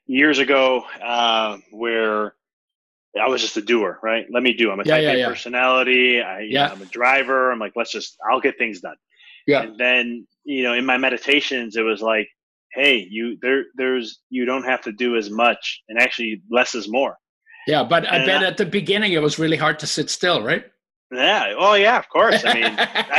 years 0.07 0.39
ago 0.39 0.85
uh, 1.03 1.59
where 1.71 2.35
I 3.21 3.29
was 3.29 3.41
just 3.41 3.57
a 3.57 3.63
doer, 3.63 3.99
right? 4.03 4.27
Let 4.31 4.43
me 4.43 4.53
do. 4.55 4.71
I'm 4.71 4.81
a 4.81 4.85
yeah, 4.85 4.95
type 4.97 5.03
yeah, 5.05 5.13
A 5.13 5.17
yeah. 5.19 5.29
personality. 5.29 6.21
I, 6.21 6.41
Yeah. 6.41 6.67
know, 6.67 6.73
I'm 6.73 6.83
a 6.83 6.87
driver. 6.87 7.53
I'm 7.53 7.59
like, 7.59 7.73
let's 7.77 7.93
just, 7.93 8.17
I'll 8.29 8.41
get 8.41 8.59
things 8.59 8.81
done. 8.81 8.97
yeah 9.47 9.63
And 9.63 9.79
then, 9.79 10.27
you 10.45 10.65
know, 10.65 10.75
in 10.75 10.85
my 10.85 10.99
meditations, 10.99 11.77
it 11.77 11.83
was 11.83 12.03
like, 12.03 12.29
hey, 12.73 13.07
you 13.09 13.39
there, 13.41 13.67
there's, 13.77 14.21
you 14.31 14.45
don't 14.45 14.65
have 14.65 14.83
to 14.83 14.93
do 14.93 15.17
as 15.17 15.31
much, 15.31 15.83
and 15.89 15.99
actually, 15.99 16.43
less 16.51 16.75
is 16.75 16.89
more. 16.89 17.17
Yeah 17.67 17.83
but 17.85 18.07
i 18.11 18.25
bet 18.27 18.43
I- 18.43 18.47
at 18.49 18.57
the 18.57 18.67
beginning 18.67 19.13
it 19.13 19.23
was 19.23 19.39
really 19.39 19.57
hard 19.57 19.79
to 19.81 19.87
sit 19.87 20.11
still 20.11 20.43
right 20.43 20.65
Yeah. 21.13 21.55
Oh, 21.57 21.75
yeah. 21.75 21.99
Of 21.99 22.09
course. 22.09 22.43
I 22.45 22.55
mean, 22.55 22.65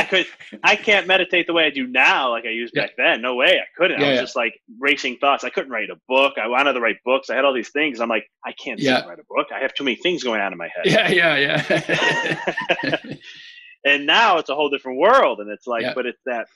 I 0.00 0.04
could, 0.10 0.26
I 0.62 0.76
can't 0.76 1.06
meditate 1.06 1.46
the 1.46 1.54
way 1.54 1.64
I 1.64 1.70
do 1.70 1.86
now, 1.86 2.28
like 2.30 2.44
I 2.44 2.50
used 2.50 2.74
Yeah. 2.76 2.82
back 2.82 2.90
then. 2.98 3.22
No 3.22 3.36
way, 3.36 3.52
I 3.64 3.64
couldn't. 3.78 4.02
I 4.02 4.08
was 4.08 4.16
yeah. 4.16 4.20
just 4.26 4.36
like 4.36 4.54
racing 4.78 5.16
thoughts. 5.16 5.44
I 5.44 5.50
couldn't 5.50 5.70
write 5.72 5.88
a 5.88 5.96
book. 6.06 6.34
I 6.36 6.46
wanted 6.48 6.74
to 6.74 6.80
write 6.80 6.98
books. 7.06 7.30
I 7.30 7.36
had 7.36 7.46
all 7.46 7.54
these 7.54 7.70
things. 7.70 8.00
I'm 8.00 8.10
like, 8.10 8.26
I 8.44 8.52
can't 8.52 8.80
Yeah. 8.80 9.06
write 9.08 9.20
a 9.20 9.24
book. 9.34 9.46
I 9.54 9.60
have 9.60 9.72
too 9.72 9.84
many 9.84 9.96
things 9.96 10.22
going 10.22 10.42
on 10.42 10.52
in 10.52 10.58
my 10.58 10.68
head. 10.74 10.84
yeah 10.92 11.08
yeah 11.08 11.64
yeah 11.70 12.96
and 13.84 14.04
now 14.04 14.38
it's 14.38 14.50
a 14.50 14.54
whole 14.54 14.68
different 14.68 14.98
world 14.98 15.40
and 15.40 15.48
it's 15.50 15.66
like 15.66 15.82
Yeah. 15.82 15.94
but 15.94 16.04
it's 16.06 16.20
that 16.26 16.48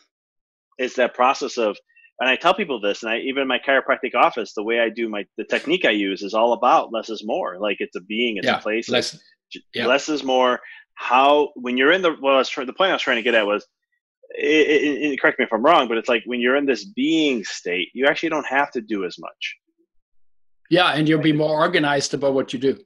it's 0.79 0.97
that 0.97 1.15
process 1.15 1.57
of 1.57 1.79
and 2.21 2.29
i 2.29 2.37
tell 2.37 2.55
people 2.55 2.81
this 2.81 3.03
and 3.03 3.11
i 3.11 3.19
even 3.19 3.43
in 3.43 3.49
my 3.49 3.59
chiropractic 3.59 4.15
office 4.15 4.53
the 4.55 4.63
way 4.63 4.79
i 4.81 4.89
do 4.89 5.09
my 5.09 5.25
the 5.37 5.45
technique 5.45 5.85
i 5.85 5.91
use 5.91 6.23
is 6.23 6.35
all 6.35 6.53
about 6.53 6.93
less 6.93 7.09
is 7.11 7.25
more 7.25 7.59
like 7.59 7.79
it's 7.81 7.97
a 7.97 8.01
being 8.01 8.37
it's 8.37 8.47
yeah 8.47 8.59
a 8.59 8.61
place 8.61 8.89
less 8.89 9.19
yeah. 9.75 9.87
less 9.87 10.09
is 10.09 10.23
more 10.23 10.61
how 10.95 11.51
when 11.57 11.77
you're 11.77 11.93
in 11.93 12.03
the 12.03 12.15
well 12.23 12.35
I 12.35 12.39
was 12.39 12.49
trying, 12.49 12.67
the 12.67 12.73
point 12.73 12.91
i 12.91 12.95
was 12.95 13.03
trying 13.03 13.17
to 13.17 13.23
get 13.23 13.35
at 13.35 13.47
was 13.47 13.67
it, 14.39 14.67
it, 14.69 15.13
it- 15.13 15.21
correct 15.21 15.39
me 15.39 15.45
if 15.45 15.53
i'm 15.53 15.65
wrong 15.65 15.89
but 15.89 15.97
it's 15.99 16.09
like 16.09 16.23
when 16.27 16.41
you're 16.41 16.57
in 16.57 16.67
this 16.67 16.85
being 16.85 17.43
state 17.45 17.89
you 17.95 18.07
actually 18.07 18.29
don't 18.29 18.47
have 18.47 18.71
to 18.73 18.81
do 18.81 19.05
as 19.05 19.17
much 19.19 19.57
yeah 20.71 20.93
and 20.93 21.09
you'll 21.09 21.21
be 21.21 21.33
more 21.33 21.59
organized 21.59 22.15
about 22.15 22.35
what 22.35 22.53
you 22.53 22.59
do 22.59 22.79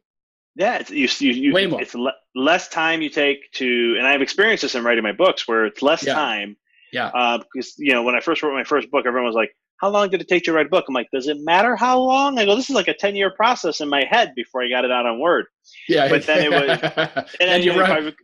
Yeah, 0.57 0.79
it's, 0.79 0.91
you, 0.91 1.09
you, 1.19 1.33
you, 1.43 1.53
Way 1.53 1.67
more. 1.67 1.83
It's 1.83 1.97
le- 1.97 2.15
less 2.37 2.69
time 2.69 3.03
you 3.03 3.11
take 3.11 3.39
to, 3.55 3.97
and 3.99 4.07
I've 4.07 4.23
experienced 4.23 4.63
this 4.63 4.77
in 4.77 4.85
writing 4.85 5.03
my 5.03 5.11
books, 5.25 5.49
where 5.49 5.67
it's 5.67 5.83
less 5.83 6.05
Yeah. 6.07 6.15
time. 6.15 6.57
Yeah. 6.95 7.09
Uh, 7.09 7.39
because 7.39 7.75
you 7.79 7.93
know, 7.93 8.03
when 8.03 8.15
I 8.15 8.21
first 8.21 8.43
wrote 8.43 8.55
my 8.55 8.65
first 8.65 8.91
book, 8.91 9.05
everyone 9.07 9.27
was 9.27 9.35
like, 9.35 9.51
"How 9.81 9.89
long 9.91 10.09
did 10.11 10.21
it 10.21 10.29
take 10.29 10.45
to 10.45 10.53
write 10.53 10.67
a 10.67 10.69
book?" 10.69 10.85
I'm 10.89 10.95
like, 10.95 11.09
"Does 11.13 11.27
it 11.29 11.39
matter 11.41 11.75
how 11.77 11.99
long?" 11.99 12.39
I 12.39 12.45
go, 12.45 12.55
"This 12.55 12.71
is 12.71 12.77
like 12.77 12.89
a 12.89 12.95
ten 12.95 13.17
year 13.17 13.31
process 13.31 13.81
in 13.81 13.89
my 13.89 14.05
head 14.09 14.33
before 14.37 14.63
I 14.63 14.69
got 14.69 14.85
it 14.85 14.93
out 14.93 15.05
on 15.05 15.19
Word." 15.19 15.47
yeah 15.89 16.09
But 16.09 16.25
then 16.27 16.41
it 16.45 16.51
was- 16.51 17.27
and 17.41 17.49
then 17.51 17.63
you 17.63 17.73
I 17.73 17.99
wrote 18.01 18.15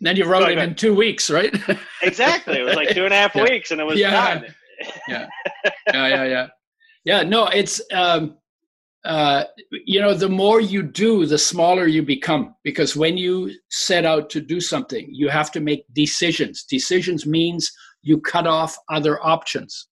then 0.00 0.16
you 0.16 0.24
wrote 0.26 0.50
it 0.50 0.58
in 0.58 0.74
two 0.74 0.94
weeks 0.94 1.30
right 1.30 1.54
exactly, 2.02 2.58
it 2.58 2.64
was 2.64 2.74
like 2.76 2.90
two 2.90 3.04
and 3.04 3.14
a 3.14 3.16
half 3.16 3.34
Yeah. 3.36 3.44
weeks, 3.44 3.70
and 3.70 3.80
it 3.80 3.84
was 3.84 3.98
Yeah. 3.98 4.10
done. 4.10 4.54
yeah 5.08 5.26
yeah 5.94 6.24
yeah 6.24 6.46
yeah 7.04 7.22
no 7.22 7.46
it's 7.46 7.80
um 7.94 8.36
uh 9.06 9.44
you 9.86 10.00
know 10.00 10.12
the 10.12 10.28
more 10.28 10.60
you 10.60 10.82
do 10.82 11.24
the 11.26 11.38
smaller 11.38 11.86
you 11.86 12.02
become 12.02 12.54
because 12.64 12.94
when 12.96 13.16
you 13.16 13.50
set 13.70 14.04
out 14.04 14.28
to 14.30 14.40
do 14.40 14.60
something 14.60 15.06
you 15.10 15.28
have 15.28 15.50
to 15.52 15.60
make 15.60 15.84
decisions 15.94 16.64
decisions 16.64 17.24
means 17.24 17.70
you 18.06 18.20
cut 18.20 18.46
off 18.46 18.78
other 18.88 19.14
options. 19.24 19.88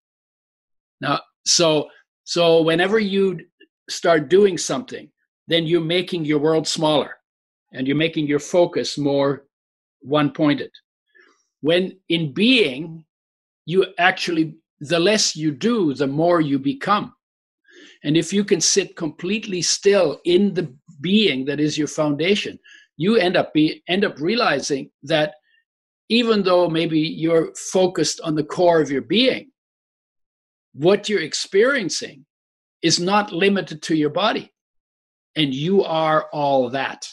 Now 1.01 1.21
so 1.45 1.89
so 2.25 2.63
whenever 2.63 2.99
you 2.99 3.41
start 3.91 4.31
doing 4.31 4.57
something 4.57 5.11
then 5.47 5.67
you're 5.67 5.93
making 5.99 6.25
your 6.25 6.39
world 6.39 6.67
smaller 6.67 7.17
and 7.73 7.87
you're 7.87 8.05
making 8.07 8.27
your 8.27 8.39
focus 8.39 8.97
more 8.97 9.45
one 10.01 10.31
pointed 10.31 10.71
when 11.61 11.93
in 12.09 12.33
being 12.33 13.05
you 13.67 13.85
actually 13.99 14.55
the 14.81 14.99
less 14.99 15.37
you 15.37 15.51
do 15.51 15.93
the 15.95 16.07
more 16.07 16.41
you 16.41 16.59
become. 16.59 17.13
And 18.05 18.17
if 18.17 18.33
you 18.33 18.45
can 18.45 18.61
sit 18.61 18.97
completely 18.97 19.61
still 19.63 20.21
in 20.25 20.55
the 20.55 20.67
being 21.01 21.45
that 21.47 21.61
is 21.61 21.77
your 21.77 21.89
foundation 21.89 22.59
you 22.97 23.17
end 23.17 23.37
up 23.37 23.53
be 23.53 23.83
end 23.89 24.05
up 24.05 24.21
realizing 24.21 24.91
that 25.03 25.35
even 26.09 26.43
though 26.43 26.69
maybe 26.69 27.01
you're 27.01 27.55
focused 27.55 28.21
on 28.23 28.35
the 28.35 28.45
core 28.45 28.81
of 28.81 28.91
your 28.91 29.03
being 29.03 29.51
what 30.75 31.09
you're 31.09 31.23
experiencing 31.23 32.27
is 32.83 33.01
not 33.01 33.33
limited 33.33 33.81
to 33.83 33.97
your 33.97 34.11
body. 34.11 34.53
And 35.37 35.55
you 35.55 35.83
are 35.85 36.29
all 36.33 36.69
that. 36.71 37.09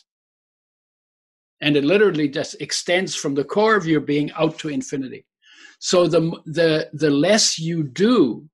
And 1.61 1.77
it 1.77 1.83
literally 1.83 2.27
just 2.27 2.59
extends 2.59 3.15
from 3.15 3.35
the 3.35 3.43
core 3.43 3.75
of 3.75 3.85
your 3.85 4.01
being 4.01 4.31
out 4.33 4.59
to 4.59 4.69
infinity. 4.69 5.25
So 5.79 6.07
the 6.07 6.31
the 6.45 6.89
the 6.93 7.09
less 7.09 7.57
you 7.57 7.83
do 7.83 8.47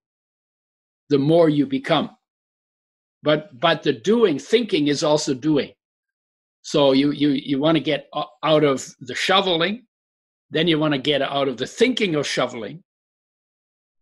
the 1.09 1.17
more 1.17 1.49
you 1.49 1.65
become. 1.65 2.11
But 3.23 3.57
but 3.59 3.83
the 3.83 3.93
doing 3.93 4.39
thinking 4.39 4.87
is 4.87 5.03
also 5.03 5.33
doing. 5.33 5.73
So 6.61 6.91
you 6.91 7.11
you 7.11 7.29
you 7.29 7.59
want 7.59 7.77
to 7.77 7.83
get 7.83 8.09
out 8.43 8.63
of 8.63 8.85
the 8.99 9.15
shoveling 9.15 9.86
then 10.49 10.67
you 10.67 10.79
want 10.79 10.93
to 10.93 10.99
get 10.99 11.21
out 11.21 11.47
of 11.47 11.57
the 11.57 11.67
thinking 11.67 12.15
of 12.15 12.27
shoveling. 12.27 12.83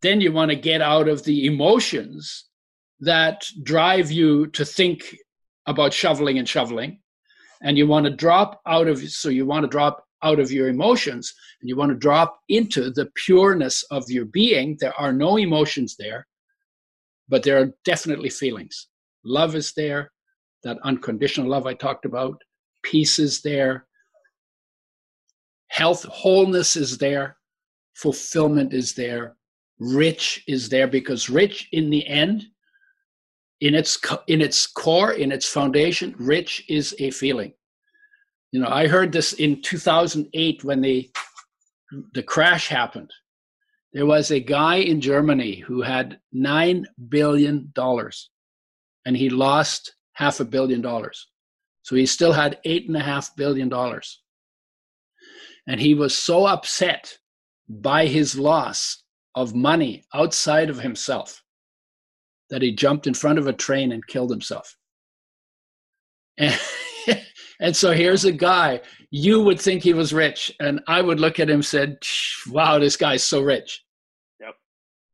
Then 0.02 0.22
you 0.22 0.32
want 0.32 0.52
to 0.52 0.56
get 0.56 0.82
out 0.82 1.08
of 1.08 1.24
the 1.24 1.46
emotions 1.46 2.46
that 3.00 3.48
drive 3.64 4.12
you 4.12 4.48
to 4.48 4.64
think 4.64 5.16
about 5.66 5.94
shoveling 5.94 6.38
and 6.38 6.48
shoveling. 6.48 7.00
And 7.62 7.78
you 7.78 7.88
want 7.88 8.06
to 8.06 8.16
drop 8.16 8.62
out 8.68 8.88
of 8.88 9.00
so 9.10 9.30
you 9.30 9.46
want 9.46 9.64
to 9.64 9.70
drop 9.70 10.04
out 10.22 10.40
of 10.40 10.52
your 10.52 10.68
emotions 10.68 11.34
and 11.62 11.70
you 11.70 11.76
want 11.76 11.90
to 11.90 11.98
drop 11.98 12.40
into 12.50 12.92
the 12.92 13.10
pureness 13.26 13.84
of 13.92 14.10
your 14.10 14.26
being. 14.26 14.78
There 14.80 14.94
are 15.00 15.14
no 15.14 15.38
emotions 15.38 15.96
there 15.98 16.28
but 17.28 17.44
there 17.44 17.60
are 17.60 17.74
definitely 17.84 18.30
feelings. 18.30 18.88
Love 19.24 19.56
is 19.56 19.74
there 19.74 20.12
that 20.64 20.78
unconditional 20.84 21.50
love 21.50 21.66
i 21.66 21.74
talked 21.74 22.06
about. 22.06 22.42
Peace 22.84 23.20
is 23.20 23.42
there 23.42 23.88
health 25.68 26.04
wholeness 26.06 26.76
is 26.76 26.98
there. 26.98 27.38
Fulfillment 27.96 28.74
is 28.74 28.94
there. 28.94 29.36
Rich 29.80 30.44
is 30.48 30.70
there 30.70 30.88
because 30.88 31.30
rich 31.30 31.68
in 31.72 31.90
the 31.90 32.06
end 32.08 32.44
in 33.62 33.76
its 33.76 33.98
in 34.28 34.42
its 34.42 34.68
core 34.68 35.14
in 35.14 35.32
its 35.32 35.48
foundation 35.48 36.16
rich 36.18 36.64
is 36.70 36.96
a 37.00 37.12
feeling. 37.12 37.54
You 38.52 38.62
know 38.62 38.70
i 38.70 38.88
heard 38.88 39.12
this 39.12 39.34
in 39.34 39.62
2008 39.62 40.64
when 40.64 40.82
the 40.82 41.10
the 42.14 42.24
crash 42.24 42.68
happened. 42.68 43.12
There 43.94 44.06
was 44.06 44.32
a 44.32 44.40
guy 44.40 44.78
in 44.78 45.02
germany 45.02 45.60
who 45.60 45.82
had 45.82 46.20
9 46.34 46.86
billion 47.10 47.72
dollars 47.74 48.30
and 49.06 49.16
he 49.16 49.30
lost 49.30 49.96
half 50.14 50.40
a 50.40 50.46
billion 50.46 50.82
dollars. 50.82 51.28
So 51.84 51.96
he 51.96 52.06
still 52.06 52.34
had 52.34 52.60
eight 52.66 52.88
and 52.88 52.98
a 52.98 53.02
half 53.02 53.36
billion 53.36 53.70
dollars 53.70 54.22
and 55.68 55.80
he 55.80 55.94
was 55.94 56.18
so 56.18 56.46
upset 56.46 57.18
by 57.68 58.06
his 58.06 58.38
loss 58.38 59.04
of 59.34 59.56
money 59.56 60.04
outside 60.14 60.70
of 60.70 60.80
himself 60.80 61.44
that 62.50 62.62
he 62.62 62.72
jumped 62.72 63.08
in 63.08 63.14
front 63.14 63.40
of 63.40 63.48
a 63.48 63.54
train 63.54 63.92
and 63.92 64.06
killed 64.06 64.30
himself. 64.30 64.78
And, 66.38 66.60
and 67.60 67.76
so 67.76 67.92
here's 67.92 68.26
a 68.26 68.32
guy, 68.32 68.82
you 69.10 69.42
would 69.42 69.60
think 69.60 69.82
he 69.82 69.94
was 69.94 70.14
rich, 70.14 70.54
and 70.60 70.82
I 70.88 71.02
would 71.02 71.20
look 71.20 71.40
at 71.40 71.50
him 71.50 71.56
and 71.56 71.66
said, 71.66 71.98
wow, 72.50 72.80
this 72.80 72.98
guy's 72.98 73.24
so 73.24 73.42
rich. 73.42 73.84
Yep. 74.40 74.56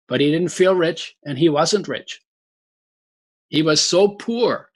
But 0.08 0.22
he 0.22 0.32
didn't 0.32 0.49
feel 0.49 0.76
rich, 0.76 1.16
and 1.26 1.38
he 1.38 1.49
wasn't 1.49 1.88
rich. 1.88 2.22
He 3.49 3.64
was 3.64 3.82
so 3.82 4.10
poor 4.10 4.70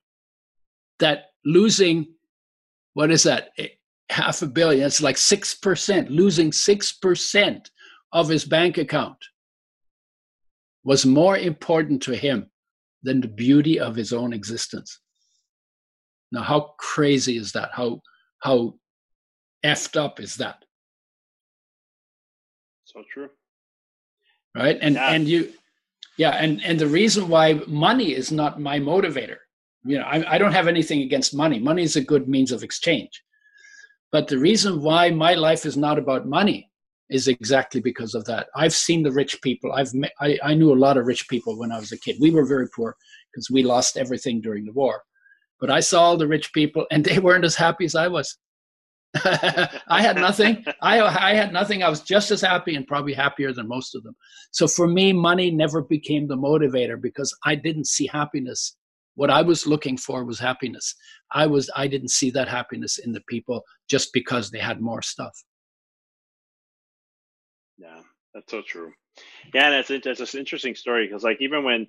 that 1.00 1.26
losing, 1.44 2.08
what 2.94 3.12
is 3.12 3.24
that, 3.24 3.50
half 4.10 4.42
a 4.42 4.48
billion, 4.48 4.86
it's 4.86 5.02
like 5.02 5.16
6%, 5.16 6.10
losing 6.10 6.52
6% 6.52 7.70
of 8.14 8.30
his 8.30 8.46
bank 8.46 8.78
account 8.78 9.18
was 10.84 11.06
more 11.06 11.38
important 11.38 12.02
to 12.04 12.16
him 12.16 12.50
than 13.04 13.22
the 13.22 13.28
beauty 13.28 13.80
of 13.80 13.96
his 13.96 14.14
own 14.14 14.34
existence. 14.34 15.00
Now, 16.32 16.44
how 16.44 16.76
crazy 16.78 17.38
is 17.38 17.52
that? 17.54 17.70
How, 17.74 18.02
how 18.40 18.76
effed 19.66 20.00
up 20.00 20.20
is 20.20 20.38
that? 20.38 20.64
So 22.86 23.04
true. 23.12 23.30
Right. 24.56 24.78
And, 24.82 24.96
yeah. 24.96 25.12
and 25.12 25.28
you, 25.28 25.54
yeah. 26.18 26.32
And, 26.32 26.64
and 26.64 26.80
the 26.80 26.88
reason 26.88 27.28
why 27.28 27.62
money 27.68 28.14
is 28.14 28.32
not 28.32 28.62
my 28.62 28.80
motivator, 28.80 29.38
you 29.84 29.98
know, 29.98 30.06
I, 30.06 30.36
I 30.36 30.38
don't 30.38 30.54
have 30.54 30.68
anything 30.68 31.02
against 31.02 31.36
money. 31.36 31.60
Money 31.60 31.84
is 31.84 31.96
a 31.96 32.02
good 32.02 32.28
means 32.28 32.52
of 32.52 32.64
exchange. 32.64 33.22
But 34.16 34.30
the 34.30 34.40
reason 34.40 34.82
why 34.82 35.10
my 35.10 35.34
life 35.34 35.66
is 35.66 35.76
not 35.76 36.00
about 36.00 36.26
money 36.26 36.72
is 37.10 37.28
exactly 37.28 37.82
because 37.82 38.16
of 38.16 38.24
that. 38.28 38.48
I've 38.56 38.74
seen 38.74 39.04
the 39.04 39.12
rich 39.12 39.42
people. 39.42 39.74
I've 39.74 39.94
met, 39.94 40.14
I, 40.22 40.40
I 40.42 40.54
knew 40.54 40.72
a 40.72 40.84
lot 40.86 40.96
of 40.96 41.06
rich 41.06 41.28
people 41.28 41.60
when 41.60 41.70
I 41.70 41.80
was 41.80 41.92
a 41.92 42.00
kid. 42.00 42.16
We 42.22 42.32
were 42.32 42.46
very 42.46 42.70
poor 42.74 42.96
because 43.34 43.50
we 43.52 43.62
lost 43.62 43.98
everything 43.98 44.40
during 44.40 44.64
the 44.64 44.72
war. 44.72 45.04
But 45.60 45.70
I 45.70 45.82
saw 45.82 46.02
all 46.02 46.16
the 46.16 46.30
rich 46.30 46.54
people, 46.54 46.86
and 46.92 47.04
they 47.04 47.20
weren't 47.20 47.44
as 47.44 47.58
happy 47.58 47.84
as 47.84 47.94
I 47.94 48.08
was. 48.08 48.38
I 49.26 50.02
had 50.02 50.16
nothing. 50.16 50.64
I, 50.82 51.02
I 51.02 51.34
had 51.34 51.52
nothing. 51.52 51.84
I 51.84 51.90
was 51.90 52.00
just 52.00 52.32
as 52.32 52.40
happy 52.40 52.74
and 52.74 52.88
probably 52.88 53.12
happier 53.12 53.52
than 53.52 53.68
most 53.68 53.96
of 53.96 54.04
them. 54.04 54.16
So 54.52 54.66
for 54.66 54.88
me, 54.88 55.12
money 55.12 55.52
never 55.52 55.82
became 55.82 56.30
the 56.30 56.38
motivator 56.38 56.96
because 57.02 57.38
I 57.44 57.56
didn't 57.56 57.88
see 57.88 58.08
happiness. 58.08 58.78
What 59.16 59.30
I 59.30 59.42
was 59.42 59.66
looking 59.66 59.98
for 59.98 60.24
was 60.24 60.40
happiness. 60.40 60.96
I 61.32 61.48
was 61.48 61.70
I 61.76 61.88
didn't 61.88 62.12
see 62.12 62.30
that 62.32 62.48
happiness 62.48 62.98
in 62.98 63.12
the 63.12 63.22
people 63.28 63.64
just 63.90 64.14
because 64.14 64.52
they 64.52 64.60
had 64.60 64.82
more 64.82 65.02
stuff. 65.02 65.34
Yeah, 67.78 68.02
that's 68.34 68.52
so 68.52 68.62
true. 68.62 68.92
Yeah, 69.54 69.70
that's 69.70 69.90
it's 69.90 70.34
an 70.34 70.40
interesting 70.40 70.76
story 70.76 71.08
because 71.08 71.24
like 71.24 71.38
even 71.42 71.64
when 71.64 71.88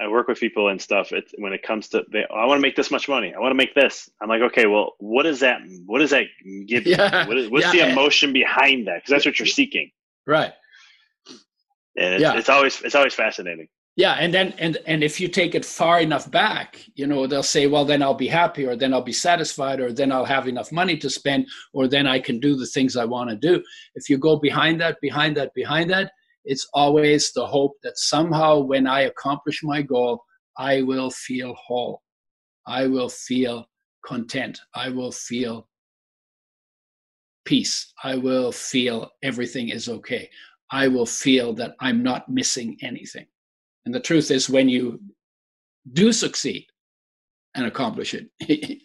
I 0.00 0.08
work 0.08 0.28
with 0.28 0.38
people 0.38 0.68
and 0.68 0.80
stuff. 0.80 1.12
It's 1.12 1.32
when 1.38 1.52
it 1.52 1.62
comes 1.62 1.88
to 1.88 2.04
they, 2.12 2.24
I 2.32 2.44
want 2.46 2.58
to 2.58 2.62
make 2.62 2.76
this 2.76 2.90
much 2.90 3.08
money. 3.08 3.34
I 3.34 3.40
want 3.40 3.50
to 3.50 3.56
make 3.56 3.74
this. 3.74 4.08
I'm 4.20 4.28
like, 4.28 4.42
okay, 4.42 4.66
well, 4.66 4.92
what 4.98 5.24
does 5.24 5.40
that? 5.40 5.60
What 5.86 5.98
does 5.98 6.10
that 6.10 6.26
give 6.66 6.86
yeah. 6.86 7.22
you? 7.22 7.28
What 7.28 7.38
is, 7.38 7.50
what's 7.50 7.74
yeah. 7.74 7.86
the 7.86 7.92
emotion 7.92 8.32
behind 8.32 8.86
that? 8.86 8.96
Because 8.96 9.10
that's 9.10 9.26
what 9.26 9.38
you're 9.38 9.46
seeking, 9.46 9.90
right? 10.26 10.52
And 11.96 12.14
it's, 12.14 12.22
yeah. 12.22 12.38
it's 12.38 12.48
always 12.48 12.80
it's 12.82 12.94
always 12.94 13.14
fascinating. 13.14 13.68
Yeah, 13.98 14.12
and 14.12 14.32
then 14.32 14.54
and 14.58 14.78
and 14.86 15.02
if 15.02 15.20
you 15.20 15.26
take 15.26 15.56
it 15.56 15.64
far 15.64 16.00
enough 16.00 16.30
back, 16.30 16.84
you 16.94 17.04
know, 17.04 17.26
they'll 17.26 17.42
say, 17.42 17.66
well, 17.66 17.84
then 17.84 18.00
I'll 18.00 18.14
be 18.14 18.28
happy, 18.28 18.64
or 18.64 18.76
then 18.76 18.94
I'll 18.94 19.02
be 19.02 19.12
satisfied, 19.12 19.80
or 19.80 19.92
then 19.92 20.12
I'll 20.12 20.24
have 20.24 20.46
enough 20.46 20.70
money 20.70 20.96
to 20.98 21.10
spend, 21.10 21.48
or 21.72 21.88
then 21.88 22.06
I 22.06 22.20
can 22.20 22.38
do 22.38 22.54
the 22.54 22.66
things 22.66 22.96
I 22.96 23.04
want 23.04 23.30
to 23.30 23.34
do. 23.36 23.60
If 23.96 24.08
you 24.08 24.16
go 24.16 24.36
behind 24.36 24.80
that, 24.80 24.98
behind 25.02 25.36
that, 25.36 25.52
behind 25.52 25.90
that, 25.90 26.12
it's 26.44 26.64
always 26.74 27.32
the 27.32 27.44
hope 27.44 27.72
that 27.82 27.98
somehow 27.98 28.60
when 28.60 28.86
I 28.86 29.00
accomplish 29.00 29.64
my 29.64 29.82
goal, 29.82 30.22
I 30.56 30.82
will 30.82 31.10
feel 31.10 31.54
whole. 31.54 32.02
I 32.68 32.86
will 32.86 33.08
feel 33.08 33.66
content. 34.06 34.60
I 34.76 34.90
will 34.90 35.10
feel 35.10 35.66
peace. 37.44 37.92
I 38.04 38.14
will 38.14 38.52
feel 38.52 39.10
everything 39.24 39.70
is 39.70 39.88
okay. 39.88 40.30
I 40.70 40.86
will 40.86 41.06
feel 41.06 41.52
that 41.54 41.74
I'm 41.80 42.04
not 42.04 42.28
missing 42.28 42.76
anything. 42.80 43.26
And 43.88 43.94
the 43.94 44.00
truth 44.00 44.30
is, 44.30 44.50
when 44.50 44.68
you 44.68 45.00
do 45.94 46.12
succeed 46.12 46.66
and 47.54 47.64
accomplish 47.64 48.12
it, 48.12 48.28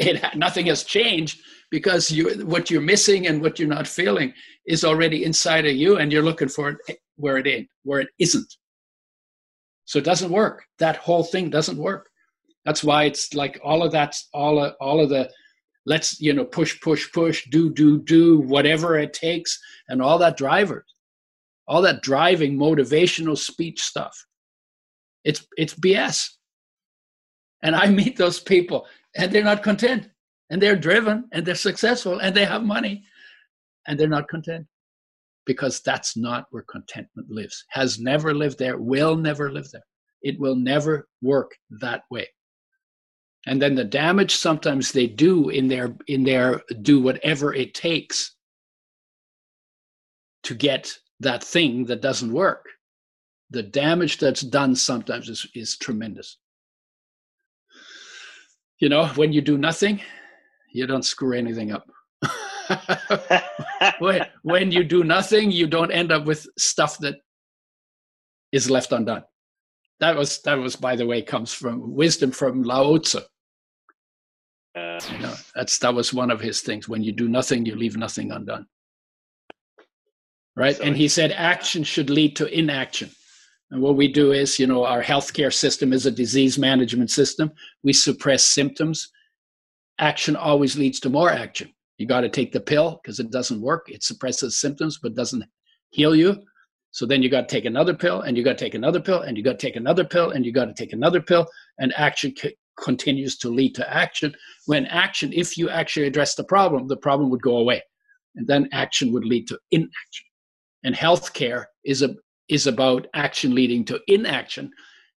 it 0.00 0.36
nothing 0.36 0.66
has 0.66 0.82
changed 0.82 1.40
because 1.70 2.10
you 2.10 2.44
what 2.44 2.68
you're 2.68 2.80
missing 2.80 3.28
and 3.28 3.40
what 3.40 3.60
you're 3.60 3.68
not 3.68 3.86
feeling 3.86 4.34
is 4.66 4.84
already 4.84 5.22
inside 5.22 5.66
of 5.66 5.76
you 5.76 5.98
and 5.98 6.10
you're 6.10 6.24
looking 6.24 6.48
for 6.48 6.80
it 6.88 6.98
where 7.14 7.36
it 7.36 7.46
ain't 7.46 7.68
where 7.84 8.00
it 8.00 8.08
isn't. 8.18 8.56
So 9.84 10.00
it 10.00 10.04
doesn't 10.04 10.32
work. 10.32 10.64
That 10.80 10.96
whole 10.96 11.22
thing 11.22 11.48
doesn't 11.48 11.78
work. 11.78 12.10
That's 12.64 12.82
why 12.82 13.04
it's 13.04 13.34
like 13.34 13.60
all 13.62 13.84
of 13.84 13.92
that, 13.92 14.16
all 14.34 14.58
of, 14.58 14.74
all 14.80 14.98
of 14.98 15.10
the 15.10 15.30
let's 15.86 16.20
you 16.20 16.32
know 16.32 16.44
push 16.44 16.80
push 16.80 17.06
push 17.12 17.48
do 17.50 17.72
do 17.72 18.00
do 18.00 18.40
whatever 18.40 18.98
it 18.98 19.12
takes 19.12 19.56
and 19.88 20.02
all 20.02 20.18
that 20.18 20.36
drivers 20.36 20.92
all 21.68 21.82
that 21.82 22.02
driving 22.02 22.58
motivational 22.58 23.38
speech 23.38 23.80
stuff 23.80 24.26
it's 25.24 25.46
it's 25.56 25.74
bs 25.74 26.28
and 27.62 27.74
i 27.74 27.86
meet 27.88 28.16
those 28.16 28.40
people 28.40 28.86
and 29.16 29.32
they're 29.32 29.44
not 29.44 29.62
content. 29.62 30.08
And 30.50 30.60
they're 30.60 30.76
driven 30.76 31.28
and 31.32 31.46
they're 31.46 31.54
successful 31.54 32.18
and 32.18 32.34
they 32.34 32.44
have 32.44 32.64
money 32.64 33.04
and 33.86 33.98
they're 33.98 34.08
not 34.08 34.28
content. 34.28 34.66
Because 35.46 35.80
that's 35.80 36.16
not 36.16 36.46
where 36.50 36.64
contentment 36.64 37.30
lives. 37.30 37.64
Has 37.70 37.98
never 37.98 38.34
lived 38.34 38.58
there 38.58 38.78
will 38.78 39.16
never 39.16 39.50
live 39.50 39.70
there. 39.70 39.86
It 40.22 40.38
will 40.38 40.56
never 40.56 41.08
work 41.22 41.52
that 41.80 42.02
way. 42.10 42.28
And 43.46 43.60
then 43.60 43.74
the 43.74 43.84
damage 43.84 44.34
sometimes 44.36 44.92
they 44.92 45.06
do 45.06 45.48
in 45.48 45.68
their 45.68 45.96
in 46.06 46.24
their 46.24 46.62
do 46.82 47.00
whatever 47.00 47.54
it 47.54 47.74
takes 47.74 48.36
to 50.42 50.54
get 50.54 50.92
that 51.20 51.42
thing 51.42 51.86
that 51.86 52.02
doesn't 52.02 52.32
work 52.32 52.66
the 53.50 53.62
damage 53.62 54.18
that's 54.18 54.42
done 54.42 54.74
sometimes 54.74 55.28
is, 55.28 55.46
is 55.54 55.76
tremendous 55.76 56.38
you 58.80 58.88
know, 58.88 59.06
when 59.08 59.32
you 59.32 59.42
do 59.42 59.58
nothing, 59.58 60.00
you 60.72 60.86
don't 60.86 61.04
screw 61.04 61.36
anything 61.36 61.70
up. 61.70 61.88
when, 63.98 64.26
when 64.42 64.72
you 64.72 64.84
do 64.84 65.04
nothing, 65.04 65.50
you 65.50 65.66
don't 65.66 65.92
end 65.92 66.10
up 66.10 66.24
with 66.24 66.46
stuff 66.58 66.98
that 66.98 67.16
is 68.52 68.70
left 68.70 68.92
undone. 68.92 69.22
That 70.00 70.16
was 70.16 70.40
that 70.42 70.54
was, 70.54 70.76
by 70.76 70.96
the 70.96 71.06
way, 71.06 71.20
comes 71.20 71.52
from 71.52 71.94
wisdom 71.94 72.30
from 72.30 72.62
Lao 72.62 72.96
Tzu. 72.96 73.20
Uh, 74.74 74.98
you 75.12 75.18
know, 75.18 75.34
that's 75.54 75.78
that 75.80 75.94
was 75.94 76.14
one 76.14 76.30
of 76.30 76.40
his 76.40 76.62
things. 76.62 76.88
When 76.88 77.02
you 77.02 77.12
do 77.12 77.28
nothing, 77.28 77.66
you 77.66 77.76
leave 77.76 77.98
nothing 77.98 78.32
undone. 78.32 78.66
Right, 80.56 80.76
so 80.76 80.84
and 80.84 80.96
he 80.96 81.06
said 81.06 81.32
action 81.32 81.84
should 81.84 82.08
lead 82.08 82.34
to 82.36 82.46
inaction. 82.46 83.10
And 83.70 83.80
what 83.80 83.96
we 83.96 84.08
do 84.08 84.32
is, 84.32 84.58
you 84.58 84.66
know, 84.66 84.84
our 84.84 85.02
healthcare 85.02 85.52
system 85.52 85.92
is 85.92 86.06
a 86.06 86.10
disease 86.10 86.58
management 86.58 87.10
system. 87.10 87.52
We 87.84 87.92
suppress 87.92 88.44
symptoms. 88.44 89.10
Action 89.98 90.34
always 90.34 90.76
leads 90.76 90.98
to 91.00 91.10
more 91.10 91.30
action. 91.30 91.72
You 91.98 92.06
got 92.06 92.22
to 92.22 92.28
take 92.28 92.52
the 92.52 92.60
pill 92.60 93.00
because 93.02 93.20
it 93.20 93.30
doesn't 93.30 93.60
work. 93.60 93.86
It 93.88 94.02
suppresses 94.02 94.60
symptoms 94.60 94.98
but 95.00 95.14
doesn't 95.14 95.44
heal 95.90 96.16
you. 96.16 96.42
So 96.92 97.06
then 97.06 97.22
you 97.22 97.28
got 97.28 97.48
to 97.48 97.54
take 97.54 97.66
another 97.66 97.94
pill 97.94 98.22
and 98.22 98.36
you 98.36 98.42
got 98.42 98.58
to 98.58 98.64
take 98.64 98.74
another 98.74 99.00
pill 99.00 99.20
and 99.20 99.36
you 99.36 99.44
got 99.44 99.58
to 99.58 99.66
take 99.66 99.76
another 99.76 100.04
pill 100.04 100.30
and 100.30 100.44
you 100.44 100.52
got 100.52 100.64
to 100.64 100.74
take 100.74 100.92
another 100.92 101.20
pill 101.20 101.46
and 101.78 101.92
action 101.96 102.34
c- 102.36 102.56
continues 102.82 103.36
to 103.38 103.48
lead 103.48 103.74
to 103.76 103.94
action. 103.94 104.34
When 104.66 104.86
action, 104.86 105.32
if 105.32 105.56
you 105.56 105.70
actually 105.70 106.06
address 106.06 106.34
the 106.34 106.44
problem, 106.44 106.88
the 106.88 106.96
problem 106.96 107.30
would 107.30 107.42
go 107.42 107.58
away. 107.58 107.82
And 108.34 108.46
then 108.46 108.68
action 108.72 109.12
would 109.12 109.24
lead 109.24 109.46
to 109.48 109.58
inaction. 109.70 110.26
And 110.82 110.94
healthcare 110.94 111.66
is 111.84 112.02
a 112.02 112.16
is 112.50 112.66
about 112.66 113.06
action 113.14 113.54
leading 113.54 113.84
to 113.84 114.00
inaction. 114.08 114.70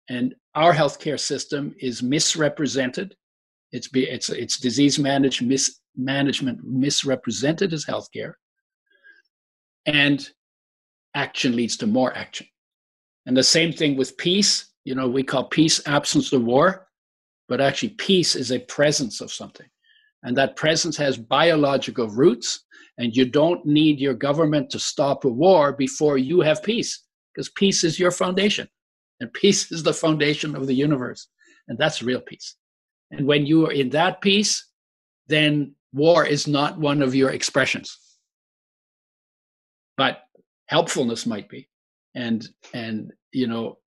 And 0.09 0.35
our 0.57 0.75
healthcare 0.75 1.19
system 1.19 1.73
is 1.79 2.03
misrepresented. 2.03 3.15
It's, 3.71 3.87
be, 3.87 4.03
it's, 4.03 4.29
it's 4.29 4.59
disease 4.59 4.99
managed, 4.99 5.47
mis, 5.47 5.79
management 5.97 6.59
misrepresented 6.65 7.73
as 7.73 7.85
healthcare. 7.85 8.33
And 9.87 10.29
action 11.15 11.55
leads 11.55 11.77
to 11.79 11.87
more 11.87 12.15
action. 12.17 12.49
And 13.27 13.37
the 13.37 13.45
same 13.45 13.73
thing 13.73 13.97
with 13.97 14.17
peace. 14.17 14.67
You 14.85 14.97
know, 14.97 15.09
we 15.09 15.23
call 15.23 15.45
peace 15.45 15.87
absence 15.87 16.33
of 16.33 16.43
war, 16.43 16.89
but 17.49 17.61
actually, 17.61 17.91
peace 17.91 18.35
is 18.35 18.51
a 18.51 18.59
presence 18.61 19.21
of 19.21 19.31
something. 19.31 19.67
And 20.25 20.37
that 20.37 20.57
presence 20.57 20.97
has 20.97 21.17
biological 21.17 22.09
roots. 22.09 22.65
And 22.99 23.15
you 23.15 23.25
don't 23.25 23.65
need 23.65 24.01
your 24.01 24.15
government 24.15 24.69
to 24.71 24.79
stop 24.79 25.25
a 25.25 25.29
war 25.29 25.73
before 25.73 26.19
you 26.19 26.41
have 26.41 26.63
peace 26.63 27.05
because 27.35 27.51
peace 27.51 27.85
is 27.85 27.99
your 27.99 28.11
foundation 28.11 28.69
and 29.21 29.33
peace 29.33 29.71
is 29.71 29.83
the 29.83 29.93
foundation 29.93 30.57
of 30.57 30.67
the 30.67 30.75
universe 30.75 31.29
and 31.69 31.79
that's 31.79 32.03
real 32.03 32.21
peace. 32.21 32.57
And 33.11 33.27
when 33.27 33.47
you 33.47 33.67
are 33.67 33.73
in 33.73 33.91
that 33.91 34.21
peace 34.21 34.67
then 35.27 35.75
war 35.93 36.27
is 36.27 36.47
not 36.47 36.79
one 36.79 37.03
of 37.03 37.15
your 37.15 37.31
expressions. 37.31 37.99
But 39.97 40.23
helpfulness 40.67 41.27
might 41.27 41.49
be 41.49 41.69
and 42.15 42.49
and 42.75 43.13
you 43.33 43.47
know 43.47 43.79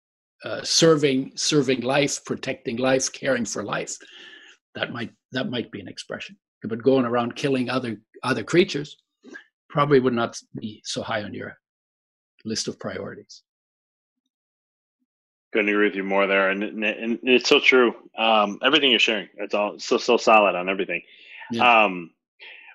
uh, 0.46 0.62
serving 0.64 1.32
serving 1.36 1.82
life 1.82 2.24
protecting 2.26 2.78
life 2.78 3.12
caring 3.12 3.46
for 3.46 3.64
life 3.64 3.98
that 4.76 4.92
might 4.92 5.12
that 5.32 5.50
might 5.50 5.72
be 5.72 5.80
an 5.80 5.88
expression. 5.88 6.38
But 6.64 6.84
going 6.84 7.06
around 7.06 7.36
killing 7.36 7.70
other 7.70 7.98
other 8.24 8.44
creatures 8.44 8.98
probably 9.70 10.00
would 10.00 10.14
not 10.14 10.40
be 10.60 10.82
so 10.86 11.02
high 11.02 11.24
on 11.24 11.34
your 11.34 11.58
list 12.46 12.68
of 12.68 12.80
priorities. 12.80 13.44
Couldn't 15.52 15.70
agree 15.70 15.86
with 15.86 15.96
you 15.96 16.04
more 16.04 16.26
there, 16.26 16.50
and, 16.50 16.64
and 16.64 17.20
it's 17.24 17.48
so 17.48 17.60
true. 17.60 17.94
Um, 18.18 18.60
everything 18.64 18.90
you're 18.90 19.00
sharing, 19.00 19.30
it's 19.38 19.54
all 19.54 19.78
so 19.80 19.98
so 19.98 20.18
solid 20.18 20.56
on 20.56 20.68
everything. 20.68 21.04
Yeah. 21.52 21.84
Um, 21.84 22.12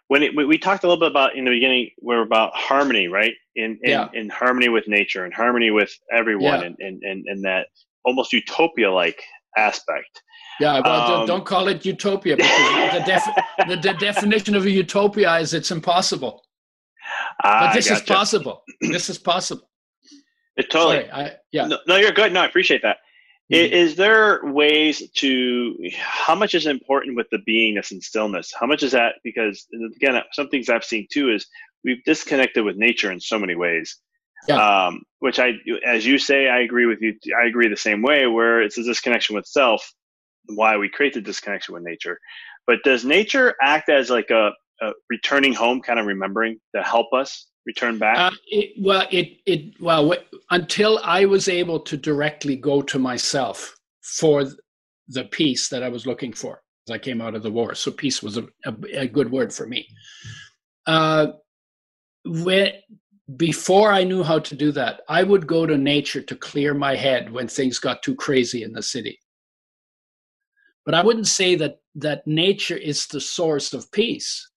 when 0.06 0.22
it, 0.22 0.34
we 0.34 0.58
talked 0.58 0.84
a 0.84 0.86
little 0.86 1.00
bit 1.00 1.10
about 1.10 1.36
in 1.36 1.44
the 1.44 1.50
beginning, 1.50 1.90
we're 2.00 2.22
about 2.22 2.54
harmony, 2.54 3.08
right? 3.08 3.34
In 3.56 3.78
in, 3.82 3.90
yeah. 3.90 4.08
in 4.14 4.28
harmony 4.28 4.68
with 4.68 4.86
nature 4.86 5.24
and 5.24 5.34
harmony 5.34 5.70
with 5.70 5.90
everyone, 6.12 6.60
yeah. 6.60 6.66
and, 6.66 6.76
and 6.78 7.02
and 7.02 7.24
and 7.26 7.44
that 7.44 7.66
almost 8.04 8.32
utopia 8.32 8.90
like 8.90 9.22
aspect. 9.56 10.22
Yeah, 10.60 10.80
well, 10.84 11.00
um, 11.00 11.08
don't, 11.08 11.26
don't, 11.26 11.46
call 11.46 11.68
it 11.68 11.84
utopia 11.84 12.36
because 12.36 12.92
the, 12.92 13.04
def- 13.06 13.68
the, 13.68 13.76
the, 13.76 13.98
definition 13.98 14.56
of 14.56 14.66
a 14.66 14.70
utopia 14.70 15.36
is 15.36 15.54
it's 15.54 15.70
impossible. 15.70 16.42
But 17.42 17.72
this 17.72 17.90
is 17.90 18.02
possible. 18.02 18.62
This 18.80 19.08
is 19.08 19.18
possible. 19.18 19.68
It 20.56 20.70
totally. 20.70 21.08
Sorry, 21.08 21.10
I, 21.10 21.36
yeah. 21.52 21.66
No, 21.66 21.78
no, 21.86 21.96
you're 21.96 22.12
good. 22.12 22.32
No, 22.32 22.40
I 22.40 22.46
appreciate 22.46 22.82
that. 22.82 22.98
Mm-hmm. 23.52 23.72
Is 23.72 23.96
there 23.96 24.40
ways 24.44 25.08
to 25.16 25.74
how 25.98 26.34
much 26.34 26.54
is 26.54 26.66
important 26.66 27.16
with 27.16 27.28
the 27.30 27.38
beingness 27.48 27.92
and 27.92 28.02
stillness? 28.02 28.52
How 28.58 28.66
much 28.66 28.82
is 28.82 28.92
that? 28.92 29.14
Because 29.24 29.66
again, 29.96 30.20
some 30.32 30.48
things 30.48 30.68
I've 30.68 30.84
seen 30.84 31.06
too 31.10 31.30
is 31.32 31.46
we've 31.84 32.02
disconnected 32.04 32.64
with 32.64 32.76
nature 32.76 33.10
in 33.10 33.20
so 33.20 33.38
many 33.38 33.54
ways. 33.54 33.96
Yeah. 34.46 34.86
Um, 34.86 35.02
which 35.20 35.38
I, 35.38 35.52
as 35.84 36.06
you 36.06 36.18
say, 36.18 36.48
I 36.48 36.60
agree 36.60 36.86
with 36.86 37.00
you. 37.00 37.14
I 37.40 37.46
agree 37.46 37.68
the 37.68 37.76
same 37.76 38.02
way. 38.02 38.26
Where 38.26 38.60
it's 38.60 38.78
a 38.78 38.82
disconnection 38.82 39.34
with 39.34 39.46
self, 39.46 39.92
why 40.46 40.76
we 40.76 40.88
create 40.88 41.14
the 41.14 41.20
disconnection 41.20 41.74
with 41.74 41.82
nature. 41.82 42.18
But 42.66 42.82
does 42.84 43.04
nature 43.04 43.54
act 43.62 43.88
as 43.88 44.10
like 44.10 44.30
a, 44.30 44.50
a 44.80 44.92
returning 45.10 45.52
home, 45.52 45.80
kind 45.80 45.98
of 45.98 46.06
remembering 46.06 46.58
to 46.74 46.82
help 46.82 47.12
us 47.12 47.48
return 47.66 47.98
back? 47.98 48.18
Uh, 48.18 48.30
it, 48.46 48.70
well, 48.80 49.06
it 49.10 49.38
it 49.46 49.80
well 49.80 50.14
until 50.50 51.00
I 51.04 51.24
was 51.24 51.48
able 51.48 51.80
to 51.80 51.96
directly 51.96 52.56
go 52.56 52.82
to 52.82 52.98
myself 52.98 53.74
for 54.02 54.44
the 55.08 55.24
peace 55.24 55.68
that 55.68 55.82
I 55.82 55.88
was 55.88 56.06
looking 56.06 56.32
for 56.32 56.62
as 56.88 56.94
I 56.94 56.98
came 56.98 57.20
out 57.20 57.34
of 57.34 57.42
the 57.42 57.50
war. 57.50 57.74
So 57.74 57.90
peace 57.90 58.22
was 58.22 58.36
a, 58.36 58.46
a, 58.64 58.74
a 58.92 59.06
good 59.06 59.30
word 59.30 59.52
for 59.52 59.66
me. 59.66 59.86
Uh, 60.86 61.28
when 62.24 62.72
before 63.36 63.92
I 63.92 64.04
knew 64.04 64.22
how 64.22 64.38
to 64.38 64.54
do 64.56 64.72
that, 64.72 65.02
I 65.08 65.22
would 65.22 65.46
go 65.46 65.66
to 65.66 65.76
nature 65.76 66.22
to 66.22 66.34
clear 66.34 66.72
my 66.72 66.96
head 66.96 67.30
when 67.30 67.46
things 67.46 67.78
got 67.78 68.02
too 68.02 68.14
crazy 68.14 68.62
in 68.62 68.72
the 68.72 68.82
city. 68.82 69.18
But 70.86 70.94
I 70.94 71.02
wouldn't 71.02 71.26
say 71.26 71.54
that 71.56 71.80
that 71.96 72.26
nature 72.26 72.76
is 72.76 73.06
the 73.06 73.20
source 73.20 73.74
of 73.74 73.92
peace 73.92 74.47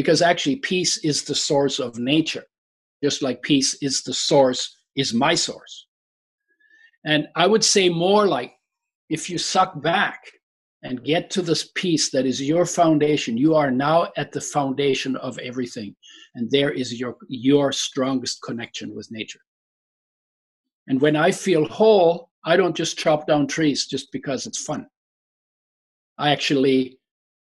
because 0.00 0.22
actually 0.22 0.54
peace 0.72 0.94
is 0.98 1.24
the 1.24 1.34
source 1.34 1.80
of 1.80 1.98
nature 1.98 2.44
just 3.02 3.20
like 3.20 3.42
peace 3.42 3.76
is 3.82 4.02
the 4.02 4.14
source 4.14 4.76
is 4.96 5.12
my 5.12 5.34
source. 5.34 5.86
And 7.04 7.26
i 7.36 7.46
would 7.46 7.64
say 7.64 7.88
more 7.88 8.24
like 8.26 8.52
if 9.08 9.30
you 9.30 9.38
suck 9.38 9.80
back 9.82 10.20
and 10.82 11.02
get 11.12 11.30
to 11.30 11.42
this 11.42 11.70
peace 11.74 12.10
that 12.10 12.26
is 12.26 12.48
your 12.52 12.64
foundation 12.80 13.36
you 13.36 13.56
are 13.56 13.72
now 13.72 13.98
at 14.16 14.30
the 14.30 14.40
foundation 14.40 15.16
of 15.16 15.36
everything. 15.38 15.96
And 16.36 16.48
there 16.50 16.72
is 16.82 16.88
your 17.00 17.16
your 17.28 17.72
strongest 17.72 18.36
connection 18.42 18.94
with 18.94 19.10
nature. 19.10 19.44
And 20.88 21.00
when 21.00 21.16
i 21.16 21.30
feel 21.32 21.64
whole 21.78 22.30
i 22.44 22.56
don't 22.56 22.80
just 22.82 22.98
chop 23.02 23.26
down 23.26 23.46
trees 23.46 23.80
just 23.94 24.12
because 24.12 24.46
it's 24.46 24.64
fun. 24.70 24.86
I 26.18 26.30
actually 26.36 26.98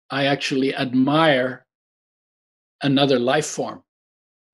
i 0.09 0.21
actually 0.35 0.71
admire 0.85 1.65
another 2.81 3.19
life 3.19 3.45
form 3.45 3.83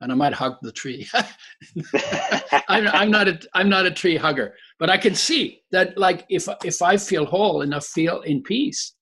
and 0.01 0.11
I 0.11 0.15
might 0.15 0.34
hug 0.34 0.57
the 0.61 0.71
tree. 0.71 1.07
I'm, 2.67 2.88
I'm, 2.88 3.11
not 3.11 3.28
a 3.28 3.39
I'm 3.53 3.69
not 3.69 3.86
a 3.86 3.91
tree 3.91 4.17
hugger, 4.17 4.53
but 4.80 4.89
I 4.89 4.97
can 4.97 5.15
see 5.15 5.61
that 5.71 5.97
like 5.97 6.26
if 6.30 6.47
if 6.63 6.82
I 6.82 6.97
feel 6.97 7.26
whole 7.26 7.61
and 7.61 7.73
I 7.73 7.80
feel 7.80 8.21
in 8.21 8.43
peace, 8.43 8.93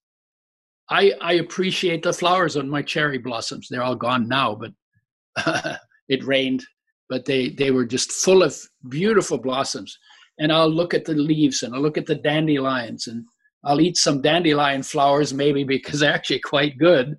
I 0.90 1.14
I 1.22 1.34
appreciate 1.34 2.04
the 2.04 2.14
flowers 2.14 2.58
on 2.58 2.70
my 2.70 2.82
cherry 2.82 3.18
blossoms. 3.18 3.68
They're 3.70 3.84
all 3.84 3.96
gone 3.96 4.28
now, 4.28 4.56
but 4.56 5.80
it 6.08 6.24
rained, 6.24 6.64
but 7.10 7.26
they 7.26 7.50
they 7.50 7.72
were 7.72 7.86
just 7.86 8.12
full 8.12 8.44
of 8.44 8.56
beautiful 8.90 9.38
blossoms. 9.38 9.98
And 10.40 10.52
I'll 10.52 10.70
look 10.70 10.94
at 10.94 11.06
the 11.06 11.14
leaves 11.14 11.64
and 11.64 11.76
I'll 11.76 11.82
look 11.82 11.98
at 11.98 12.08
the 12.08 12.16
dandelions 12.16 13.08
and 13.08 13.26
I'll 13.64 13.82
eat 13.82 13.98
some 13.98 14.22
dandelion 14.22 14.84
flowers 14.84 15.34
maybe 15.34 15.64
because 15.64 16.00
they're 16.00 16.14
actually 16.14 16.40
quite 16.40 16.78
good 16.78 17.18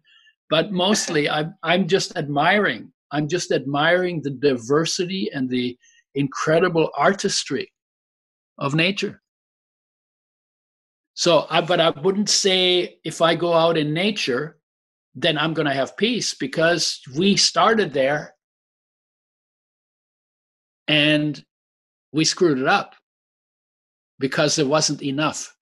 but 0.51 0.73
mostly 0.73 1.29
I'm, 1.37 1.55
I'm 1.63 1.89
just 1.89 2.17
admiring 2.17 2.93
i'm 3.13 3.29
just 3.29 3.53
admiring 3.53 4.23
the 4.23 4.31
diversity 4.31 5.31
and 5.33 5.49
the 5.49 5.77
incredible 6.15 6.91
artistry 6.97 7.73
of 8.59 8.75
nature. 8.75 9.21
So 11.15 11.47
I, 11.49 11.61
but 11.61 11.81
i 11.81 11.91
wouldn't 11.91 12.29
say 12.29 12.99
if 13.05 13.23
i 13.23 13.35
go 13.35 13.53
out 13.53 13.77
in 13.77 13.95
nature 13.95 14.59
then 15.15 15.39
i'm 15.39 15.55
going 15.55 15.69
to 15.69 15.75
have 15.75 15.97
peace 15.97 16.35
because 16.35 17.01
we 17.17 17.37
started 17.37 17.93
there 17.93 18.35
and 20.89 21.45
we 22.13 22.25
screwed 22.25 22.59
it 22.59 22.67
up 22.67 22.95
because 24.19 24.57
there 24.57 24.67
wasn't 24.67 25.03
enough 25.03 25.55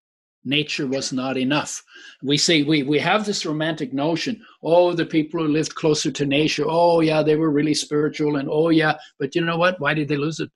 nature 0.45 0.87
was 0.87 1.13
not 1.13 1.37
enough. 1.37 1.83
We 2.23 2.37
say 2.37 2.63
we 2.63 2.83
we 2.83 2.99
have 2.99 3.25
this 3.25 3.47
romantic 3.47 3.93
notion, 3.93 4.45
oh, 4.63 4.93
the 4.93 5.07
people 5.07 5.41
who 5.41 5.49
lived 5.49 5.75
closer 5.75 6.11
to 6.11 6.27
nature, 6.27 6.65
oh 6.67 7.01
yeah, 7.01 7.23
they 7.23 7.37
were 7.37 7.51
really 7.51 7.75
spiritual, 7.75 8.37
and 8.37 8.49
oh 8.51 8.71
yeah, 8.71 8.95
but 9.19 9.35
you 9.35 9.43
know 9.43 9.57
what? 9.57 9.81
Why 9.81 9.95
did 9.95 10.09
they 10.09 10.17
lose 10.17 10.41
it? 10.41 10.51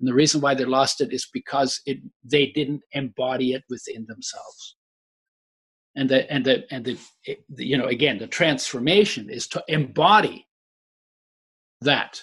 And 0.00 0.08
the 0.08 0.14
reason 0.14 0.40
why 0.40 0.54
they 0.54 0.64
lost 0.64 1.00
it 1.00 1.12
is 1.12 1.28
because 1.32 1.80
it 1.86 1.98
they 2.24 2.46
didn't 2.46 2.82
embody 2.92 3.52
it 3.52 3.64
within 3.68 4.06
themselves. 4.06 4.76
And 5.96 6.08
the 6.08 6.30
and 6.32 6.44
the 6.44 6.64
and 6.72 6.84
the, 6.84 6.98
the 7.48 7.64
you 7.64 7.78
know 7.78 7.86
again 7.86 8.18
the 8.18 8.26
transformation 8.26 9.30
is 9.30 9.46
to 9.48 9.62
embody 9.68 10.46
that 11.80 12.22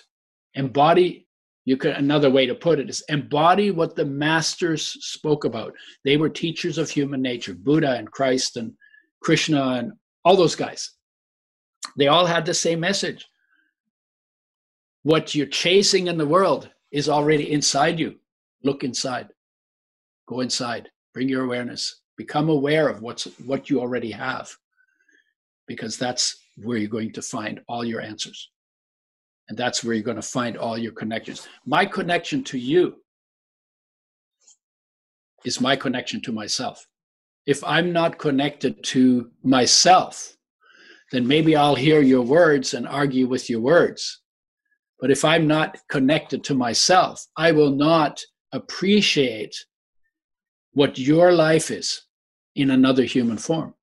embody 0.53 1.27
you 1.65 1.77
could 1.77 1.95
another 1.95 2.29
way 2.29 2.45
to 2.45 2.55
put 2.55 2.79
it 2.79 2.89
is 2.89 3.03
embody 3.09 3.71
what 3.71 3.95
the 3.95 4.05
masters 4.05 4.97
spoke 5.05 5.45
about. 5.45 5.73
They 6.03 6.17
were 6.17 6.29
teachers 6.29 6.77
of 6.77 6.89
human 6.89 7.21
nature 7.21 7.53
buddha 7.53 7.91
and 7.97 8.11
christ 8.11 8.57
and 8.57 8.73
krishna 9.21 9.61
and 9.73 9.93
all 10.25 10.35
those 10.35 10.55
guys. 10.55 10.91
They 11.97 12.07
all 12.07 12.25
had 12.25 12.45
the 12.45 12.53
same 12.53 12.79
message. 12.79 13.27
What 15.03 15.35
you're 15.35 15.47
chasing 15.47 16.07
in 16.07 16.17
the 16.17 16.25
world 16.25 16.69
is 16.91 17.09
already 17.09 17.51
inside 17.51 17.99
you. 17.99 18.15
Look 18.63 18.83
inside. 18.83 19.29
Go 20.27 20.41
inside. 20.41 20.89
Bring 21.13 21.29
your 21.29 21.43
awareness. 21.43 22.01
Become 22.17 22.49
aware 22.49 22.87
of 22.87 23.01
what's 23.01 23.25
what 23.45 23.69
you 23.69 23.79
already 23.79 24.11
have 24.11 24.51
because 25.67 25.97
that's 25.97 26.37
where 26.57 26.77
you're 26.77 26.89
going 26.89 27.13
to 27.13 27.21
find 27.21 27.61
all 27.67 27.83
your 27.83 28.01
answers 28.01 28.49
and 29.51 29.57
that's 29.57 29.83
where 29.83 29.93
you're 29.93 30.01
going 30.01 30.15
to 30.15 30.21
find 30.21 30.55
all 30.55 30.77
your 30.77 30.93
connections. 30.93 31.45
My 31.65 31.85
connection 31.85 32.41
to 32.45 32.57
you 32.57 32.95
is 35.43 35.59
my 35.59 35.75
connection 35.75 36.21
to 36.21 36.31
myself. 36.31 36.87
If 37.45 37.61
I'm 37.65 37.91
not 37.91 38.17
connected 38.17 38.81
to 38.85 39.29
myself, 39.43 40.37
then 41.11 41.27
maybe 41.27 41.57
I'll 41.57 41.75
hear 41.75 42.01
your 42.01 42.21
words 42.21 42.73
and 42.73 42.87
argue 42.87 43.27
with 43.27 43.49
your 43.49 43.59
words. 43.59 44.21
But 45.01 45.11
if 45.11 45.25
I'm 45.25 45.47
not 45.47 45.77
connected 45.89 46.45
to 46.45 46.53
myself, 46.53 47.25
I 47.35 47.51
will 47.51 47.71
not 47.71 48.21
appreciate 48.53 49.65
what 50.71 50.97
your 50.97 51.33
life 51.33 51.71
is 51.71 52.03
in 52.55 52.71
another 52.71 53.03
human 53.03 53.37
form. 53.37 53.73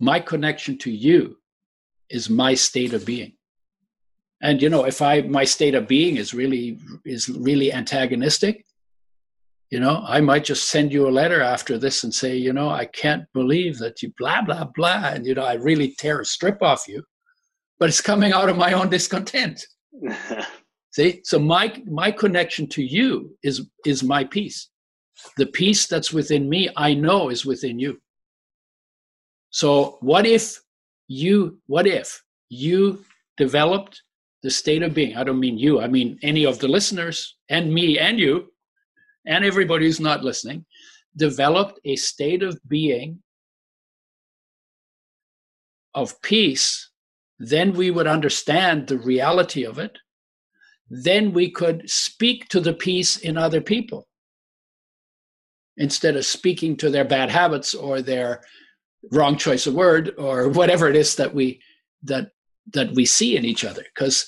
My 0.00 0.18
connection 0.18 0.78
to 0.78 0.90
you 0.90 1.36
is 2.08 2.30
my 2.30 2.54
state 2.54 2.94
of 2.94 3.04
being 3.04 3.34
and 4.42 4.60
you 4.60 4.68
know 4.68 4.84
if 4.84 5.00
i 5.00 5.22
my 5.22 5.44
state 5.44 5.74
of 5.74 5.88
being 5.88 6.16
is 6.16 6.34
really 6.34 6.78
is 7.04 7.28
really 7.28 7.72
antagonistic 7.72 8.64
you 9.70 9.80
know 9.80 10.04
i 10.06 10.20
might 10.20 10.44
just 10.44 10.68
send 10.68 10.92
you 10.92 11.08
a 11.08 11.16
letter 11.20 11.40
after 11.40 11.78
this 11.78 12.04
and 12.04 12.12
say 12.14 12.36
you 12.36 12.52
know 12.52 12.68
i 12.68 12.84
can't 12.84 13.24
believe 13.32 13.78
that 13.78 14.02
you 14.02 14.12
blah 14.18 14.42
blah 14.42 14.64
blah 14.74 15.10
and 15.14 15.26
you 15.26 15.34
know 15.34 15.44
i 15.44 15.54
really 15.54 15.94
tear 15.98 16.20
a 16.20 16.24
strip 16.24 16.62
off 16.62 16.86
you 16.86 17.02
but 17.82 17.88
it's 17.88 18.00
coming 18.00 18.32
out 18.32 18.48
of 18.48 18.56
my 18.56 18.74
own 18.74 18.88
discontent. 18.90 19.66
See? 20.92 21.20
So 21.24 21.40
my 21.40 21.82
my 21.90 22.12
connection 22.12 22.68
to 22.68 22.80
you 22.80 23.36
is 23.42 23.68
is 23.84 24.04
my 24.04 24.22
peace. 24.22 24.68
The 25.36 25.46
peace 25.46 25.88
that's 25.88 26.12
within 26.12 26.48
me 26.48 26.68
i 26.76 26.94
know 26.94 27.28
is 27.28 27.44
within 27.44 27.80
you. 27.80 28.00
So 29.50 29.98
what 30.00 30.26
if 30.26 30.60
you 31.08 31.58
what 31.66 31.88
if 31.88 32.22
you 32.50 33.04
developed 33.36 34.00
the 34.42 34.50
state 34.50 34.82
of 34.82 34.94
being. 34.94 35.16
I 35.16 35.24
don't 35.24 35.40
mean 35.40 35.58
you, 35.58 35.80
I 35.80 35.88
mean 35.88 36.18
any 36.22 36.44
of 36.46 36.58
the 36.58 36.68
listeners 36.68 37.36
and 37.48 37.72
me 37.72 37.98
and 37.98 38.18
you 38.18 38.52
and 39.26 39.44
everybody 39.44 39.86
who's 39.86 40.00
not 40.00 40.24
listening, 40.24 40.64
developed 41.16 41.78
a 41.84 41.96
state 41.96 42.42
of 42.42 42.58
being 42.68 43.22
of 45.94 46.20
peace, 46.22 46.90
then 47.38 47.72
we 47.74 47.90
would 47.90 48.06
understand 48.06 48.86
the 48.86 48.98
reality 48.98 49.64
of 49.64 49.78
it. 49.78 49.98
Then 50.90 51.32
we 51.32 51.50
could 51.50 51.88
speak 51.88 52.48
to 52.48 52.60
the 52.60 52.72
peace 52.74 53.16
in 53.18 53.36
other 53.36 53.60
people. 53.60 54.08
instead 55.76 56.16
of 56.16 56.26
speaking 56.26 56.76
to 56.76 56.90
their 56.90 57.04
bad 57.04 57.30
habits 57.30 57.74
or 57.74 58.02
their 58.02 58.42
wrong 59.10 59.36
choice 59.36 59.66
of 59.66 59.74
word 59.74 60.12
or 60.18 60.48
whatever 60.48 60.88
it 60.88 60.96
is 60.96 61.16
that 61.16 61.34
we 61.34 61.60
that 62.02 62.30
that 62.72 62.92
we 62.92 63.04
see 63.04 63.36
in 63.36 63.44
each 63.44 63.64
other 63.64 63.82
because 63.94 64.26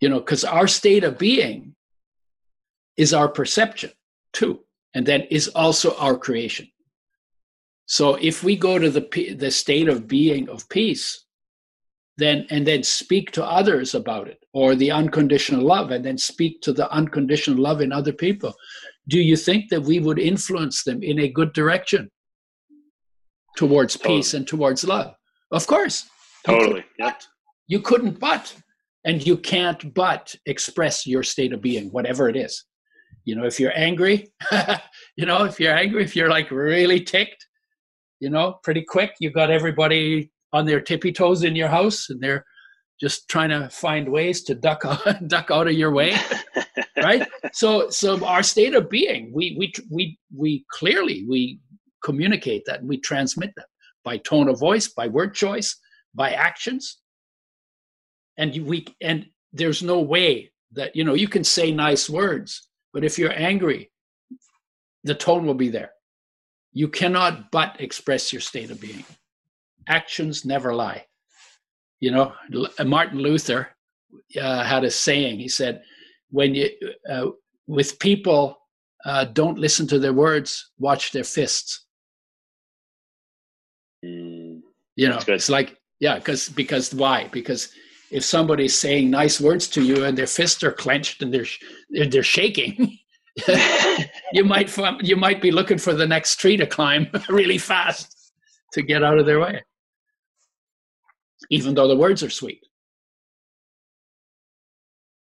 you 0.00 0.08
know 0.08 0.20
because 0.20 0.44
our 0.44 0.66
state 0.66 1.04
of 1.04 1.18
being 1.18 1.74
is 2.96 3.12
our 3.12 3.28
perception 3.28 3.90
too 4.32 4.60
and 4.94 5.04
then 5.04 5.22
is 5.30 5.48
also 5.48 5.94
our 5.96 6.16
creation. 6.16 6.68
So 7.86 8.14
if 8.14 8.42
we 8.42 8.56
go 8.56 8.78
to 8.78 8.90
the 8.90 9.34
the 9.38 9.50
state 9.50 9.88
of 9.88 10.08
being 10.08 10.48
of 10.48 10.68
peace 10.68 11.24
then 12.18 12.46
and 12.48 12.66
then 12.66 12.82
speak 12.82 13.30
to 13.32 13.44
others 13.44 13.94
about 13.94 14.26
it 14.26 14.42
or 14.54 14.74
the 14.74 14.90
unconditional 14.90 15.62
love 15.62 15.90
and 15.90 16.02
then 16.02 16.16
speak 16.16 16.62
to 16.62 16.72
the 16.72 16.90
unconditional 16.90 17.62
love 17.62 17.82
in 17.82 17.92
other 17.92 18.12
people 18.12 18.54
do 19.06 19.20
you 19.20 19.36
think 19.36 19.68
that 19.68 19.82
we 19.82 20.00
would 20.00 20.18
influence 20.18 20.82
them 20.82 21.02
in 21.02 21.18
a 21.20 21.28
good 21.28 21.52
direction 21.52 22.10
towards 23.56 23.96
totally. 23.96 24.16
peace 24.16 24.34
and 24.34 24.48
towards 24.48 24.82
love? 24.82 25.14
Of 25.50 25.66
course 25.66 26.08
totally 26.46 26.84
you 26.98 27.04
couldn't, 27.04 27.26
you 27.68 27.80
couldn't 27.80 28.20
but 28.20 28.56
and 29.04 29.26
you 29.26 29.36
can't 29.36 29.94
but 29.94 30.34
express 30.46 31.06
your 31.06 31.22
state 31.22 31.52
of 31.52 31.60
being 31.60 31.88
whatever 31.90 32.28
it 32.28 32.36
is. 32.36 32.64
You 33.24 33.34
know 33.34 33.44
if 33.44 33.58
you're 33.58 33.76
angry 33.76 34.32
you 35.16 35.26
know 35.26 35.44
if 35.44 35.58
you're 35.58 35.74
angry 35.74 36.04
if 36.04 36.14
you're 36.14 36.30
like 36.30 36.50
really 36.50 37.00
ticked 37.00 37.44
you 38.20 38.30
know 38.30 38.58
pretty 38.62 38.84
quick 38.86 39.14
you've 39.18 39.34
got 39.34 39.50
everybody 39.50 40.30
on 40.52 40.64
their 40.64 40.80
tippy 40.80 41.12
toes 41.12 41.42
in 41.42 41.56
your 41.56 41.68
house 41.68 42.08
and 42.08 42.20
they're 42.20 42.44
just 43.00 43.28
trying 43.28 43.50
to 43.50 43.68
find 43.68 44.08
ways 44.08 44.42
to 44.44 44.54
duck 44.54 44.84
out, 44.84 45.00
duck 45.28 45.50
out 45.50 45.66
of 45.66 45.74
your 45.74 45.90
way 45.90 46.16
right? 46.96 47.26
So 47.52 47.88
so 47.90 48.24
our 48.24 48.42
state 48.42 48.74
of 48.74 48.88
being 48.90 49.32
we 49.32 49.56
we 49.58 49.72
we 49.90 50.18
we 50.34 50.64
clearly 50.70 51.24
we 51.28 51.60
communicate 52.02 52.64
that 52.66 52.80
and 52.80 52.88
we 52.88 52.98
transmit 52.98 53.52
that 53.56 53.66
by 54.04 54.18
tone 54.18 54.48
of 54.48 54.58
voice 54.58 54.88
by 54.88 55.08
word 55.08 55.34
choice 55.34 55.76
by 56.16 56.32
actions 56.32 56.98
and 58.38 58.66
we 58.66 58.86
and 59.00 59.26
there's 59.52 59.82
no 59.82 60.00
way 60.00 60.50
that 60.72 60.96
you 60.96 61.04
know 61.04 61.14
you 61.14 61.28
can 61.28 61.44
say 61.44 61.70
nice 61.70 62.10
words 62.10 62.68
but 62.92 63.04
if 63.04 63.18
you're 63.18 63.32
angry 63.32 63.90
the 65.04 65.14
tone 65.14 65.46
will 65.46 65.54
be 65.54 65.68
there 65.68 65.92
you 66.72 66.88
cannot 66.88 67.50
but 67.52 67.76
express 67.80 68.32
your 68.32 68.40
state 68.40 68.70
of 68.70 68.80
being 68.80 69.04
actions 69.88 70.44
never 70.44 70.74
lie. 70.74 71.06
You 72.00 72.10
know, 72.10 72.32
Martin 72.84 73.18
Luther 73.18 73.68
uh, 74.40 74.64
had 74.64 74.84
a 74.84 74.90
saying. 74.90 75.38
He 75.38 75.48
said, 75.48 75.82
"When 76.30 76.54
you 76.54 76.70
uh, 77.08 77.28
with 77.66 77.98
people, 77.98 78.58
uh, 79.04 79.24
don't 79.24 79.58
listen 79.58 79.86
to 79.88 79.98
their 79.98 80.12
words, 80.12 80.70
watch 80.78 81.12
their 81.12 81.24
fists." 81.24 81.86
Mm, 84.04 84.60
you 84.94 85.08
know, 85.08 85.18
it's 85.26 85.48
like 85.48 85.75
yeah, 86.00 86.16
because 86.16 86.48
because 86.48 86.94
why? 86.94 87.28
Because 87.32 87.72
if 88.10 88.24
somebody's 88.24 88.78
saying 88.78 89.10
nice 89.10 89.40
words 89.40 89.68
to 89.68 89.82
you 89.82 90.04
and 90.04 90.16
their 90.16 90.26
fists 90.26 90.62
are 90.62 90.72
clenched 90.72 91.22
and 91.22 91.32
they're 91.32 91.46
they're, 91.90 92.06
they're 92.06 92.22
shaking. 92.22 92.98
you 94.32 94.44
might 94.44 94.74
you 95.02 95.16
might 95.16 95.42
be 95.42 95.50
looking 95.50 95.78
for 95.78 95.92
the 95.92 96.06
next 96.06 96.40
tree 96.40 96.56
to 96.56 96.66
climb 96.66 97.06
really 97.28 97.58
fast 97.58 98.32
to 98.72 98.82
get 98.82 99.04
out 99.04 99.18
of 99.18 99.26
their 99.26 99.40
way 99.40 99.60
even 101.50 101.74
though 101.74 101.88
the 101.88 101.96
words 101.96 102.22
are 102.22 102.30
sweet. 102.30 102.64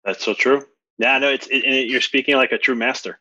That's 0.03 0.24
so 0.24 0.34
true. 0.34 0.66
Yeah, 0.97 1.18
no, 1.20 1.30
it's 1.30 1.47
it, 1.47 1.64
it, 1.64 1.89
you're 1.89 2.01
speaking 2.01 2.36
like 2.36 2.51
a 2.51 2.57
true 2.57 2.76
master. 2.76 3.18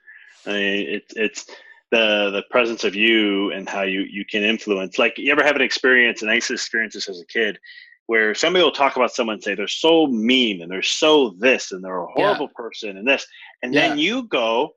I 0.46 0.50
mean, 0.50 0.86
it's 0.88 1.12
it's 1.16 1.46
the 1.92 2.30
the 2.32 2.42
presence 2.50 2.82
of 2.82 2.96
you 2.96 3.52
and 3.52 3.68
how 3.68 3.82
you 3.82 4.00
you 4.00 4.24
can 4.24 4.42
influence. 4.42 4.98
Like, 4.98 5.18
you 5.18 5.30
ever 5.30 5.44
have 5.44 5.54
an 5.54 5.62
experience, 5.62 6.22
and 6.22 6.30
I 6.30 6.34
used 6.34 6.48
to 6.48 6.54
experience 6.54 6.94
this 6.94 7.08
as 7.08 7.20
a 7.20 7.26
kid, 7.26 7.58
where 8.06 8.34
somebody 8.34 8.64
will 8.64 8.72
talk 8.72 8.96
about 8.96 9.12
someone 9.12 9.34
and 9.34 9.44
say 9.44 9.54
they're 9.54 9.68
so 9.68 10.06
mean 10.08 10.62
and 10.62 10.72
they're 10.72 10.82
so 10.82 11.36
this 11.38 11.70
and 11.70 11.84
they're 11.84 12.02
a 12.02 12.06
horrible 12.06 12.46
yeah. 12.46 12.56
person 12.56 12.96
and 12.96 13.06
this, 13.06 13.24
and 13.62 13.72
yeah. 13.72 13.88
then 13.88 13.98
you 13.98 14.24
go 14.24 14.70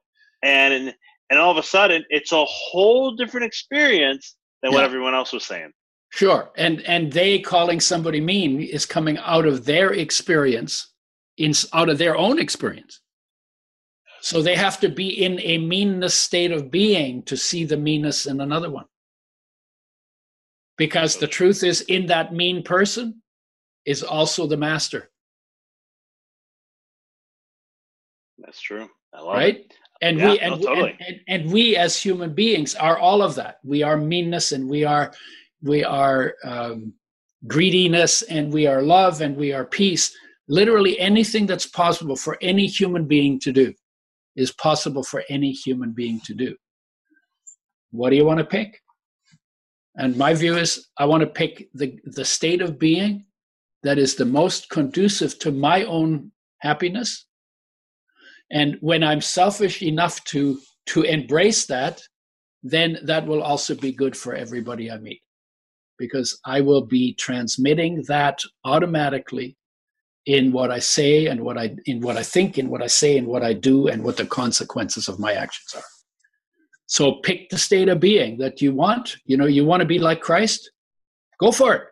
and 0.44 0.94
and 1.32 1.40
all 1.40 1.50
of 1.50 1.58
a 1.58 1.64
sudden 1.64 2.04
it's 2.10 2.32
a 2.32 2.46
whole 2.46 3.16
different 3.16 3.46
experience 3.46 4.36
than 4.62 4.72
yeah. 4.72 4.78
what 4.78 4.86
everyone 4.86 5.16
else 5.16 5.34
was 5.34 5.46
saying. 5.46 5.72
Sure. 6.12 6.52
And 6.58 6.82
and 6.82 7.12
they 7.12 7.40
calling 7.40 7.80
somebody 7.80 8.22
mean 8.22 8.62
is 8.62 8.86
coming 8.86 9.18
out 9.20 9.46
of 9.46 9.66
their 9.66 9.94
experience, 9.94 10.94
in 11.38 11.54
out 11.74 11.90
of 11.90 11.98
their 11.98 12.18
own 12.18 12.40
experience. 12.40 13.02
So 14.26 14.42
they 14.42 14.56
have 14.56 14.80
to 14.80 14.90
be 14.90 15.24
in 15.24 15.40
a 15.40 15.60
meanness 15.60 16.16
state 16.16 16.52
of 16.52 16.72
being 16.72 17.22
to 17.26 17.38
see 17.38 17.64
the 17.64 17.78
meanness 17.78 18.26
in 18.26 18.42
another 18.42 18.72
one. 18.72 18.88
Because 20.80 21.18
the 21.18 21.28
truth 21.28 21.64
is, 21.64 21.82
in 21.82 22.08
that 22.08 22.34
mean 22.34 22.64
person 22.64 23.22
is 23.86 24.02
also 24.02 24.48
the 24.48 24.58
master. 24.58 25.12
That's 28.40 28.60
true. 28.60 28.90
I 29.14 29.22
love 29.22 29.36
right? 29.36 29.58
It. 29.58 29.74
And 30.02 30.18
yeah, 30.18 30.32
we 30.32 30.40
and, 30.40 30.60
no, 30.60 30.68
totally. 30.70 30.98
and, 31.08 31.20
and, 31.28 31.44
and 31.44 31.54
we 31.54 31.76
as 31.76 31.96
human 31.96 32.34
beings 32.34 32.74
are 32.74 32.98
all 32.98 33.22
of 33.22 33.36
that. 33.36 33.60
We 33.64 33.84
are 33.84 33.96
meanness 33.96 34.54
and 34.54 34.68
we 34.68 34.84
are 34.86 35.14
we 35.62 35.84
are 35.84 36.34
um, 36.44 36.94
greediness, 37.46 38.24
and 38.24 38.52
we 38.52 38.66
are 38.66 38.82
love, 38.82 39.22
and 39.22 39.38
we 39.38 39.54
are 39.54 39.66
peace. 39.66 40.18
Literally 40.48 41.00
anything 41.00 41.46
that's 41.46 41.68
possible 41.68 42.16
for 42.16 42.40
any 42.42 42.66
human 42.66 43.06
being 43.06 43.40
to 43.42 43.54
do 43.54 43.76
is 44.36 44.52
possible 44.52 45.04
for 45.04 45.24
any 45.30 45.52
human 45.52 45.92
being 45.92 46.20
to 46.22 46.34
do. 46.34 46.56
What 47.92 48.10
do 48.10 48.16
you 48.16 48.26
want 48.26 48.40
to 48.40 48.46
pick? 48.46 48.80
And 49.96 50.18
my 50.18 50.34
view 50.34 50.58
is 50.58 50.88
I 50.98 51.06
want 51.06 51.22
to 51.22 51.28
pick 51.28 51.70
the, 51.74 51.98
the 52.04 52.26
state 52.26 52.62
of 52.62 52.78
being 52.78 53.26
that 53.84 53.98
is 53.98 54.16
the 54.16 54.26
most 54.26 54.70
conducive 54.70 55.40
to 55.40 55.52
my 55.52 55.84
own 55.84 56.32
happiness. 56.60 57.26
And 58.52 58.78
when 58.82 59.04
I'm 59.04 59.22
selfish 59.22 59.82
enough 59.82 60.24
to 60.26 60.60
to 60.88 61.02
embrace 61.02 61.66
that, 61.66 62.02
then 62.62 63.00
that 63.04 63.26
will 63.26 63.42
also 63.42 63.74
be 63.74 63.92
good 63.92 64.16
for 64.16 64.36
everybody 64.36 64.92
I 64.92 64.98
meet 64.98 65.22
because 65.98 66.40
I 66.46 66.62
will 66.62 66.86
be 66.86 67.16
transmitting 67.16 68.04
that 68.08 68.40
automatically 68.66 69.58
in 70.26 70.52
what 70.52 70.72
I 70.72 70.80
say 70.80 71.28
and 71.28 71.42
what 71.42 71.58
I 71.58 71.76
in 71.86 72.02
what 72.02 72.18
I 72.18 72.24
think 72.24 72.58
and 72.58 72.70
what 72.70 72.82
I 72.82 72.88
say 72.88 73.18
and 73.18 73.28
what 73.28 73.44
I 73.44 73.54
do 73.54 73.88
and 73.88 74.04
what 74.04 74.18
the 74.18 74.26
consequences 74.26 75.08
of 75.08 75.20
my 75.20 75.34
actions 75.34 75.74
are. 75.76 75.84
So 76.88 77.14
pick 77.24 77.50
the 77.50 77.58
state 77.58 77.90
of 77.90 78.00
being 78.00 78.38
that 78.38 78.62
you 78.62 78.74
want. 78.74 79.18
You 79.26 79.38
know, 79.38 79.46
you 79.46 79.66
want 79.66 79.82
to 79.82 79.88
be 79.88 80.00
like 80.00 80.22
Christ? 80.22 80.72
Go 81.40 81.52
for 81.52 81.74
it. 81.74 81.84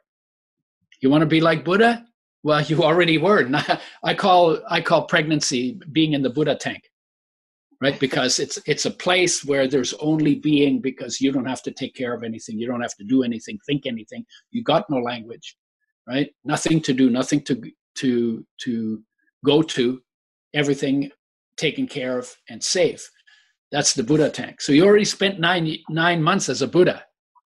You 1.02 1.10
want 1.10 1.22
to 1.22 1.28
be 1.28 1.42
like 1.42 1.66
Buddha? 1.66 2.06
Well, 2.44 2.62
you 2.70 2.84
already 2.84 3.18
were. 3.18 3.50
I 4.04 4.14
call 4.14 4.60
I 4.70 4.82
call 4.82 5.06
pregnancy 5.06 5.80
being 5.92 6.14
in 6.14 6.22
the 6.22 6.30
Buddha 6.30 6.56
tank 6.56 6.84
right 7.84 8.00
because 8.00 8.40
it's 8.40 8.58
it's 8.66 8.86
a 8.86 8.92
place 9.06 9.44
where 9.44 9.68
there's 9.68 9.94
only 9.96 10.36
being 10.36 10.80
because 10.80 11.20
you 11.20 11.32
don't 11.32 11.52
have 11.54 11.62
to 11.62 11.72
take 11.72 11.94
care 11.94 12.14
of 12.14 12.24
anything 12.24 12.58
you 12.58 12.68
don't 12.68 12.86
have 12.88 12.96
to 12.96 13.04
do 13.04 13.24
anything 13.24 13.60
think 13.68 13.86
anything 13.86 14.26
you 14.52 14.64
got 14.64 14.90
no 14.90 15.00
language 15.00 15.58
right 16.08 16.30
nothing 16.46 16.82
to 16.82 16.94
do 16.94 17.10
nothing 17.10 17.42
to 17.42 17.62
to 17.96 18.46
to 18.60 19.02
go 19.46 19.62
to 19.62 20.02
everything 20.54 21.12
taken 21.58 21.88
care 21.88 22.18
of 22.18 22.36
and 22.50 22.64
safe 22.64 23.10
that's 23.72 23.94
the 23.94 24.04
buddha 24.04 24.30
tank 24.30 24.62
so 24.62 24.72
you 24.72 24.86
already 24.86 25.06
spent 25.06 25.40
nine 25.40 25.78
nine 25.90 26.22
months 26.22 26.50
as 26.50 26.62
a 26.62 26.68
buddha 26.68 27.04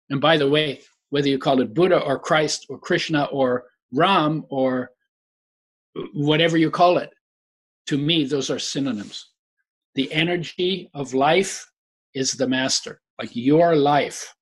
and 0.09 0.21
by 0.21 0.37
the 0.37 0.49
way 0.49 0.81
whether 1.09 1.27
you 1.27 1.37
call 1.37 1.61
it 1.61 1.73
buddha 1.73 1.99
or 2.01 2.19
christ 2.19 2.65
or 2.69 2.79
krishna 2.79 3.25
or 3.25 3.65
ram 3.93 4.45
or 4.49 4.91
whatever 6.13 6.57
you 6.57 6.71
call 6.71 6.97
it 6.97 7.11
to 7.85 7.97
me 7.97 8.23
those 8.23 8.49
are 8.49 8.59
synonyms 8.59 9.29
the 9.97 10.13
energy 10.13 10.91
of 10.93 11.15
life 11.15 11.65
is 12.13 12.33
the 12.33 12.47
master. 12.47 13.01
Like 13.19 13.35
your 13.35 13.75
life 13.75 14.35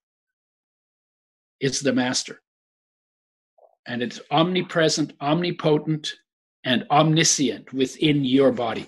is 1.62 1.80
the 1.80 1.94
master. 1.94 2.42
And 3.88 4.02
it's 4.02 4.20
omnipresent, 4.32 5.14
omnipotent, 5.22 6.14
and 6.64 6.86
omniscient 6.90 7.72
within 7.74 8.26
your 8.26 8.52
body. 8.52 8.88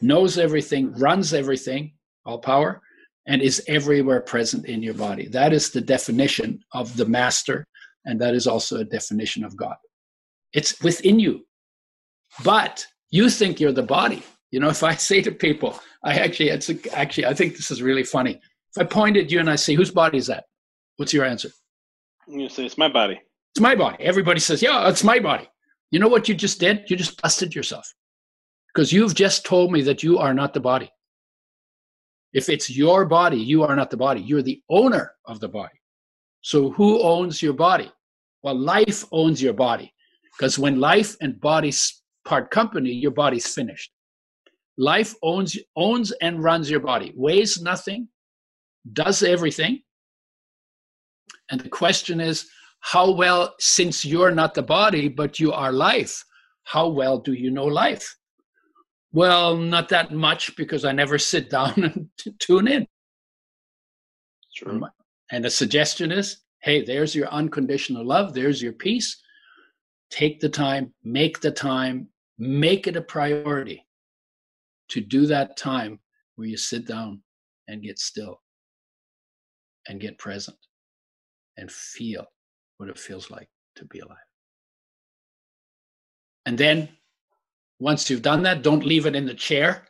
Knows 0.00 0.38
everything, 0.38 0.92
runs 0.94 1.34
everything, 1.34 1.92
all 2.24 2.38
power, 2.38 2.80
and 3.26 3.42
is 3.42 3.62
everywhere 3.68 4.20
present 4.20 4.66
in 4.66 4.82
your 4.82 4.94
body. 4.94 5.28
That 5.28 5.52
is 5.52 5.70
the 5.70 5.82
definition 5.82 6.60
of 6.72 6.96
the 6.96 7.04
master, 7.04 7.66
and 8.06 8.20
that 8.20 8.34
is 8.34 8.46
also 8.46 8.78
a 8.78 8.84
definition 8.84 9.44
of 9.44 9.56
God. 9.56 9.76
It's 10.54 10.80
within 10.82 11.18
you. 11.18 11.44
But 12.42 12.86
you 13.10 13.28
think 13.28 13.60
you're 13.60 13.72
the 13.72 13.82
body. 13.82 14.22
You 14.50 14.60
know, 14.60 14.68
if 14.76 14.82
I 14.82 14.94
say 14.94 15.20
to 15.22 15.30
people, 15.30 15.78
I 16.02 16.14
actually, 16.14 16.48
it's 16.48 16.70
a, 16.70 16.98
actually, 16.98 17.26
I 17.26 17.34
think 17.34 17.56
this 17.56 17.70
is 17.70 17.82
really 17.82 18.04
funny. 18.04 18.40
If 18.74 18.80
I 18.80 18.84
point 18.84 19.16
at 19.16 19.30
you 19.30 19.40
and 19.40 19.50
I 19.50 19.56
say, 19.56 19.74
whose 19.74 19.90
body 19.90 20.18
is 20.18 20.26
that? 20.28 20.44
What's 20.96 21.12
your 21.12 21.24
answer? 21.24 21.50
You 22.26 22.48
say, 22.48 22.64
it's 22.64 22.78
my 22.78 22.88
body. 22.88 23.20
It's 23.52 23.60
my 23.60 23.74
body. 23.74 23.96
Everybody 24.00 24.40
says, 24.40 24.62
yeah, 24.62 24.88
it's 24.88 25.04
my 25.04 25.18
body. 25.18 25.48
You 25.90 25.98
know 25.98 26.08
what 26.08 26.28
you 26.28 26.34
just 26.34 26.60
did? 26.60 26.84
You 26.88 26.96
just 26.96 27.20
busted 27.22 27.54
yourself 27.54 27.92
because 28.74 28.92
you've 28.92 29.14
just 29.14 29.44
told 29.44 29.72
me 29.72 29.82
that 29.82 30.02
you 30.02 30.18
are 30.18 30.34
not 30.34 30.54
the 30.54 30.60
body. 30.60 30.90
If 32.32 32.48
it's 32.48 32.68
your 32.68 33.06
body, 33.06 33.38
you 33.38 33.62
are 33.62 33.74
not 33.74 33.90
the 33.90 33.96
body. 33.96 34.20
You're 34.20 34.42
the 34.42 34.62
owner 34.68 35.12
of 35.24 35.40
the 35.40 35.48
body. 35.48 35.80
So 36.42 36.70
who 36.70 37.02
owns 37.02 37.42
your 37.42 37.54
body? 37.54 37.90
Well, 38.42 38.56
life 38.56 39.04
owns 39.12 39.42
your 39.42 39.54
body. 39.54 39.92
Because 40.36 40.58
when 40.58 40.78
life 40.78 41.16
and 41.20 41.40
body 41.40 41.72
part 42.24 42.50
company, 42.50 42.92
your 42.92 43.10
body's 43.10 43.52
finished. 43.52 43.90
Life 44.76 45.14
owns 45.22 45.58
owns 45.74 46.12
and 46.22 46.42
runs 46.42 46.70
your 46.70 46.80
body, 46.80 47.12
weighs 47.16 47.60
nothing, 47.60 48.06
does 48.92 49.24
everything. 49.24 49.82
And 51.50 51.60
the 51.60 51.68
question 51.68 52.20
is, 52.20 52.48
how 52.80 53.10
well, 53.10 53.54
since 53.58 54.04
you're 54.04 54.30
not 54.30 54.54
the 54.54 54.62
body, 54.62 55.08
but 55.08 55.38
you 55.38 55.52
are 55.52 55.72
life, 55.72 56.24
how 56.64 56.88
well 56.88 57.18
do 57.18 57.32
you 57.32 57.50
know 57.50 57.64
life? 57.64 58.16
Well, 59.12 59.56
not 59.56 59.88
that 59.88 60.12
much 60.12 60.54
because 60.56 60.84
I 60.84 60.92
never 60.92 61.18
sit 61.18 61.50
down 61.50 61.72
and 61.76 62.08
tune 62.38 62.68
in. 62.68 62.86
True. 64.54 64.82
And 65.30 65.44
the 65.44 65.50
suggestion 65.50 66.12
is 66.12 66.38
hey, 66.60 66.84
there's 66.84 67.14
your 67.14 67.28
unconditional 67.28 68.04
love, 68.04 68.34
there's 68.34 68.60
your 68.60 68.72
peace. 68.72 69.22
Take 70.10 70.40
the 70.40 70.48
time, 70.48 70.92
make 71.04 71.40
the 71.40 71.52
time, 71.52 72.08
make 72.38 72.86
it 72.86 72.96
a 72.96 73.00
priority 73.00 73.86
to 74.88 75.00
do 75.00 75.26
that 75.26 75.56
time 75.56 76.00
where 76.36 76.48
you 76.48 76.56
sit 76.56 76.86
down 76.86 77.22
and 77.68 77.82
get 77.82 77.98
still 77.98 78.40
and 79.86 80.00
get 80.00 80.18
present 80.18 80.56
and 81.56 81.70
feel 81.70 82.26
what 82.78 82.88
it 82.88 82.98
feels 82.98 83.30
like 83.30 83.48
to 83.76 83.84
be 83.84 84.00
alive. 84.00 84.16
And 86.46 86.56
then 86.56 86.88
once 87.78 88.08
you've 88.08 88.22
done 88.22 88.42
that, 88.44 88.62
don't 88.62 88.84
leave 88.84 89.06
it 89.06 89.14
in 89.14 89.26
the 89.26 89.34
chair. 89.34 89.84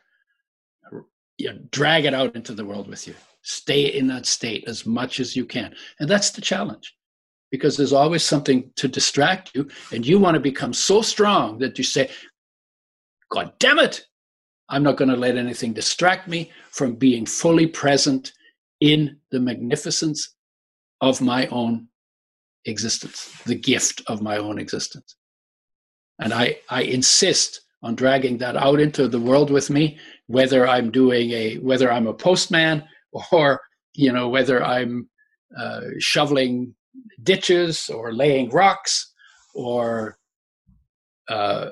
You 1.37 1.53
drag 1.71 2.05
it 2.05 2.13
out 2.13 2.35
into 2.35 2.53
the 2.53 2.65
world 2.65 2.87
with 2.87 3.07
you. 3.07 3.15
Stay 3.41 3.85
in 3.85 4.07
that 4.07 4.25
state 4.25 4.65
as 4.67 4.85
much 4.85 5.19
as 5.19 5.35
you 5.35 5.45
can. 5.45 5.73
And 5.99 6.09
that's 6.09 6.31
the 6.31 6.41
challenge 6.41 6.93
because 7.51 7.77
there's 7.77 7.93
always 7.93 8.23
something 8.23 8.71
to 8.75 8.87
distract 8.87 9.55
you. 9.55 9.69
And 9.91 10.05
you 10.05 10.19
want 10.19 10.35
to 10.35 10.41
become 10.41 10.73
so 10.73 11.01
strong 11.01 11.57
that 11.59 11.77
you 11.77 11.83
say, 11.83 12.09
God 13.31 13.53
damn 13.59 13.79
it, 13.79 14.05
I'm 14.67 14.83
not 14.83 14.97
going 14.97 15.09
to 15.09 15.15
let 15.15 15.37
anything 15.37 15.73
distract 15.73 16.27
me 16.27 16.51
from 16.71 16.95
being 16.95 17.25
fully 17.25 17.67
present 17.67 18.33
in 18.81 19.17
the 19.31 19.39
magnificence 19.39 20.35
of 21.01 21.21
my 21.21 21.47
own 21.47 21.87
existence, 22.65 23.31
the 23.45 23.55
gift 23.55 24.01
of 24.07 24.21
my 24.21 24.37
own 24.37 24.59
existence. 24.59 25.15
And 26.19 26.33
I, 26.33 26.57
I 26.69 26.83
insist 26.83 27.61
on 27.81 27.95
dragging 27.95 28.37
that 28.39 28.57
out 28.57 28.79
into 28.79 29.07
the 29.07 29.19
world 29.19 29.49
with 29.49 29.69
me, 29.69 29.97
whether 30.27 30.67
I'm 30.67 30.91
doing 30.91 31.31
a, 31.31 31.55
whether 31.57 31.91
I'm 31.91 32.07
a 32.07 32.13
postman 32.13 32.83
or, 33.31 33.61
you 33.93 34.11
know, 34.11 34.29
whether 34.29 34.63
I'm 34.63 35.09
uh, 35.57 35.81
shoveling 35.99 36.75
ditches 37.23 37.89
or 37.89 38.13
laying 38.13 38.49
rocks 38.49 39.13
or 39.55 40.17
uh, 41.29 41.69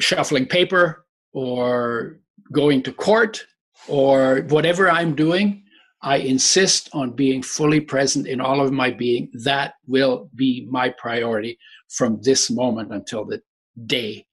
shuffling 0.00 0.46
paper 0.46 1.04
or 1.32 2.20
going 2.52 2.82
to 2.82 2.92
court 2.92 3.44
or 3.88 4.42
whatever 4.48 4.90
I'm 4.90 5.14
doing, 5.14 5.63
I 6.04 6.16
insist 6.16 6.90
on 6.92 7.12
being 7.12 7.42
fully 7.42 7.80
present 7.80 8.26
in 8.26 8.38
all 8.38 8.60
of 8.60 8.70
my 8.70 8.90
being. 8.90 9.30
That 9.32 9.74
will 9.86 10.30
be 10.34 10.68
my 10.70 10.90
priority 10.90 11.58
from 11.88 12.20
this 12.20 12.50
moment 12.50 12.92
until 12.92 13.24
the 13.24 13.40
day 13.86 14.26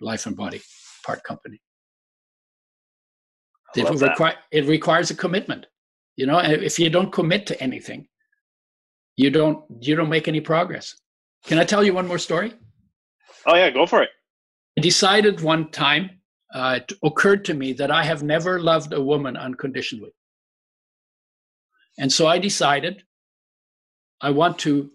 life 0.00 0.26
and 0.26 0.36
body 0.36 0.60
part 1.04 1.24
company. 1.24 1.60
It, 3.74 3.90
require, 4.00 4.36
it 4.52 4.66
requires 4.66 5.10
a 5.10 5.16
commitment. 5.16 5.66
You 6.14 6.26
know, 6.26 6.38
if 6.38 6.78
you 6.78 6.90
don't 6.90 7.12
commit 7.12 7.46
to 7.48 7.60
anything, 7.60 8.06
you 9.16 9.30
don't 9.30 9.64
you 9.80 9.96
don't 9.96 10.08
make 10.08 10.28
any 10.28 10.40
progress. 10.40 10.96
Can 11.44 11.58
I 11.58 11.64
tell 11.64 11.82
you 11.82 11.92
one 11.92 12.06
more 12.06 12.18
story? 12.18 12.54
Oh 13.46 13.56
yeah, 13.56 13.70
go 13.70 13.84
for 13.84 14.02
it. 14.02 14.10
I 14.78 14.80
decided 14.80 15.40
one 15.40 15.70
time, 15.72 16.20
uh, 16.54 16.78
it 16.80 16.92
occurred 17.02 17.44
to 17.46 17.54
me 17.54 17.72
that 17.74 17.90
I 17.90 18.04
have 18.04 18.22
never 18.22 18.60
loved 18.60 18.92
a 18.92 19.02
woman 19.02 19.36
unconditionally. 19.36 20.12
And 21.98 22.12
so 22.12 22.26
I 22.28 22.38
decided 22.38 23.02
I 24.20 24.30
want 24.30 24.58
to, 24.60 24.90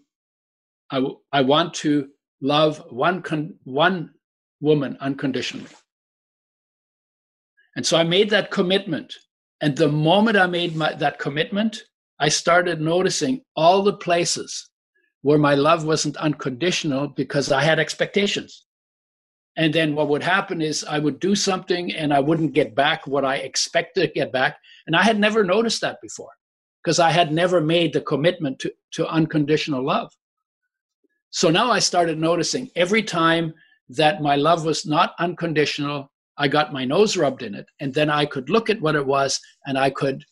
I, 0.89 1.06
I 1.32 1.41
want 1.41 1.74
to 1.76 2.10
love 2.41 2.84
one, 2.89 3.22
con, 3.22 3.56
one 3.66 4.12
woman 4.62 4.97
unconditionally. 5.01 5.70
And 7.76 7.86
so 7.86 7.97
I 7.97 8.04
made 8.04 8.30
that 8.30 8.51
commitment. 8.51 9.14
And 9.62 9.76
the 9.76 9.89
moment 9.89 10.38
I 10.38 10.47
made 10.47 10.76
my, 10.76 10.93
that 10.93 11.20
commitment, 11.20 11.84
I 12.20 12.30
started 12.30 12.80
noticing 12.80 13.41
all 13.56 13.84
the 13.84 13.97
places 13.97 14.70
where 15.22 15.38
my 15.38 15.56
love 15.56 15.86
wasn't 15.86 16.18
unconditional 16.18 17.08
because 17.08 17.51
I 17.51 17.64
had 17.64 17.80
expectations. 17.80 18.66
And 19.56 19.74
then 19.74 19.95
what 19.95 20.10
would 20.10 20.24
happen 20.24 20.62
is 20.62 20.84
I 20.84 20.99
would 20.99 21.20
do 21.20 21.36
something 21.36 21.93
and 21.93 22.14
I 22.14 22.20
wouldn't 22.20 22.54
get 22.54 22.76
back 22.76 23.08
what 23.08 23.24
I 23.24 23.38
expected 23.38 24.01
to 24.01 24.14
get 24.14 24.32
back. 24.32 24.58
And 24.88 24.95
I 24.95 25.04
had 25.04 25.20
never 25.20 25.43
noticed 25.43 25.82
that 25.82 26.01
before 26.01 26.32
because 26.84 27.00
I 27.00 27.12
had 27.12 27.32
never 27.32 27.62
made 27.62 27.94
the 27.94 28.02
commitment 28.02 28.60
to, 28.60 28.74
to 28.94 29.08
unconditional 29.08 29.84
love. 29.84 30.12
So 31.30 31.50
now 31.50 31.72
I 31.72 31.80
started 31.80 32.18
noticing 32.20 32.70
every 32.76 33.02
time 33.02 33.54
that 33.90 34.22
my 34.22 34.36
love 34.36 34.66
was 34.66 34.86
not 34.86 35.14
unconditional, 35.20 36.12
I 36.38 36.48
got 36.48 36.74
my 36.74 36.86
nose 36.86 37.16
rubbed 37.16 37.42
in 37.44 37.56
it. 37.56 37.66
And 37.80 37.94
then 37.94 38.10
I 38.10 38.26
could 38.26 38.50
look 38.50 38.70
at 38.70 38.82
what 38.82 38.96
it 38.96 39.06
was 39.06 39.40
and 39.66 39.78
I 39.78 39.90
could, 39.90 40.24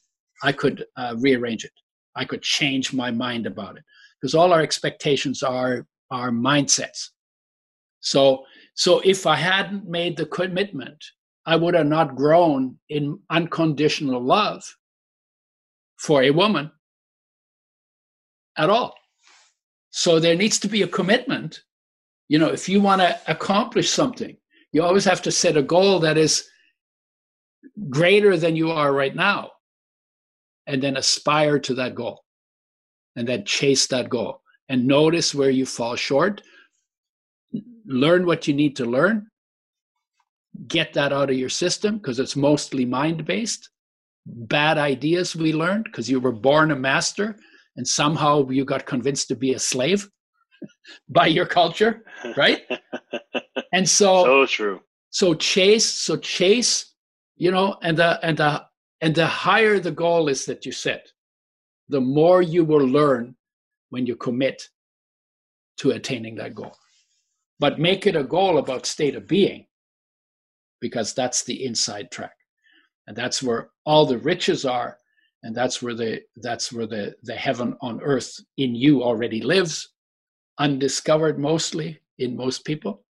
I 0.43 0.51
could 0.51 0.85
uh, 0.97 1.15
rearrange 1.19 1.63
it. 1.63 1.71
I 2.15 2.25
could 2.25 2.41
change 2.41 2.93
my 2.93 3.11
mind 3.11 3.45
about 3.45 3.77
it 3.77 3.83
because 4.19 4.35
all 4.35 4.51
our 4.51 4.61
expectations 4.61 5.41
are, 5.43 5.87
are 6.11 6.29
mindsets. 6.29 7.09
So 8.01 8.43
so 8.73 8.99
if 9.03 9.27
I 9.27 9.35
hadn't 9.35 9.87
made 9.87 10.17
the 10.17 10.25
commitment, 10.25 11.03
I 11.45 11.55
would 11.55 11.73
have 11.73 11.87
not 11.87 12.15
grown 12.15 12.77
in 12.89 13.19
unconditional 13.29 14.21
love 14.21 14.63
for 16.01 16.23
a 16.23 16.31
woman 16.31 16.71
at 18.57 18.69
all. 18.69 18.95
So 19.91 20.19
there 20.19 20.35
needs 20.35 20.59
to 20.59 20.67
be 20.67 20.81
a 20.81 20.87
commitment. 20.87 21.61
You 22.27 22.39
know, 22.39 22.49
if 22.49 22.67
you 22.67 22.81
want 22.81 23.01
to 23.01 23.19
accomplish 23.27 23.89
something, 23.89 24.35
you 24.71 24.83
always 24.83 25.05
have 25.05 25.21
to 25.23 25.31
set 25.31 25.57
a 25.57 25.61
goal 25.61 25.99
that 25.99 26.17
is 26.17 26.47
greater 27.89 28.37
than 28.37 28.55
you 28.55 28.71
are 28.71 28.93
right 28.93 29.15
now 29.15 29.51
and 30.65 30.81
then 30.81 30.97
aspire 30.97 31.59
to 31.59 31.73
that 31.75 31.95
goal 31.95 32.23
and 33.15 33.27
then 33.27 33.45
chase 33.45 33.87
that 33.87 34.09
goal 34.09 34.41
and 34.69 34.87
notice 34.87 35.35
where 35.35 35.49
you 35.49 35.65
fall 35.65 35.95
short 35.95 36.41
learn 37.85 38.25
what 38.25 38.47
you 38.47 38.53
need 38.53 38.75
to 38.77 38.85
learn, 38.85 39.27
get 40.67 40.93
that 40.93 41.13
out 41.13 41.29
of 41.29 41.37
your 41.37 41.49
system 41.49 41.97
because 41.97 42.19
it's 42.19 42.35
mostly 42.35 42.85
mind 42.85 43.25
based. 43.25 43.69
Bad 44.25 44.77
ideas 44.77 45.35
we 45.35 45.53
learned 45.53 45.85
because 45.85 46.09
you 46.09 46.19
were 46.19 46.31
born 46.31 46.71
a 46.71 46.75
master 46.75 47.35
and 47.75 47.87
somehow 47.87 48.47
you 48.49 48.65
got 48.65 48.85
convinced 48.85 49.27
to 49.29 49.35
be 49.35 49.53
a 49.53 49.59
slave 49.59 50.07
by 51.09 51.27
your 51.27 51.45
culture, 51.45 52.03
right? 52.37 52.61
and 53.73 53.87
so, 53.87 54.23
so 54.23 54.45
true. 54.45 54.81
So 55.09 55.33
chase, 55.33 55.85
so 55.85 56.17
chase, 56.17 56.93
you 57.35 57.51
know, 57.51 57.77
and 57.81 57.97
the 57.97 58.23
and 58.25 58.37
the 58.37 58.63
and 59.01 59.15
the 59.15 59.25
higher 59.25 59.79
the 59.79 59.91
goal 59.91 60.29
is 60.29 60.45
that 60.45 60.65
you 60.65 60.71
set, 60.71 61.07
the 61.89 62.01
more 62.01 62.41
you 62.41 62.63
will 62.63 62.85
learn 62.85 63.35
when 63.89 64.05
you 64.05 64.15
commit 64.15 64.69
to 65.77 65.91
attaining 65.91 66.35
that 66.35 66.53
goal 66.53 66.75
but 67.61 67.79
make 67.79 68.07
it 68.07 68.15
a 68.15 68.23
goal 68.23 68.57
about 68.57 68.87
state 68.87 69.15
of 69.15 69.27
being 69.27 69.67
because 70.81 71.13
that's 71.13 71.43
the 71.43 71.63
inside 71.63 72.09
track 72.09 72.33
and 73.07 73.15
that's 73.15 73.41
where 73.41 73.69
all 73.85 74.05
the 74.05 74.17
riches 74.17 74.65
are 74.65 74.97
and 75.43 75.55
that's 75.55 75.81
where 75.81 75.95
the 75.95 76.21
that's 76.37 76.71
where 76.71 76.85
the 76.85 77.15
the 77.23 77.33
heaven 77.33 77.75
on 77.81 78.01
earth 78.01 78.39
in 78.57 78.75
you 78.75 79.03
already 79.03 79.41
lives 79.41 79.93
undiscovered 80.59 81.39
mostly 81.39 81.99
in 82.19 82.35
most 82.35 82.65
people 82.65 83.03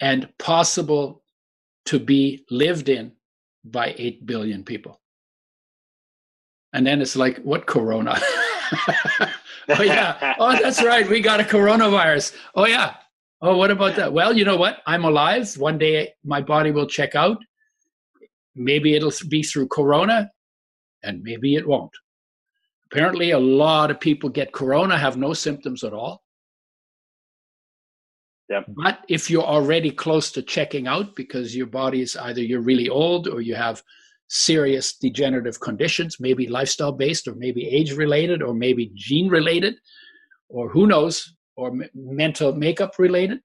and 0.00 0.28
possible 0.38 1.22
to 1.86 1.98
be 1.98 2.44
lived 2.50 2.88
in 2.88 3.12
by 3.64 3.94
8 3.98 4.26
billion 4.26 4.64
people 4.64 5.00
and 6.72 6.86
then 6.86 7.02
it's 7.02 7.16
like 7.16 7.38
what 7.38 7.66
corona 7.66 8.18
oh 9.68 9.82
yeah. 9.82 10.34
Oh, 10.38 10.56
that's 10.60 10.82
right. 10.82 11.08
We 11.08 11.20
got 11.20 11.40
a 11.40 11.44
coronavirus. 11.44 12.36
Oh 12.54 12.66
yeah. 12.66 12.94
Oh, 13.42 13.56
what 13.56 13.70
about 13.70 13.96
that? 13.96 14.12
Well, 14.12 14.36
you 14.36 14.44
know 14.44 14.56
what? 14.56 14.78
I'm 14.86 15.04
alive. 15.04 15.56
One 15.56 15.78
day 15.78 16.12
my 16.24 16.40
body 16.40 16.70
will 16.70 16.86
check 16.86 17.14
out. 17.14 17.38
Maybe 18.60 18.94
it'll 18.94 19.12
be 19.28 19.42
through 19.42 19.68
corona, 19.68 20.30
and 21.02 21.22
maybe 21.22 21.54
it 21.54 21.66
won't. 21.66 21.92
Apparently, 22.92 23.30
a 23.30 23.38
lot 23.38 23.90
of 23.90 23.98
people 24.00 24.28
get 24.28 24.52
corona, 24.52 24.98
have 24.98 25.16
no 25.16 25.32
symptoms 25.32 25.82
at 25.82 25.94
all. 25.94 26.22
Yep. 28.50 28.64
But 28.68 28.98
if 29.08 29.30
you're 29.30 29.44
already 29.44 29.90
close 29.90 30.30
to 30.32 30.42
checking 30.42 30.86
out 30.88 31.16
because 31.16 31.56
your 31.56 31.68
body 31.68 32.02
is 32.02 32.16
either 32.16 32.42
you're 32.42 32.60
really 32.60 32.88
old 32.88 33.28
or 33.28 33.40
you 33.40 33.54
have 33.54 33.82
serious 34.28 34.96
degenerative 34.96 35.58
conditions, 35.60 36.18
maybe 36.20 36.46
lifestyle 36.46 36.92
based, 36.92 37.28
or 37.28 37.34
maybe 37.36 37.66
age 37.66 37.92
related, 37.92 38.42
or 38.42 38.52
maybe 38.52 38.90
gene 38.94 39.28
related, 39.28 39.76
or 40.48 40.68
who 40.68 40.86
knows, 40.86 41.32
or 41.56 41.72
mental 41.94 42.52
makeup 42.52 42.98
related. 42.98 43.40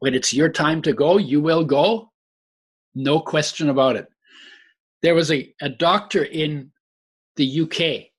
When 0.00 0.14
it's 0.14 0.34
your 0.34 0.50
time 0.50 0.82
to 0.82 0.92
go, 0.92 1.16
you 1.18 1.40
will 1.40 1.64
go. 1.64 2.10
No 2.94 3.20
question 3.20 3.68
about 3.68 3.96
it. 3.96 4.08
There 5.02 5.14
was 5.14 5.30
a, 5.30 5.54
a 5.60 5.68
doctor 5.68 6.24
in 6.24 6.72
the 7.36 7.60
UK 7.62 8.10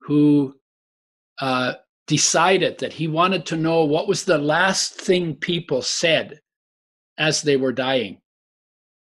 who 0.00 0.54
uh, 1.40 1.74
decided 2.06 2.78
that 2.78 2.92
he 2.92 3.08
wanted 3.08 3.46
to 3.46 3.56
know 3.56 3.84
what 3.84 4.06
was 4.06 4.24
the 4.24 4.38
last 4.38 4.94
thing 4.94 5.34
people 5.34 5.82
said 5.82 6.40
as 7.18 7.42
they 7.42 7.56
were 7.56 7.72
dying. 7.72 8.20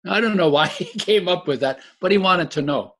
I 0.05 0.19
don't 0.19 0.37
know 0.37 0.49
why 0.49 0.67
he 0.67 0.85
came 0.99 1.27
up 1.27 1.47
with 1.47 1.61
that, 1.61 1.79
but 1.99 2.11
he 2.11 2.17
wanted 2.17 2.51
to 2.51 2.61
know. 2.61 2.95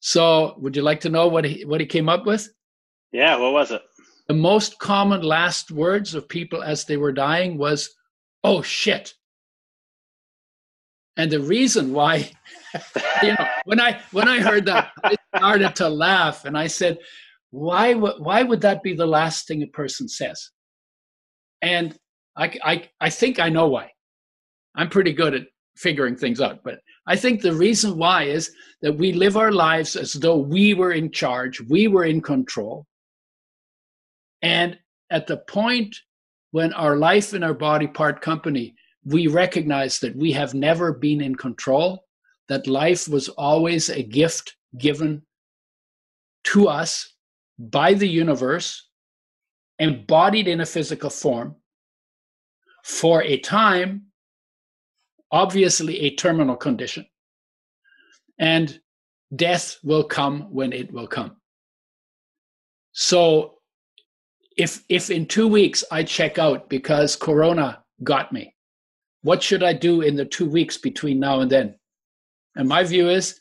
So, 0.00 0.56
would 0.58 0.76
you 0.76 0.82
like 0.82 1.00
to 1.00 1.08
know 1.08 1.28
what 1.28 1.44
he 1.44 1.64
what 1.64 1.80
he 1.80 1.86
came 1.86 2.10
up 2.10 2.26
with? 2.26 2.52
Yeah, 3.12 3.36
what 3.36 3.52
was 3.52 3.70
it? 3.70 3.80
The 4.28 4.34
most 4.34 4.78
common 4.78 5.22
last 5.22 5.70
words 5.70 6.14
of 6.14 6.28
people 6.28 6.62
as 6.62 6.84
they 6.84 6.98
were 6.98 7.12
dying 7.12 7.56
was, 7.56 7.94
"Oh 8.42 8.60
shit." 8.60 9.14
And 11.16 11.30
the 11.30 11.40
reason 11.40 11.92
why, 11.92 12.30
you 13.22 13.28
know, 13.28 13.46
when 13.64 13.80
I 13.80 14.00
when 14.10 14.28
I 14.28 14.40
heard 14.40 14.66
that, 14.66 14.92
I 15.02 15.14
started 15.36 15.76
to 15.76 15.88
laugh, 15.88 16.44
and 16.44 16.58
I 16.58 16.66
said, 16.66 16.98
"Why 17.50 17.94
would 17.94 18.16
why 18.18 18.42
would 18.42 18.60
that 18.62 18.82
be 18.82 18.94
the 18.94 19.06
last 19.06 19.46
thing 19.46 19.62
a 19.62 19.66
person 19.66 20.08
says?" 20.08 20.50
And 21.62 21.96
I 22.36 22.58
I 22.64 22.88
I 23.00 23.10
think 23.10 23.38
I 23.38 23.48
know 23.48 23.68
why. 23.68 23.90
I'm 24.74 24.88
pretty 24.88 25.12
good 25.12 25.34
at 25.34 25.46
figuring 25.76 26.16
things 26.16 26.40
out, 26.40 26.64
but 26.64 26.80
I 27.06 27.16
think 27.16 27.42
the 27.42 27.54
reason 27.54 27.98
why 27.98 28.24
is 28.24 28.50
that 28.82 28.96
we 28.96 29.12
live 29.12 29.36
our 29.36 29.52
lives 29.52 29.94
as 29.94 30.14
though 30.14 30.38
we 30.38 30.74
were 30.74 30.92
in 30.92 31.10
charge, 31.10 31.60
we 31.60 31.86
were 31.86 32.04
in 32.04 32.20
control. 32.20 32.86
And 34.42 34.78
at 35.10 35.26
the 35.26 35.36
point 35.36 35.96
when 36.50 36.72
our 36.72 36.96
life 36.96 37.32
and 37.32 37.44
our 37.44 37.54
body 37.54 37.86
part 37.86 38.20
company, 38.20 38.74
we 39.04 39.26
recognize 39.26 39.98
that 40.00 40.16
we 40.16 40.32
have 40.32 40.54
never 40.54 40.92
been 40.92 41.20
in 41.20 41.34
control, 41.34 42.04
that 42.48 42.66
life 42.66 43.08
was 43.08 43.28
always 43.28 43.90
a 43.90 44.02
gift 44.02 44.56
given 44.78 45.22
to 46.44 46.68
us 46.68 47.14
by 47.58 47.94
the 47.94 48.08
universe, 48.08 48.88
embodied 49.78 50.48
in 50.48 50.60
a 50.60 50.66
physical 50.66 51.10
form 51.10 51.56
for 52.84 53.22
a 53.22 53.38
time 53.38 54.06
obviously 55.34 56.00
a 56.00 56.14
terminal 56.14 56.56
condition. 56.56 57.04
And 58.38 58.80
death 59.34 59.78
will 59.82 60.04
come 60.04 60.42
when 60.52 60.72
it 60.72 60.92
will 60.92 61.08
come. 61.08 61.36
So 62.92 63.54
if 64.56 64.84
if 64.88 65.10
in 65.10 65.26
2 65.26 65.48
weeks 65.48 65.82
I 65.90 66.04
check 66.04 66.38
out 66.38 66.68
because 66.68 67.16
corona 67.16 67.82
got 68.04 68.32
me, 68.32 68.53
what 69.24 69.42
should 69.42 69.62
I 69.62 69.72
do 69.72 70.02
in 70.02 70.16
the 70.16 70.26
2 70.26 70.46
weeks 70.46 70.76
between 70.76 71.18
now 71.18 71.40
and 71.40 71.50
then? 71.50 71.74
And 72.56 72.68
my 72.68 72.84
view 72.84 73.08
is 73.08 73.40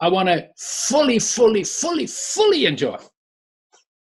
I 0.00 0.08
want 0.10 0.28
to 0.28 0.46
fully 0.58 1.18
fully 1.18 1.64
fully 1.64 2.06
fully 2.06 2.66
enjoy 2.66 2.98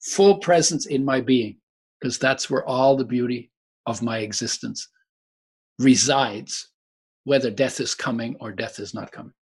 full 0.00 0.38
presence 0.38 0.86
in 0.86 1.05
my 1.05 1.20
being 1.20 1.57
because 2.00 2.18
that's 2.18 2.48
where 2.48 2.64
all 2.64 2.96
the 2.96 3.05
beauty 3.05 3.50
of 3.86 4.00
my 4.00 4.18
existence 4.18 4.88
resides 5.80 6.70
whether 7.24 7.50
death 7.50 7.80
is 7.80 7.94
coming 7.94 8.36
or 8.40 8.53
death 8.53 8.78
is 8.78 8.94
not 8.94 9.11
coming. 9.11 9.34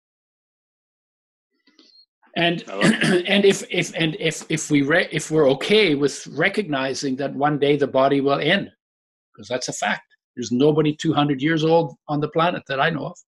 And 2.36 2.62
and 2.68 3.44
if 3.44 3.64
if 3.68 3.92
and 3.96 4.16
if 4.20 4.44
if 4.48 4.70
we 4.70 4.82
re, 4.82 5.08
if 5.10 5.32
we're 5.32 5.50
okay 5.50 5.96
with 5.96 6.24
recognizing 6.28 7.16
that 7.16 7.34
one 7.34 7.58
day 7.58 7.76
the 7.76 7.88
body 7.88 8.20
will 8.20 8.38
end, 8.38 8.70
because 9.34 9.48
that's 9.48 9.68
a 9.68 9.72
fact. 9.72 10.02
There's 10.38 10.52
nobody 10.52 10.94
200 10.94 11.42
years 11.42 11.64
old 11.64 11.96
on 12.06 12.20
the 12.20 12.28
planet 12.28 12.62
that 12.68 12.78
I 12.78 12.90
know 12.90 13.06
of, 13.06 13.18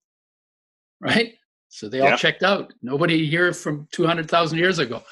right? 1.01 1.35
So 1.69 1.89
they 1.89 1.99
all 1.99 2.11
yeah. 2.11 2.17
checked 2.17 2.45
out. 2.45 2.73
Nobody 2.83 3.27
here 3.29 3.53
from 3.53 3.89
200,000 3.91 4.57
years 4.57 4.79
ago. 4.79 5.03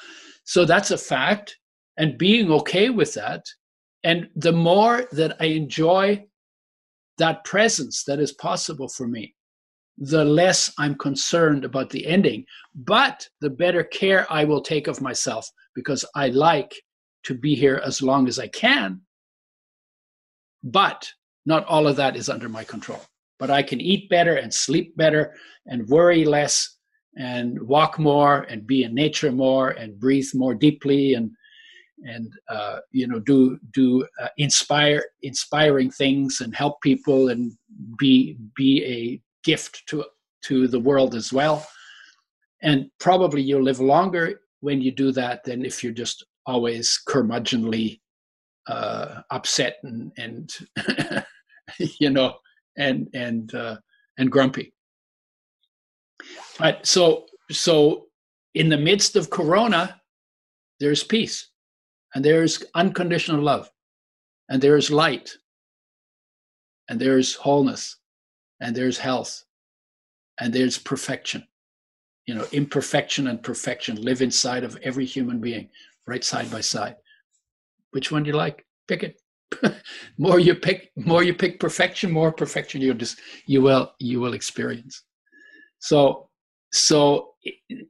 So 0.45 0.63
that's 0.63 0.91
a 0.91 0.97
fact. 0.97 1.57
And 1.97 2.17
being 2.17 2.49
okay 2.51 2.89
with 2.89 3.13
that, 3.15 3.43
and 4.05 4.29
the 4.33 4.53
more 4.53 5.09
that 5.11 5.35
I 5.41 5.47
enjoy 5.47 6.25
that 7.17 7.43
presence 7.43 8.05
that 8.05 8.21
is 8.21 8.31
possible 8.31 8.87
for 8.87 9.05
me, 9.05 9.35
the 9.97 10.23
less 10.23 10.71
I'm 10.77 10.95
concerned 10.95 11.65
about 11.65 11.89
the 11.89 12.07
ending. 12.07 12.45
But 12.75 13.27
the 13.41 13.49
better 13.49 13.83
care 13.83 14.25
I 14.29 14.45
will 14.45 14.61
take 14.61 14.87
of 14.87 15.01
myself 15.01 15.49
because 15.75 16.05
I 16.15 16.29
like 16.29 16.73
to 17.23 17.33
be 17.33 17.55
here 17.55 17.81
as 17.85 18.01
long 18.01 18.29
as 18.29 18.39
I 18.39 18.47
can. 18.47 19.01
But 20.63 21.11
not 21.45 21.65
all 21.65 21.87
of 21.87 21.95
that 21.97 22.15
is 22.15 22.29
under 22.29 22.49
my 22.49 22.63
control. 22.63 23.01
But 23.37 23.49
I 23.49 23.63
can 23.63 23.79
eat 23.79 24.09
better 24.09 24.35
and 24.35 24.53
sleep 24.53 24.95
better 24.97 25.33
and 25.65 25.87
worry 25.87 26.25
less 26.25 26.77
and 27.17 27.61
walk 27.61 27.99
more 27.99 28.41
and 28.43 28.67
be 28.67 28.83
in 28.83 28.93
nature 28.93 29.31
more 29.31 29.71
and 29.71 29.99
breathe 29.99 30.29
more 30.33 30.55
deeply 30.55 31.13
and 31.13 31.31
and 32.05 32.31
uh, 32.49 32.79
you 32.91 33.07
know 33.07 33.19
do 33.19 33.59
do 33.73 34.05
uh, 34.21 34.27
inspire 34.37 35.03
inspiring 35.23 35.91
things 35.91 36.39
and 36.41 36.55
help 36.55 36.81
people 36.81 37.29
and 37.29 37.53
be 37.97 38.37
be 38.55 38.83
a 38.85 39.21
gift 39.43 39.83
to 39.87 40.05
to 40.41 40.67
the 40.67 40.79
world 40.79 41.13
as 41.13 41.33
well 41.33 41.65
and 42.61 42.89
probably 42.99 43.41
you'll 43.41 43.63
live 43.63 43.79
longer 43.79 44.41
when 44.61 44.81
you 44.81 44.91
do 44.91 45.11
that 45.11 45.43
than 45.43 45.65
if 45.65 45.83
you're 45.83 45.93
just 45.93 46.25
always 46.45 46.99
curmudgeonly 47.07 47.99
uh, 48.69 49.21
upset 49.31 49.77
and 49.83 50.11
and 50.17 50.55
you 51.99 52.09
know 52.09 52.35
and 52.77 53.09
and 53.13 53.53
uh, 53.55 53.77
and 54.17 54.31
grumpy. 54.31 54.73
But 56.59 56.85
so 56.85 57.25
so 57.51 58.05
in 58.53 58.69
the 58.69 58.77
midst 58.77 59.15
of 59.15 59.29
corona 59.29 59.99
there's 60.79 61.03
peace 61.03 61.49
and 62.13 62.23
there's 62.23 62.63
unconditional 62.75 63.41
love 63.41 63.69
and 64.49 64.61
there's 64.61 64.89
light 64.89 65.35
and 66.89 66.99
there's 66.99 67.35
wholeness 67.35 67.97
and 68.61 68.75
there's 68.75 68.97
health 68.97 69.43
and 70.39 70.53
there's 70.53 70.77
perfection. 70.77 71.45
You 72.27 72.35
know 72.35 72.45
imperfection 72.51 73.27
and 73.27 73.41
perfection 73.41 73.99
live 73.99 74.21
inside 74.21 74.63
of 74.63 74.77
every 74.83 75.05
human 75.05 75.39
being 75.39 75.69
right 76.05 76.23
side 76.23 76.51
by 76.51 76.61
side 76.61 76.95
which 77.91 78.11
one 78.11 78.23
do 78.23 78.29
you 78.29 78.35
like 78.35 78.65
pick 78.87 79.03
it 79.03 79.21
more 80.17 80.39
you 80.39 80.55
pick 80.55 80.91
more 80.95 81.23
you 81.23 81.33
pick 81.33 81.59
perfection 81.59 82.11
more 82.11 82.31
perfection 82.31 82.81
you 82.81 82.93
just 82.93 83.19
you 83.47 83.61
will 83.61 83.91
you 83.99 84.19
will 84.19 84.33
experience 84.33 85.03
so 85.79 86.29
so 86.71 87.33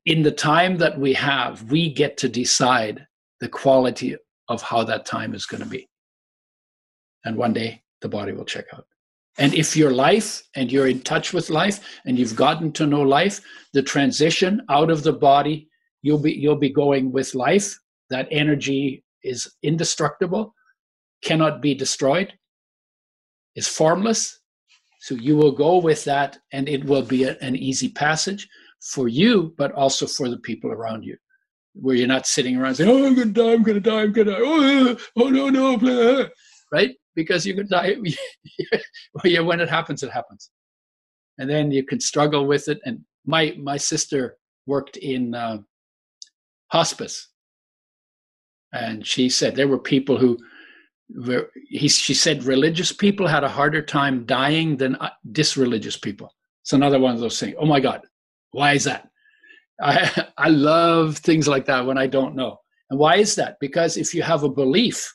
in 0.06 0.22
the 0.22 0.32
time 0.32 0.78
that 0.78 0.98
we 0.98 1.14
have 1.14 1.64
we 1.72 1.94
get 1.94 2.18
to 2.18 2.30
decide 2.30 3.06
the 3.40 3.50
quality 3.50 4.16
of 4.50 4.62
how 4.62 4.84
that 4.84 5.06
time 5.06 5.34
is 5.34 5.46
going 5.46 5.64
to 5.64 5.70
be. 5.70 5.88
And 7.24 7.38
one 7.38 7.54
day 7.54 7.84
the 8.02 8.10
body 8.10 8.32
will 8.32 8.46
check 8.46 8.66
out. 8.74 8.86
And 9.38 9.54
if 9.54 9.78
your 9.78 9.92
life 9.92 10.44
and 10.56 10.72
you're 10.72 10.88
in 10.88 11.02
touch 11.02 11.34
with 11.34 11.50
life 11.50 11.80
and 12.06 12.18
you've 12.18 12.36
gotten 12.36 12.72
to 12.74 12.86
know 12.86 13.02
life, 13.02 13.40
the 13.74 13.84
transition 13.84 14.62
out 14.70 14.90
of 14.90 15.04
the 15.04 15.14
body, 15.14 15.70
you'll 16.02 16.20
be 16.20 16.34
you'll 16.34 16.58
be 16.58 16.72
going 16.72 17.12
with 17.12 17.36
life. 17.36 17.78
That 18.10 18.28
energy 18.32 19.04
is 19.24 19.56
indestructible, 19.64 20.54
cannot 21.24 21.62
be 21.62 21.74
destroyed, 21.74 22.34
is 23.56 23.68
formless. 23.68 24.40
So 25.02 25.16
you 25.16 25.38
will 25.38 25.52
go 25.52 25.78
with 25.78 26.04
that, 26.06 26.38
and 26.52 26.68
it 26.68 26.84
will 26.84 27.04
be 27.04 27.24
a, 27.24 27.38
an 27.42 27.56
easy 27.56 27.90
passage 27.90 28.48
for 28.82 29.08
you, 29.08 29.54
but 29.58 29.72
also 29.74 30.06
for 30.06 30.30
the 30.30 30.40
people 30.40 30.72
around 30.72 31.04
you 31.04 31.18
where 31.74 31.96
you're 31.96 32.08
not 32.08 32.28
sitting 32.28 32.58
around 32.58 32.76
saying, 32.76 32.90
"Oh, 32.90 33.06
I'm 33.06 33.16
gonna 33.16 33.32
die, 33.32 33.54
I'm 33.54 33.64
gonna 33.64 33.80
die, 33.80 34.02
I'm 34.02 34.12
gonna 34.12 34.32
die." 34.32 34.40
Oh, 34.42 34.98
oh 35.18 35.30
no, 35.30 35.50
no, 35.50 36.30
right? 36.72 36.96
Because 37.16 37.46
you 37.46 37.56
could 37.56 37.70
die. 37.70 37.96
when 39.24 39.60
it 39.60 39.70
happens, 39.70 40.04
it 40.04 40.12
happens, 40.12 40.50
and 41.38 41.50
then 41.50 41.72
you 41.72 41.84
can 41.84 42.00
struggle 42.00 42.46
with 42.46 42.68
it. 42.68 42.80
And 42.86 43.02
my 43.26 43.56
my 43.58 43.78
sister 43.78 44.38
worked 44.66 44.98
in 44.98 45.36
uh, 45.36 45.60
hospice, 46.72 47.30
and 48.74 49.06
she 49.06 49.30
said 49.30 49.56
there 49.56 49.68
were 49.68 49.80
people 49.80 50.18
who 50.18 50.38
were. 51.16 51.50
He, 51.70 51.88
she 51.88 52.14
said 52.14 52.44
religious 52.44 52.92
people 52.92 53.28
had 53.28 53.44
a 53.44 53.50
harder 53.50 53.82
time 53.82 54.26
dying 54.26 54.78
than 54.78 54.96
uh, 54.96 55.10
disreligious 55.32 55.98
people. 55.98 56.34
It's 56.64 56.74
another 56.74 57.00
one 57.00 57.14
of 57.14 57.20
those 57.20 57.40
things. 57.40 57.56
Oh 57.60 57.66
my 57.66 57.80
God, 57.80 58.02
why 58.52 58.74
is 58.74 58.84
that? 58.84 59.10
I, 59.82 60.28
I 60.38 60.50
love 60.50 61.18
things 61.18 61.48
like 61.48 61.66
that 61.66 61.86
when 61.86 61.98
I 61.98 62.08
don't 62.08 62.36
know. 62.36 62.58
And 62.90 63.00
why 63.00 63.18
is 63.18 63.36
that? 63.36 63.58
Because 63.60 63.98
if 63.98 64.14
you 64.14 64.22
have 64.24 64.44
a 64.44 64.50
belief, 64.50 65.14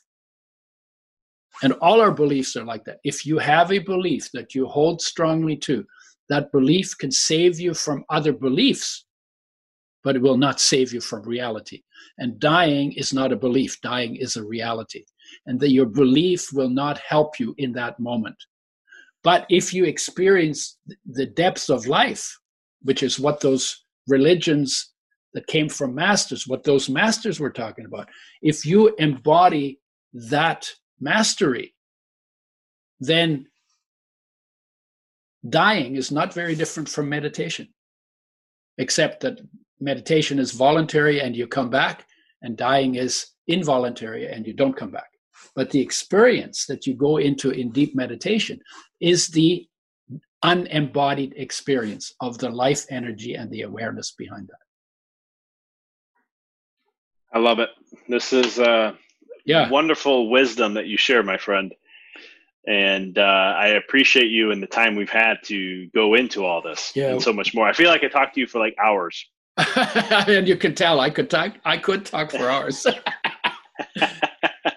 and 1.63 1.73
all 1.73 2.01
our 2.01 2.11
beliefs 2.11 2.55
are 2.55 2.65
like 2.65 2.83
that, 2.85 2.99
if 3.03 3.25
you 3.25 3.37
have 3.37 3.71
a 3.71 3.79
belief 3.79 4.29
that 4.33 4.53
you 4.53 4.67
hold 4.67 5.01
strongly 5.01 5.55
to, 5.57 5.85
that 6.29 6.51
belief 6.51 6.97
can 6.97 7.11
save 7.11 7.59
you 7.59 7.73
from 7.73 8.03
other 8.09 8.33
beliefs, 8.33 9.04
but 10.05 10.15
it 10.15 10.21
will 10.21 10.37
not 10.37 10.61
save 10.61 10.93
you 10.93 11.01
from 11.01 11.23
reality. 11.23 11.81
And 12.19 12.39
dying 12.39 12.91
is 12.93 13.11
not 13.11 13.31
a 13.31 13.35
belief, 13.35 13.81
dying 13.81 14.15
is 14.15 14.37
a 14.37 14.45
reality. 14.45 15.03
And 15.47 15.59
that 15.59 15.71
your 15.71 15.87
belief 15.87 16.53
will 16.53 16.69
not 16.69 16.99
help 16.99 17.39
you 17.39 17.55
in 17.57 17.73
that 17.73 17.99
moment. 17.99 18.35
But 19.23 19.47
if 19.49 19.73
you 19.73 19.83
experience 19.85 20.77
the 21.07 21.25
depth 21.25 21.71
of 21.71 21.87
life, 21.87 22.37
which 22.83 23.01
is 23.01 23.19
what 23.19 23.41
those 23.41 23.83
religions 24.07 24.91
that 25.33 25.47
came 25.47 25.67
from 25.67 25.95
masters, 25.95 26.47
what 26.47 26.63
those 26.63 26.87
masters 26.87 27.39
were 27.39 27.49
talking 27.49 27.85
about, 27.85 28.07
if 28.43 28.63
you 28.63 28.93
embody 28.99 29.79
that 30.13 30.69
mastery, 30.99 31.73
then 32.99 33.47
dying 35.49 35.95
is 35.95 36.11
not 36.11 36.31
very 36.31 36.53
different 36.53 36.89
from 36.89 37.09
meditation, 37.09 37.67
except 38.77 39.21
that 39.21 39.39
meditation 39.79 40.39
is 40.39 40.51
voluntary 40.51 41.21
and 41.21 41.35
you 41.35 41.47
come 41.47 41.69
back, 41.69 42.05
and 42.41 42.57
dying 42.57 42.95
is 42.95 43.27
involuntary 43.47 44.27
and 44.27 44.45
you 44.45 44.53
don't 44.53 44.75
come 44.75 44.91
back. 44.91 45.09
But 45.55 45.71
the 45.71 45.81
experience 45.81 46.65
that 46.65 46.85
you 46.85 46.93
go 46.93 47.17
into 47.17 47.51
in 47.51 47.71
deep 47.71 47.95
meditation 47.95 48.59
is 48.99 49.27
the 49.27 49.67
unembodied 50.43 51.33
experience 51.37 52.13
of 52.21 52.37
the 52.37 52.49
life 52.49 52.85
energy 52.89 53.33
and 53.33 53.49
the 53.51 53.63
awareness 53.63 54.11
behind 54.11 54.47
that. 54.47 54.57
I 57.33 57.39
love 57.39 57.59
it. 57.59 57.69
This 58.07 58.31
is 58.31 58.59
uh, 58.59 58.93
yeah 59.45 59.69
wonderful 59.69 60.29
wisdom 60.29 60.75
that 60.75 60.87
you 60.87 60.97
share, 60.97 61.23
my 61.23 61.37
friend. 61.37 61.73
And 62.67 63.17
uh, 63.17 63.21
I 63.57 63.67
appreciate 63.67 64.31
you 64.31 64.51
and 64.51 64.61
the 64.61 64.67
time 64.67 64.95
we've 64.95 65.09
had 65.09 65.37
to 65.45 65.87
go 65.93 66.15
into 66.15 66.45
all 66.45 66.63
this 66.63 66.91
yeah. 66.95 67.11
and 67.11 67.21
so 67.21 67.31
much 67.31 67.53
more. 67.53 67.67
I 67.67 67.73
feel 67.73 67.89
like 67.89 68.03
I 68.03 68.07
talked 68.07 68.33
to 68.35 68.39
you 68.39 68.47
for 68.47 68.59
like 68.59 68.75
hours. 68.83 69.23
and 70.27 70.47
you 70.47 70.57
can 70.57 70.75
tell 70.75 70.99
I 70.99 71.09
could 71.09 71.29
talk. 71.29 71.53
I 71.63 71.77
could 71.77 72.05
talk 72.05 72.31
for 72.31 72.49
hours. 72.49 72.85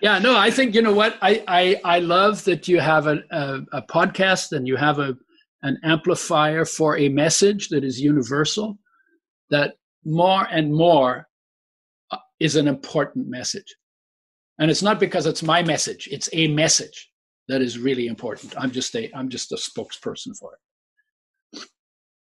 yeah, 0.02 0.18
no, 0.18 0.36
I 0.36 0.50
think 0.50 0.74
you 0.74 0.82
know 0.82 0.92
what 0.92 1.18
I 1.20 1.42
I, 1.48 1.80
I 1.84 1.98
love 1.98 2.44
that 2.44 2.68
you 2.68 2.78
have 2.78 3.06
a, 3.06 3.18
a, 3.30 3.60
a 3.72 3.82
podcast 3.82 4.52
and 4.52 4.66
you 4.66 4.76
have 4.76 4.98
a 4.98 5.16
an 5.62 5.78
amplifier 5.82 6.64
for 6.64 6.96
a 6.96 7.09
message 7.09 7.68
that 7.70 7.82
is 7.82 8.00
universal. 8.00 8.78
That 9.50 9.74
more 10.05 10.46
and 10.50 10.72
more 10.72 11.26
uh, 12.12 12.18
is 12.38 12.55
an 12.55 12.68
important 12.68 13.26
message, 13.28 13.74
and 14.59 14.70
it's 14.70 14.82
not 14.82 15.00
because 15.00 15.26
it's 15.26 15.42
my 15.42 15.62
message; 15.62 16.09
it's 16.12 16.28
a 16.32 16.46
message 16.48 17.10
that 17.48 17.62
is 17.62 17.78
really 17.78 18.06
important. 18.06 18.55
I'm 18.56 18.70
just 18.70 18.94
a 18.94 19.10
I'm 19.12 19.28
just 19.28 19.50
a 19.50 19.56
spokesperson 19.56 20.36
for 20.38 20.52
it. 20.52 20.60